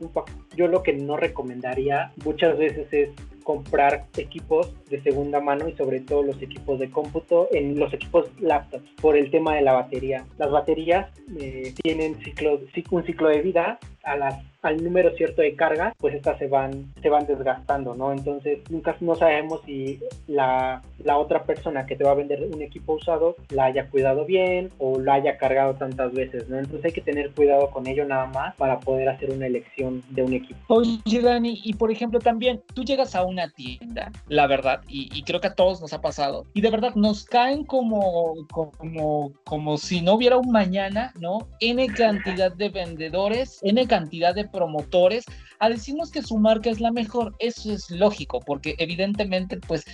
yo 0.57 0.69
lo 0.69 0.83
que 0.83 0.93
no 0.93 1.17
recomendaría 1.17 2.13
muchas 2.25 2.57
veces 2.59 2.87
es 2.93 3.09
comprar 3.43 4.07
equipos 4.17 4.75
de 4.91 5.03
segunda 5.03 5.41
mano 5.41 5.69
y 5.69 5.77
sobre 5.77 6.01
todo 6.01 6.23
los 6.23 6.41
equipos 6.43 6.79
de 6.79 6.91
cómputo 6.91 7.49
en 7.53 7.79
los 7.79 7.93
equipos 7.93 8.27
laptops 8.41 8.89
por 9.01 9.17
el 9.17 9.31
tema 9.31 9.55
de 9.55 9.63
la 9.63 9.75
batería. 9.75 10.25
Las 10.39 10.51
baterías 10.51 11.11
eh, 11.39 11.75
tienen 11.83 12.17
ciclo, 12.25 12.61
un 12.91 13.05
ciclo 13.05 13.29
de 13.29 13.43
vida 13.43 13.79
a 14.05 14.17
las 14.17 14.35
al 14.65 14.83
número 14.83 15.15
cierto 15.15 15.43
de 15.43 15.55
carga, 15.55 15.95
pues 15.99 16.15
estas 16.15 16.39
se 16.39 16.49
van, 16.49 16.93
se 17.03 17.11
van 17.11 17.27
desgastando, 17.27 17.95
¿no? 17.95 18.13
Entonces 18.13 18.59
nunca 18.71 18.97
no 19.01 19.15
sabemos 19.15 19.61
si 19.67 20.01
la, 20.27 20.83
la, 21.05 21.19
otra 21.19 21.45
persona 21.45 21.85
que 21.85 21.97
te 21.97 22.05
va 22.05 22.13
a 22.13 22.15
vender 22.15 22.43
un 22.43 22.63
equipo 22.63 22.95
usado 22.95 23.37
la 23.51 23.67
haya 23.67 23.89
cuidado 23.91 24.25
bien 24.25 24.71
o 24.79 24.99
la 24.99 25.15
haya 25.15 25.37
cargado 25.37 25.75
tantas 25.75 26.13
veces, 26.13 26.49
¿no? 26.49 26.59
Entonces 26.59 26.87
hay 26.87 26.93
que 26.93 27.03
tener 27.03 27.31
cuidado 27.33 27.71
con 27.71 27.87
ello 27.87 28.07
nada 28.07 28.27
más 28.27 28.55
para 28.57 28.81
poder 28.81 29.11
hacer 29.11 29.31
una 29.31 29.47
elección 29.47 30.03
de 30.11 30.23
un 30.23 30.33
equipo. 30.33 30.59
Oye, 30.69 31.21
Dani, 31.21 31.61
y 31.63 31.75
por 31.75 31.91
ejemplo 31.91 32.19
también, 32.19 32.63
tú 32.73 32.85
llegas 32.85 33.15
a 33.15 33.25
una 33.25 33.51
tienda, 33.51 34.11
la 34.29 34.47
verdad, 34.47 34.81
y, 34.89 35.11
y 35.13 35.25
creo 35.25 35.41
que 35.41 35.49
a 35.49 35.55
todos 35.55 35.83
nos 35.83 35.93
ha 35.93 36.01
pasado, 36.01 36.47
y 36.55 36.63
de 36.63 36.71
verdad 36.71 36.95
nos 36.95 37.25
caen 37.25 37.65
como, 37.65 38.35
como, 38.51 39.33
como 39.45 39.77
si 39.77 40.01
no 40.01 40.15
hubiera 40.15 40.39
un 40.39 40.51
mañana, 40.51 41.13
¿no? 41.21 41.49
N 41.61 41.87
cantidad 41.89 42.51
de 42.51 42.71
vendedores, 42.71 43.61
N 43.63 43.87
cantidad 43.87 43.94
de 44.01 44.49
promotores 44.49 45.25
a 45.61 45.69
decirnos 45.69 46.11
que 46.11 46.23
su 46.23 46.39
marca 46.39 46.71
es 46.71 46.81
la 46.81 46.91
mejor. 46.91 47.35
Eso 47.39 47.73
es 47.73 47.91
lógico, 47.91 48.41
porque 48.41 48.75
evidentemente, 48.79 49.59
pues 49.59 49.85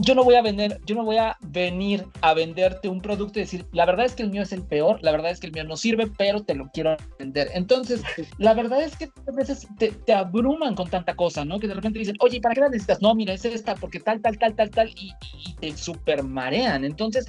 yo 0.00 0.14
no 0.14 0.24
voy 0.24 0.34
a 0.34 0.42
vender, 0.42 0.80
yo 0.86 0.94
no 0.94 1.04
voy 1.04 1.16
a 1.16 1.36
venir 1.40 2.06
a 2.20 2.34
venderte 2.34 2.88
un 2.88 3.00
producto 3.00 3.38
y 3.38 3.42
decir, 3.42 3.66
la 3.72 3.86
verdad 3.86 4.06
es 4.06 4.14
que 4.14 4.22
el 4.22 4.30
mío 4.30 4.42
es 4.42 4.52
el 4.52 4.62
peor, 4.62 4.98
la 5.02 5.12
verdad 5.12 5.30
es 5.30 5.40
que 5.40 5.46
el 5.46 5.52
mío 5.52 5.64
no 5.64 5.76
sirve, 5.76 6.06
pero 6.18 6.42
te 6.42 6.54
lo 6.54 6.68
quiero 6.72 6.96
vender. 7.18 7.48
Entonces, 7.54 8.02
la 8.38 8.54
verdad 8.54 8.82
es 8.82 8.96
que 8.96 9.06
a 9.06 9.32
veces 9.32 9.66
te, 9.78 9.92
te 9.92 10.12
abruman 10.12 10.74
con 10.74 10.88
tanta 10.88 11.14
cosa, 11.14 11.44
¿no? 11.44 11.58
Que 11.58 11.68
de 11.68 11.74
repente 11.74 11.98
dicen, 11.98 12.16
oye, 12.20 12.40
¿para 12.40 12.54
qué 12.54 12.60
la 12.60 12.68
necesitas? 12.68 13.00
No, 13.00 13.14
mira, 13.14 13.34
es 13.34 13.44
esta, 13.44 13.74
porque 13.74 14.00
tal, 14.00 14.20
tal, 14.20 14.38
tal, 14.38 14.54
tal, 14.54 14.70
tal, 14.70 14.90
y, 14.90 15.12
y 15.46 15.54
te 15.54 15.76
super 15.76 16.22
marean. 16.22 16.84
Entonces, 16.84 17.26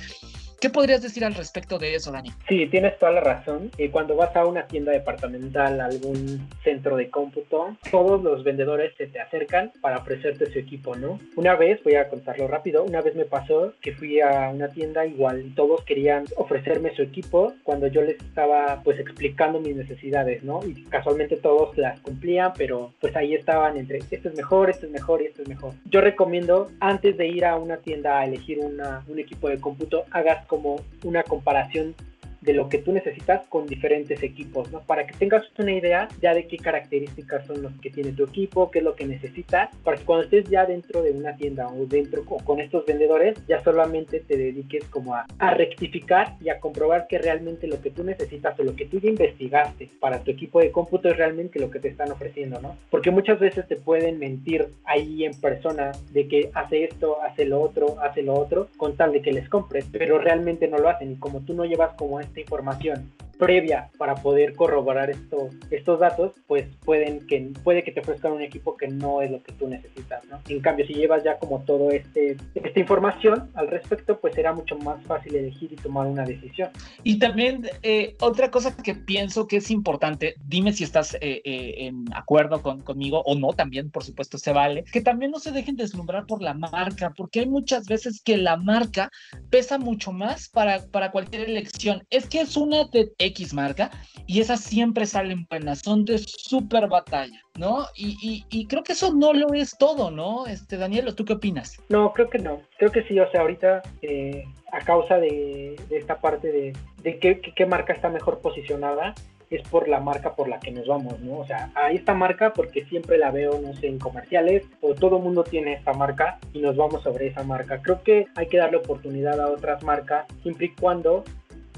¿Qué 0.60 0.72
podrías 0.72 1.04
decir 1.04 1.24
al 1.24 1.36
respecto 1.36 1.78
de 1.78 1.94
eso, 1.94 2.12
Dani? 2.12 2.32
Sí, 2.48 2.66
tienes 2.66 2.98
toda 2.98 3.12
la 3.12 3.22
razón. 3.22 3.70
Eh, 3.78 3.92
cuando 3.92 4.16
vas 4.16 4.36
a 4.36 4.44
una 4.46 4.66
tienda 4.66 4.92
departamental, 4.92 5.80
algún 5.80 6.50
centro 6.64 6.98
de 6.98 7.12
cómputo, 7.12 7.78
todos 7.92 8.24
los 8.24 8.44
vendedores 8.44 8.92
se 8.98 9.06
te 9.06 9.20
acercan 9.20 9.72
para 9.82 9.98
ofrecerte 9.98 10.52
su 10.52 10.58
equipo, 10.58 10.96
¿no? 10.96 11.20
Una 11.36 11.56
vez, 11.56 11.84
voy 11.84 11.94
a 11.94 12.10
contarlo 12.10 12.48
rápido, 12.48 12.84
una 12.84 13.02
vez 13.02 13.16
me 13.16 13.26
pasó 13.26 13.74
que 13.82 13.94
fui 13.94 14.20
a 14.20 14.50
una 14.50 14.70
tienda 14.70 15.06
igual 15.06 15.46
y 15.46 15.50
todos 15.52 15.84
querían 15.84 16.26
ofrecerme 16.38 16.96
su 16.96 17.04
equipo 17.04 17.54
cuando 17.64 17.86
yo 17.86 18.02
les 18.02 18.18
estaba 18.18 18.82
pues 18.84 19.00
explicando 19.00 19.60
mis 19.60 19.76
necesidades, 19.76 20.44
¿no? 20.44 20.62
Y 20.66 20.86
casualmente 20.86 21.38
todos 21.38 21.78
las 21.78 22.00
cumplían, 22.00 22.54
pero 22.58 22.94
pues 23.00 23.16
ahí 23.16 23.36
estaban 23.36 23.78
entre 23.78 24.00
esto 24.00 24.30
es 24.30 24.36
mejor, 24.36 24.72
esto 24.72 24.88
es 24.88 24.92
mejor 24.92 25.22
y 25.22 25.26
esto 25.26 25.44
es 25.44 25.48
mejor. 25.48 25.74
Yo 25.86 26.02
recomiendo 26.02 26.72
antes 26.80 27.16
de 27.16 27.28
ir 27.28 27.46
a 27.46 27.58
una 27.58 27.78
tienda 27.78 28.20
a 28.20 28.26
elegir 28.26 28.58
una, 28.58 29.04
un 29.08 29.20
equipo 29.20 29.50
de 29.50 29.60
cómputo, 29.60 30.06
hagas 30.10 30.47
como 30.48 30.82
una 31.04 31.24
comparación 31.24 31.96
de 32.42 32.54
lo 32.54 32.70
que 32.70 32.78
tú 32.80 32.92
necesitas 32.92 33.46
con 33.48 33.66
diferentes 33.66 34.22
equipos, 34.24 34.72
¿no? 34.72 34.82
Para 34.82 35.06
que 35.06 35.14
tengas 35.14 35.44
una 35.58 35.72
idea 35.72 36.08
ya 36.22 36.34
de 36.34 36.48
qué 36.48 36.58
características 36.58 37.46
son 37.46 37.62
los 37.62 37.74
que 37.82 37.90
tiene 37.90 38.12
tu 38.12 38.24
equipo, 38.24 38.72
qué 38.72 38.80
es 38.80 38.86
lo 38.86 38.96
que 38.96 39.06
necesitas, 39.06 39.70
para 39.84 39.98
que 39.98 40.06
cuando 40.06 40.26
estés 40.26 40.50
ya 40.50 40.66
dentro 40.66 41.02
de 41.02 41.12
una 41.12 41.36
tienda 41.36 41.68
o 41.68 41.86
dentro 41.86 42.24
con 42.26 42.60
estos 42.60 42.86
vendedores, 42.86 43.36
ya 43.48 43.64
solamente 43.64 44.20
te 44.20 44.38
dediques 44.38 44.86
como 44.86 45.16
a, 45.16 45.26
a 45.40 45.54
rectificar 45.54 46.36
y 46.42 46.50
a 46.50 46.60
comprobar 46.60 47.08
que 47.08 47.18
realmente 47.18 47.68
lo 47.68 47.82
que 47.82 47.92
tú 47.92 48.04
necesitas 48.04 48.60
o 48.60 48.64
lo 48.64 48.76
que 48.76 48.86
tú 48.86 49.00
ya 49.00 49.10
investigaste 49.10 49.90
para 50.00 50.20
tu 50.20 50.32
equipo 50.32 50.60
de 50.60 50.72
cómputo 50.72 51.10
es 51.10 51.18
realmente 51.18 51.60
lo 51.60 51.70
que 51.70 51.80
te 51.80 51.88
están 51.88 52.12
ofreciendo, 52.12 52.60
¿no? 52.62 52.78
Porque 52.90 53.12
muchas 53.12 53.40
veces 53.40 53.68
te 53.68 53.76
pueden 53.76 54.20
mentir 54.20 54.68
ahí 54.86 55.26
en 55.26 55.34
persona 55.40 55.92
de 56.12 56.28
que 56.28 56.50
hace 56.54 56.84
esto, 56.84 57.22
hace 57.22 57.46
lo 57.46 57.62
otro, 57.62 58.00
hace 58.02 58.22
lo 58.22 58.34
otro, 58.34 58.68
con 58.78 58.96
tal 58.96 59.12
de 59.12 59.22
que 59.22 59.32
les 59.32 59.50
compres, 59.50 59.86
pero 59.92 60.18
realmente 60.20 60.68
no 60.68 60.78
lo 60.78 60.90
hacen 60.90 61.12
y 61.12 61.16
como 61.16 61.42
tú 61.42 61.54
no 61.54 61.66
llevas 61.66 61.96
como 61.96 62.20
este 62.28 62.42
información 62.42 63.12
previa 63.38 63.90
para 63.98 64.16
poder 64.16 64.56
corroborar 64.56 65.10
esto, 65.10 65.50
estos 65.72 66.00
datos, 66.00 66.34
pues 66.48 66.66
pueden 66.84 67.26
que, 67.28 67.52
puede 67.64 67.84
que 67.84 67.92
te 67.92 68.00
ofrezcan 68.00 68.34
un 68.34 68.42
equipo 68.42 68.76
que 68.76 68.88
no 68.88 69.22
es 69.22 69.32
lo 69.32 69.42
que 69.42 69.54
tú 69.54 69.68
necesitas, 69.68 70.26
¿no? 70.26 70.40
En 70.48 70.60
cambio, 70.60 70.86
si 70.86 70.94
llevas 70.94 71.24
ya 71.24 71.38
como 71.38 71.60
todo 71.62 71.92
este 71.92 72.38
esta 72.56 72.80
información 72.80 73.50
al 73.54 73.68
respecto, 73.68 74.20
pues 74.20 74.36
será 74.36 74.54
mucho 74.54 74.78
más 74.78 75.04
fácil 75.06 75.36
elegir 75.36 75.72
y 75.74 75.76
tomar 75.76 76.08
una 76.08 76.24
decisión. 76.24 76.70
Y 77.04 77.20
también 77.20 77.70
eh, 77.84 78.16
otra 78.20 78.52
cosa 78.52 78.76
que 78.76 78.96
pienso 78.96 79.48
que 79.48 79.58
es 79.58 79.72
importante, 79.72 80.36
dime 80.46 80.74
si 80.74 80.84
estás 80.84 81.16
eh, 81.16 81.42
eh, 81.44 81.74
en 81.88 82.06
acuerdo 82.14 82.62
con, 82.62 82.82
conmigo 82.82 83.22
o 83.26 83.36
no, 83.36 83.54
también 83.54 83.92
por 83.92 84.04
supuesto 84.04 84.38
se 84.38 84.52
vale, 84.52 84.84
que 84.92 85.02
también 85.02 85.32
no 85.32 85.40
se 85.40 85.52
dejen 85.52 85.76
deslumbrar 85.76 86.26
por 86.26 86.42
la 86.42 86.54
marca, 86.54 87.14
porque 87.16 87.42
hay 87.42 87.48
muchas 87.48 87.86
veces 87.86 88.22
que 88.22 88.38
la 88.38 88.58
marca 88.58 89.10
pesa 89.50 89.78
mucho 89.78 90.12
más 90.12 90.50
para, 90.50 90.86
para 90.88 91.12
cualquier 91.12 91.50
elección. 91.50 92.04
Es 92.10 92.28
que 92.28 92.42
es 92.42 92.58
una 92.58 92.86
de 92.86 93.12
X 93.28 93.54
marca 93.54 93.92
y 94.26 94.42
esas 94.42 94.62
siempre 94.62 95.06
salen 95.06 95.46
buenas, 95.50 95.80
son 95.80 96.06
de 96.06 96.18
súper 96.18 96.88
batalla, 96.88 97.40
¿no? 97.58 97.86
Y, 97.96 98.66
creo 98.68 98.84
que 98.84 98.94
eso 98.94 99.14
no 99.14 99.34
lo 99.34 99.54
es 99.54 99.78
todo, 99.78 100.12
¿no? 100.12 100.46
Este, 100.48 100.78
Daniel, 100.78 101.14
¿tú 101.16 101.26
qué 101.26 101.34
opinas? 101.34 101.78
No, 101.90 102.12
creo 102.14 102.30
que 102.30 102.40
no. 102.40 102.62
Creo 102.78 102.92
que 102.92 103.04
sí, 103.04 103.20
o 103.20 103.30
sea, 103.32 103.42
ahorita 103.42 103.82
eh, 104.02 104.44
a 104.72 104.80
causa 104.80 105.18
de, 105.18 105.80
esta 105.90 106.20
parte 106.20 106.52
de, 106.52 107.20
qué, 107.20 107.40
qué, 107.40 107.66
marca 107.66 107.94
está 107.94 108.10
mejor 108.10 108.40
posicionada, 108.40 109.14
es 109.50 109.68
por 109.70 109.88
la 109.88 110.00
marca 110.00 110.36
por 110.36 110.50
la 110.50 110.60
que 110.60 110.72
nos 110.72 110.88
vamos, 110.88 111.20
¿no? 111.22 111.40
O 111.40 111.46
sea, 111.46 111.72
a 111.76 111.92
esta 111.92 112.14
marca 112.14 112.54
porque 112.54 112.86
siempre 112.86 113.18
la 113.18 113.32
veo, 113.32 113.60
no 113.62 113.74
sé, 113.76 113.88
en 113.88 114.00
comerciales 114.00 114.64
o 114.82 114.94
todo 114.94 115.20
mundo 115.20 115.44
tiene 115.44 115.74
esta 115.74 115.94
marca 115.94 116.38
y 116.54 116.60
nos 116.60 116.76
vamos 116.76 117.04
sobre 117.04 117.28
esa 117.28 117.44
marca. 117.44 117.82
Creo 117.82 118.04
que 118.04 118.28
hay 118.36 118.48
que 118.48 118.58
darle 118.58 118.78
oportunidad 118.78 119.40
a 119.40 119.48
otras 119.48 119.84
marcas 119.84 120.26
siempre 120.44 120.68
y 120.68 120.76
cuando 120.76 121.24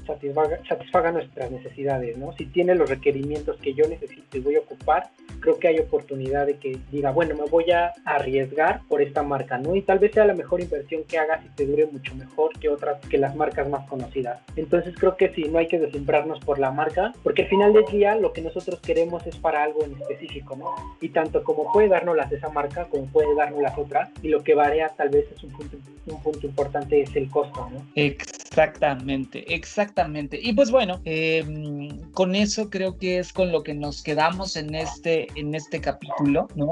satisfaga, 0.10 1.12
nuestras 1.12 1.52
necesidades, 1.52 2.18
¿no? 2.18 2.34
Si 2.34 2.46
tiene 2.46 2.76
los 2.76 2.90
requerimientos 2.90 3.58
que 3.58 3.74
yo 3.74 3.88
necesito 3.88 4.38
y 4.38 4.42
voy 4.42 4.56
a 4.56 4.60
ocupar, 4.60 5.10
creo 5.40 5.58
que 5.60 5.68
hay 5.68 5.80
oportunidad 5.80 6.46
de 6.46 6.58
que 6.58 6.78
diga, 6.92 7.12
bueno, 7.12 7.36
me 7.36 7.50
voy 7.50 7.72
a 7.72 7.94
arriesgar 8.06 8.82
por 8.88 9.02
esta 9.02 9.24
marca, 9.24 9.58
¿no? 9.58 9.76
Y 9.76 9.82
tal 9.82 10.00
vez 10.00 10.12
sea 10.14 10.26
la 10.26 10.34
mejor 10.34 10.62
inversión 10.62 11.04
que 11.04 11.18
hagas 11.18 11.46
y 11.46 11.50
te 11.50 11.66
dure 11.66 11.86
mucho 11.86 12.14
mejor 12.16 12.58
que 12.60 12.70
otras, 12.70 13.00
que 13.08 13.18
las 13.18 13.36
marcas 13.36 13.70
más 13.70 13.88
conocidas. 13.88 14.42
Entonces 14.56 14.96
creo 14.98 15.16
que 15.16 15.30
sí, 15.30 15.44
no 15.50 15.60
hay 15.60 15.68
que 15.68 15.80
desembrarnos 15.80 16.40
por 16.40 16.60
la 16.60 16.72
marca, 16.72 17.14
porque 17.24 17.44
al 17.44 17.50
final 17.50 17.74
del 17.74 17.86
día 17.86 18.16
lo 18.16 18.34
que 18.34 18.42
nosotros 18.42 18.80
queremos 18.82 19.26
es 19.28 19.36
para 19.38 19.64
algo 19.64 19.84
en 19.84 19.94
específico, 19.94 20.56
¿no? 20.56 20.76
Y 21.02 21.10
tanto 21.10 21.44
como 21.44 21.72
puede 21.72 21.88
darnos 21.88 22.16
las 22.16 22.30
de 22.30 22.38
esa 22.38 22.50
marca, 22.50 22.86
como 22.86 23.06
puede 23.08 23.34
darnos 23.36 23.62
las 23.62 23.78
otras, 23.78 24.10
y 24.22 24.30
lo 24.30 24.44
que 24.44 24.56
varía 24.56 24.90
tal 24.90 25.10
vez 25.10 25.26
es 25.36 25.44
un 25.44 25.52
punto, 25.52 25.78
un 26.08 26.22
punto 26.22 26.48
importante 26.48 27.02
es 27.02 27.16
el 27.16 27.30
costo, 27.30 27.70
¿no? 27.72 27.86
Exactamente, 27.96 29.54
exactamente. 29.54 29.99
Y 30.42 30.54
pues 30.54 30.72
bueno, 30.72 31.02
em, 31.06 32.12
con 32.12 32.36
eso 32.36 32.70
creo 32.70 32.98
que 32.98 33.20
es 33.20 33.34
con 33.34 33.52
lo 33.52 33.64
que 33.64 33.74
nos 33.74 34.02
quedamos 34.02 34.56
en 34.56 34.74
este, 34.76 35.28
en 35.36 35.56
este 35.56 35.82
capítulo, 35.82 36.48
¿no? 36.56 36.72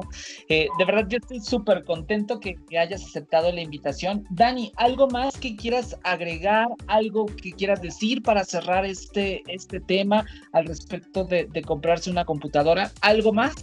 Eh, 0.49 0.67
de 0.77 0.85
verdad, 0.85 1.05
yo 1.09 1.17
estoy 1.17 1.39
súper 1.39 1.83
contento 1.83 2.39
que, 2.39 2.57
hayas 2.77 3.03
aceptado 3.03 3.51
la 3.51 3.61
invitación. 3.61 4.25
Dani, 4.29 4.71
¿algo 4.75 5.07
más 5.07 5.37
que 5.37 5.55
quieras 5.55 5.97
agregar, 6.03 6.67
algo 6.87 7.25
que 7.25 7.51
quieras 7.51 7.81
decir 7.81 8.21
para 8.21 8.43
cerrar 8.43 8.85
este, 8.85 9.41
este 9.47 9.79
tema 9.79 10.25
al 10.53 10.65
respecto 10.67 11.23
de, 11.23 11.47
comprarse 11.65 12.11
una 12.11 12.23
computadora? 12.23 12.91
¿Algo 13.01 13.33
más? 13.33 13.55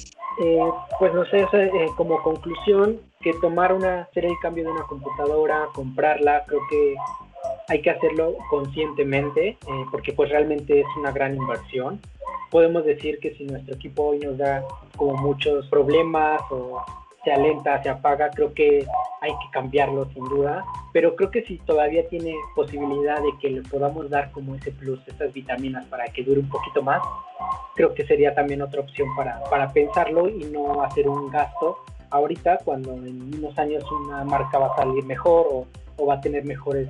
Eh, 0.43 0.59
pues 0.99 1.15
no 1.15 1.25
sé, 1.27 1.47
eh, 1.53 1.87
como 1.97 2.21
conclusión, 2.23 3.01
que 3.21 3.33
tomar 3.41 3.73
una 3.73 4.09
serie 4.13 4.31
de 4.31 4.37
cambio 4.43 4.65
de 4.65 4.73
una 4.73 4.83
computadora, 4.83 5.69
comprarla, 5.75 6.45
creo 6.47 6.61
que 6.69 6.95
hay 7.69 7.81
que 7.83 7.91
hacerlo 7.91 8.37
conscientemente 8.51 9.49
eh, 9.49 9.85
porque 9.91 10.13
pues 10.13 10.31
realmente 10.31 10.81
es 10.81 10.87
una 10.99 11.13
gran 11.13 11.35
inversión. 11.35 12.01
Podemos 12.51 12.85
decir 12.85 13.19
que 13.19 13.35
si 13.35 13.45
nuestro 13.45 13.75
equipo 13.75 14.05
hoy 14.05 14.21
nos 14.21 14.39
da 14.39 14.63
como 14.97 15.17
muchos 15.17 15.67
problemas 15.69 16.41
o 16.51 16.83
se 17.25 17.33
alenta, 17.33 17.83
se 17.83 17.89
apaga, 17.89 18.31
creo 18.31 18.53
que 18.53 18.87
hay 19.23 19.31
que 19.31 19.51
cambiarlo 19.51 20.05
sin 20.13 20.25
duda, 20.25 20.63
pero 20.93 21.17
creo 21.17 21.31
que 21.31 21.43
si 21.43 21.57
todavía 21.59 22.07
tiene 22.09 22.35
posibilidad 22.55 23.17
de 23.23 23.33
que 23.41 23.49
le 23.49 23.63
podamos 23.63 24.11
dar 24.11 24.31
como 24.31 24.55
ese 24.55 24.71
plus, 24.71 25.01
esas 25.09 25.33
vitaminas 25.33 25.87
para 25.87 26.05
que 26.05 26.23
dure 26.23 26.41
un 26.41 26.51
poquito 26.51 26.83
más, 26.83 27.03
creo 27.75 27.95
que 27.95 28.07
sería 28.07 28.35
también 28.35 28.61
otra 28.61 28.83
opción 28.83 29.09
para, 29.17 29.43
para 29.45 29.73
pensarlo 29.73 30.29
y 30.29 30.45
no 30.45 30.83
hacer 30.83 31.09
un 31.09 31.31
gasto 31.31 31.79
ahorita 32.11 32.59
cuando 32.65 32.93
en 32.93 33.35
unos 33.35 33.59
años 33.59 33.83
una 33.91 34.23
marca 34.25 34.59
va 34.59 34.67
a 34.73 34.77
salir 34.77 35.05
mejor 35.05 35.47
o, 35.51 35.67
o 35.97 36.07
va 36.07 36.15
a 36.15 36.21
tener 36.21 36.45
mejores 36.45 36.89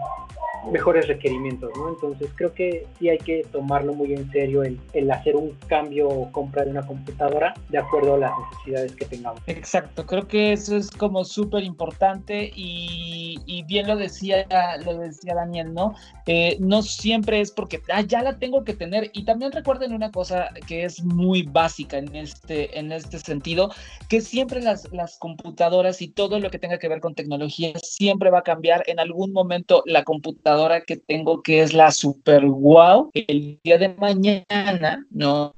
mejores 0.71 1.07
requerimientos, 1.09 1.71
¿no? 1.77 1.89
Entonces 1.89 2.29
creo 2.35 2.53
que 2.53 2.87
sí 2.99 3.09
hay 3.09 3.19
que 3.19 3.45
tomarlo 3.53 3.95
muy 3.95 4.15
en 4.15 4.31
serio 4.31 4.63
el, 4.63 4.79
el 4.93 5.11
hacer 5.11 5.37
un 5.37 5.53
cambio 5.67 6.09
o 6.09 6.33
compra 6.33 6.65
de 6.65 6.71
una 6.71 6.87
computadora 6.87 7.55
de 7.69 7.79
acuerdo 7.79 8.15
a 8.15 8.19
las 8.19 8.33
necesidades 8.51 8.97
que 8.97 9.05
tengamos. 9.05 9.41
Exacto, 9.47 10.07
creo 10.07 10.27
que 10.27 10.53
eso 10.53 10.77
es 10.77 10.91
como 10.91 11.25
súper 11.25 11.65
importante 11.65 12.51
y, 12.55 13.39
y, 13.47 13.63
bien 13.65 13.87
lo 13.87 13.97
decía, 13.97 14.47
lo 14.85 14.99
decía 14.99 15.35
Daniel, 15.35 15.75
¿no? 15.75 15.95
Eh, 16.27 16.57
no 16.61 16.83
siempre 16.83 17.41
es 17.41 17.51
porque 17.51 17.81
ah, 17.93 18.03
ya 18.03 18.23
la 18.23 18.39
tengo 18.39 18.65
que 18.65 18.75
tener 18.75 19.11
y 19.13 19.25
también 19.25 19.53
recuerden 19.53 19.93
una 19.93 20.11
cosa 20.11 20.51
que 20.67 20.85
es 20.85 21.03
muy 21.03 21.43
básica 21.43 21.99
en 21.99 22.15
este, 22.15 22.79
en 22.79 22.93
este 22.93 23.19
sentido, 23.19 23.71
que 24.09 24.21
siempre 24.21 24.61
las, 24.63 24.91
las 24.93 25.19
computadoras 25.19 26.01
y 26.03 26.09
todo 26.09 26.39
lo 26.39 26.51
que 26.51 26.59
tenga 26.59 26.79
que 26.79 26.89
ver 26.89 27.01
con 27.01 27.15
tecnología 27.15 27.73
siempre 27.83 28.31
va 28.31 28.41
a 28.41 28.43
cambiar, 28.43 28.85
en 28.87 29.01
algún 29.01 29.33
momento 29.33 29.83
la 29.87 30.05
computadora 30.05 30.54
que 30.87 30.97
tengo 30.97 31.43
que 31.43 31.63
es 31.63 31.73
la 31.73 31.91
super 31.91 32.45
wow, 32.47 33.11
el 33.15 33.59
día 33.63 33.79
de 33.79 33.89
mañana, 33.89 35.05
no, 35.11 35.55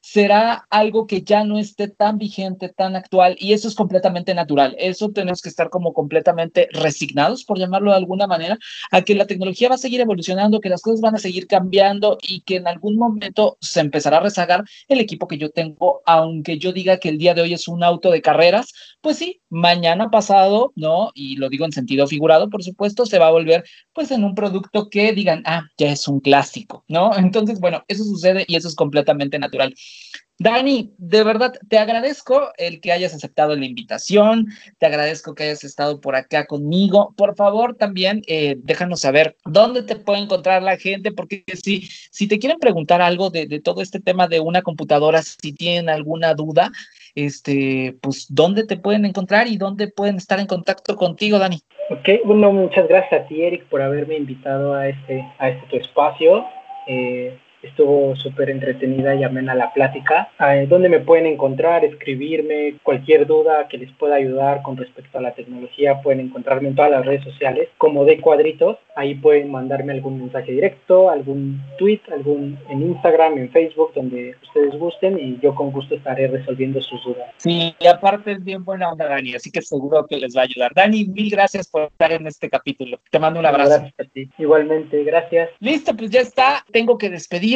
será 0.00 0.66
algo 0.70 1.06
que 1.06 1.22
ya 1.22 1.44
no 1.44 1.58
esté 1.58 1.88
tan 1.88 2.18
vigente, 2.18 2.68
tan 2.68 2.96
actual 2.96 3.36
y 3.38 3.52
eso 3.52 3.68
es 3.68 3.74
completamente 3.74 4.34
natural. 4.34 4.74
Eso 4.78 5.10
tenemos 5.10 5.40
que 5.40 5.48
estar 5.48 5.70
como 5.70 5.92
completamente 5.92 6.68
resignados, 6.72 7.44
por 7.44 7.58
llamarlo 7.58 7.90
de 7.90 7.96
alguna 7.98 8.26
manera, 8.26 8.58
a 8.90 9.02
que 9.02 9.14
la 9.14 9.26
tecnología 9.26 9.68
va 9.68 9.74
a 9.76 9.78
seguir 9.78 10.00
evolucionando, 10.00 10.60
que 10.60 10.68
las 10.68 10.82
cosas 10.82 11.00
van 11.00 11.14
a 11.14 11.18
seguir 11.18 11.46
cambiando 11.46 12.18
y 12.22 12.42
que 12.42 12.56
en 12.56 12.68
algún 12.68 12.96
momento 12.96 13.58
se 13.60 13.80
empezará 13.80 14.18
a 14.18 14.20
rezagar 14.20 14.64
el 14.88 15.00
equipo 15.00 15.28
que 15.28 15.38
yo 15.38 15.50
tengo, 15.50 16.02
aunque 16.06 16.58
yo 16.58 16.72
diga 16.72 16.98
que 16.98 17.08
el 17.08 17.18
día 17.18 17.34
de 17.34 17.42
hoy 17.42 17.54
es 17.54 17.68
un 17.68 17.84
auto 17.84 18.10
de 18.10 18.22
carreras, 18.22 18.72
pues 19.00 19.18
sí, 19.18 19.40
mañana 19.50 20.10
pasado, 20.10 20.72
¿no? 20.76 21.10
Y 21.14 21.36
lo 21.36 21.48
digo 21.48 21.64
en 21.64 21.72
sentido 21.72 22.06
figurado, 22.06 22.48
por 22.48 22.62
supuesto, 22.62 23.06
se 23.06 23.18
va 23.18 23.26
a 23.26 23.32
volver 23.32 23.64
pues 23.92 24.10
en 24.10 24.21
un 24.24 24.34
producto 24.34 24.88
que 24.90 25.12
digan, 25.12 25.42
ah, 25.46 25.62
ya 25.76 25.90
es 25.92 26.08
un 26.08 26.20
clásico, 26.20 26.84
¿no? 26.88 27.10
Entonces, 27.18 27.60
bueno, 27.60 27.84
eso 27.88 28.04
sucede 28.04 28.44
y 28.48 28.56
eso 28.56 28.68
es 28.68 28.74
completamente 28.74 29.38
natural. 29.38 29.74
Dani, 30.38 30.92
de 30.98 31.22
verdad, 31.22 31.52
te 31.68 31.78
agradezco 31.78 32.50
el 32.58 32.80
que 32.80 32.90
hayas 32.90 33.14
aceptado 33.14 33.54
la 33.54 33.64
invitación, 33.64 34.48
te 34.78 34.86
agradezco 34.86 35.34
que 35.34 35.44
hayas 35.44 35.62
estado 35.62 36.00
por 36.00 36.16
acá 36.16 36.46
conmigo. 36.46 37.14
Por 37.16 37.36
favor, 37.36 37.76
también 37.76 38.22
eh, 38.26 38.56
déjanos 38.58 39.00
saber 39.00 39.36
dónde 39.44 39.84
te 39.84 39.94
puede 39.94 40.22
encontrar 40.22 40.62
la 40.62 40.76
gente, 40.78 41.12
porque 41.12 41.44
si, 41.62 41.88
si 42.10 42.26
te 42.26 42.40
quieren 42.40 42.58
preguntar 42.58 43.00
algo 43.00 43.30
de, 43.30 43.46
de 43.46 43.60
todo 43.60 43.82
este 43.82 44.00
tema 44.00 44.26
de 44.26 44.40
una 44.40 44.62
computadora, 44.62 45.22
si 45.22 45.52
tienen 45.52 45.88
alguna 45.88 46.34
duda, 46.34 46.72
este, 47.14 47.96
pues, 48.00 48.26
¿dónde 48.28 48.64
te 48.64 48.76
pueden 48.76 49.04
encontrar 49.04 49.46
y 49.46 49.58
dónde 49.58 49.88
pueden 49.88 50.16
estar 50.16 50.40
en 50.40 50.46
contacto 50.46 50.96
contigo, 50.96 51.38
Dani? 51.38 51.62
Ok, 51.90 52.08
bueno, 52.24 52.52
muchas 52.52 52.88
gracias 52.88 53.20
a 53.20 53.26
ti, 53.26 53.42
Eric, 53.42 53.64
por 53.64 53.82
haberme 53.82 54.16
invitado 54.16 54.74
a 54.74 54.88
este, 54.88 55.26
a 55.38 55.48
este 55.48 55.66
tu 55.66 55.76
espacio. 55.76 56.46
Eh, 56.86 57.36
estuvo 57.62 58.16
súper 58.16 58.50
entretenida 58.50 59.14
y 59.14 59.24
amena 59.24 59.54
la 59.54 59.72
plática. 59.72 60.30
¿Dónde 60.68 60.88
me 60.88 61.00
pueden 61.00 61.26
encontrar? 61.26 61.84
Escribirme 61.84 62.74
cualquier 62.82 63.26
duda 63.26 63.68
que 63.68 63.78
les 63.78 63.90
pueda 63.92 64.16
ayudar 64.16 64.62
con 64.62 64.76
respecto 64.76 65.18
a 65.18 65.22
la 65.22 65.32
tecnología. 65.32 66.00
Pueden 66.02 66.20
encontrarme 66.20 66.68
en 66.68 66.74
todas 66.74 66.90
las 66.90 67.06
redes 67.06 67.24
sociales 67.24 67.68
como 67.78 68.04
de 68.04 68.20
cuadritos. 68.20 68.78
Ahí 68.94 69.14
pueden 69.14 69.50
mandarme 69.50 69.92
algún 69.92 70.18
mensaje 70.18 70.52
directo, 70.52 71.08
algún 71.08 71.62
tweet, 71.78 72.00
algún 72.12 72.58
en 72.68 72.82
Instagram, 72.82 73.38
en 73.38 73.50
Facebook, 73.50 73.92
donde 73.94 74.34
ustedes 74.42 74.78
gusten 74.78 75.18
y 75.18 75.38
yo 75.40 75.54
con 75.54 75.70
gusto 75.70 75.94
estaré 75.94 76.28
resolviendo 76.28 76.80
sus 76.82 77.02
dudas. 77.04 77.30
Sí, 77.38 77.74
y 77.78 77.86
aparte 77.86 78.32
es 78.32 78.44
bien 78.44 78.64
buena 78.64 78.90
onda, 78.90 79.08
Dani, 79.08 79.34
así 79.34 79.50
que 79.50 79.62
seguro 79.62 80.06
que 80.06 80.18
les 80.18 80.36
va 80.36 80.42
a 80.42 80.44
ayudar. 80.44 80.72
Dani, 80.74 81.06
mil 81.06 81.30
gracias 81.30 81.68
por 81.68 81.84
estar 81.84 82.12
en 82.12 82.26
este 82.26 82.50
capítulo. 82.50 82.98
Te 83.10 83.18
mando 83.18 83.40
un 83.40 83.46
abrazo. 83.46 83.70
Gracias 83.70 83.94
a 83.98 84.04
ti. 84.04 84.28
Igualmente, 84.38 85.02
gracias. 85.04 85.48
Listo, 85.60 85.96
pues 85.96 86.10
ya 86.10 86.20
está. 86.20 86.64
Tengo 86.70 86.98
que 86.98 87.08
despedir 87.08 87.51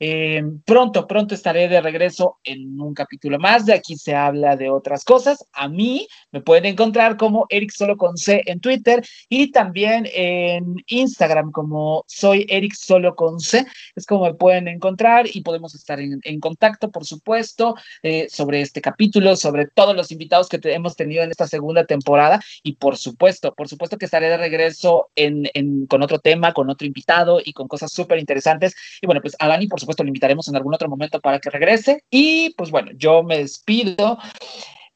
eh, 0.00 0.42
pronto, 0.64 1.06
pronto 1.06 1.34
estaré 1.34 1.68
de 1.68 1.80
regreso 1.80 2.38
en 2.44 2.80
un 2.80 2.94
capítulo 2.94 3.38
más. 3.38 3.66
De 3.66 3.72
aquí 3.72 3.96
se 3.96 4.14
habla 4.14 4.56
de 4.56 4.70
otras 4.70 5.04
cosas. 5.04 5.44
A 5.52 5.68
mí 5.68 6.06
me 6.32 6.40
pueden 6.40 6.66
encontrar 6.66 7.16
como 7.16 7.46
Eric 7.48 7.70
Solo 7.70 7.96
con 7.96 8.16
C 8.16 8.42
en 8.46 8.60
Twitter 8.60 9.04
y 9.28 9.50
también 9.52 10.06
en 10.12 10.76
Instagram 10.88 11.52
como 11.52 12.04
soy 12.06 12.46
Eric 12.48 12.74
Solo 12.74 13.14
con 13.14 13.40
C, 13.40 13.66
es 13.94 14.06
como 14.06 14.24
me 14.24 14.34
pueden 14.34 14.68
encontrar 14.68 15.26
y 15.32 15.42
podemos 15.42 15.74
estar 15.74 16.00
en, 16.00 16.40
contacto, 16.40 16.90
por 16.90 17.04
supuesto, 17.04 17.76
eh, 18.02 18.26
sobre 18.28 18.60
este 18.60 18.80
capítulo, 18.80 19.36
sobre 19.36 19.66
todos 19.66 19.94
los 19.94 20.10
invitados 20.10 20.48
que 20.48 20.58
hemos 20.64 20.96
tenido 20.96 21.22
en 21.22 21.30
esta 21.30 21.46
segunda 21.46 21.84
temporada 21.86 22.40
y 22.62 22.74
por 22.74 22.96
supuesto, 22.96 23.54
por 23.54 23.68
supuesto 23.68 23.96
que 23.96 24.04
estaré 24.04 24.28
de 24.28 24.36
regreso 24.36 25.08
en, 25.14 25.86
con 25.86 26.02
otro 26.02 26.18
tema, 26.18 26.52
con 26.52 26.68
otro 26.70 26.86
invitado 26.86 27.40
y 27.44 27.52
con 27.52 27.68
cosas 27.68 27.92
súper 27.92 28.18
interesantes. 28.18 28.74
Y 29.00 29.06
bueno, 29.14 29.22
pues 29.22 29.36
a 29.38 29.46
Dani, 29.46 29.68
por 29.68 29.78
supuesto, 29.78 30.02
lo 30.02 30.08
invitaremos 30.08 30.48
en 30.48 30.56
algún 30.56 30.74
otro 30.74 30.88
momento 30.88 31.20
para 31.20 31.38
que 31.38 31.50
regrese. 31.50 32.02
Y 32.10 32.50
pues 32.56 32.70
bueno, 32.70 32.90
yo 32.96 33.22
me 33.22 33.38
despido. 33.38 34.18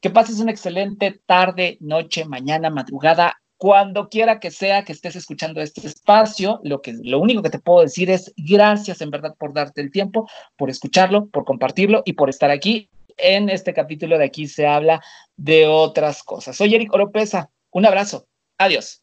Que 0.01 0.11
pases 0.11 0.41
una 0.41 0.51
excelente 0.51 1.21
tarde, 1.27 1.77
noche, 1.81 2.25
mañana, 2.25 2.71
madrugada, 2.71 3.37
cuando 3.57 4.09
quiera 4.09 4.39
que 4.39 4.53
sea 4.53 4.85
que 4.85 4.93
estés 4.93 5.17
escuchando 5.17 5.61
este 5.61 5.87
espacio, 5.87 6.61
lo, 6.63 6.81
que, 6.81 6.95
lo 7.03 7.19
único 7.19 7.43
que 7.43 7.51
te 7.51 7.59
puedo 7.59 7.83
decir 7.83 8.09
es 8.11 8.33
gracias 8.37 9.01
en 9.01 9.11
verdad 9.11 9.35
por 9.37 9.53
darte 9.53 9.81
el 9.81 9.91
tiempo, 9.91 10.29
por 10.57 10.71
escucharlo, 10.71 11.27
por 11.27 11.45
compartirlo 11.45 12.03
y 12.05 12.13
por 12.13 12.31
estar 12.31 12.51
aquí. 12.51 12.89
En 13.17 13.49
este 13.49 13.75
capítulo 13.75 14.17
de 14.17 14.27
aquí 14.27 14.47
se 14.47 14.67
habla 14.67 15.03
de 15.37 15.67
otras 15.67 16.23
cosas. 16.23 16.57
Soy 16.57 16.77
Eric 16.77 16.93
Oropesa. 16.95 17.51
Un 17.73 17.87
abrazo. 17.87 18.29
Adiós. 18.59 19.03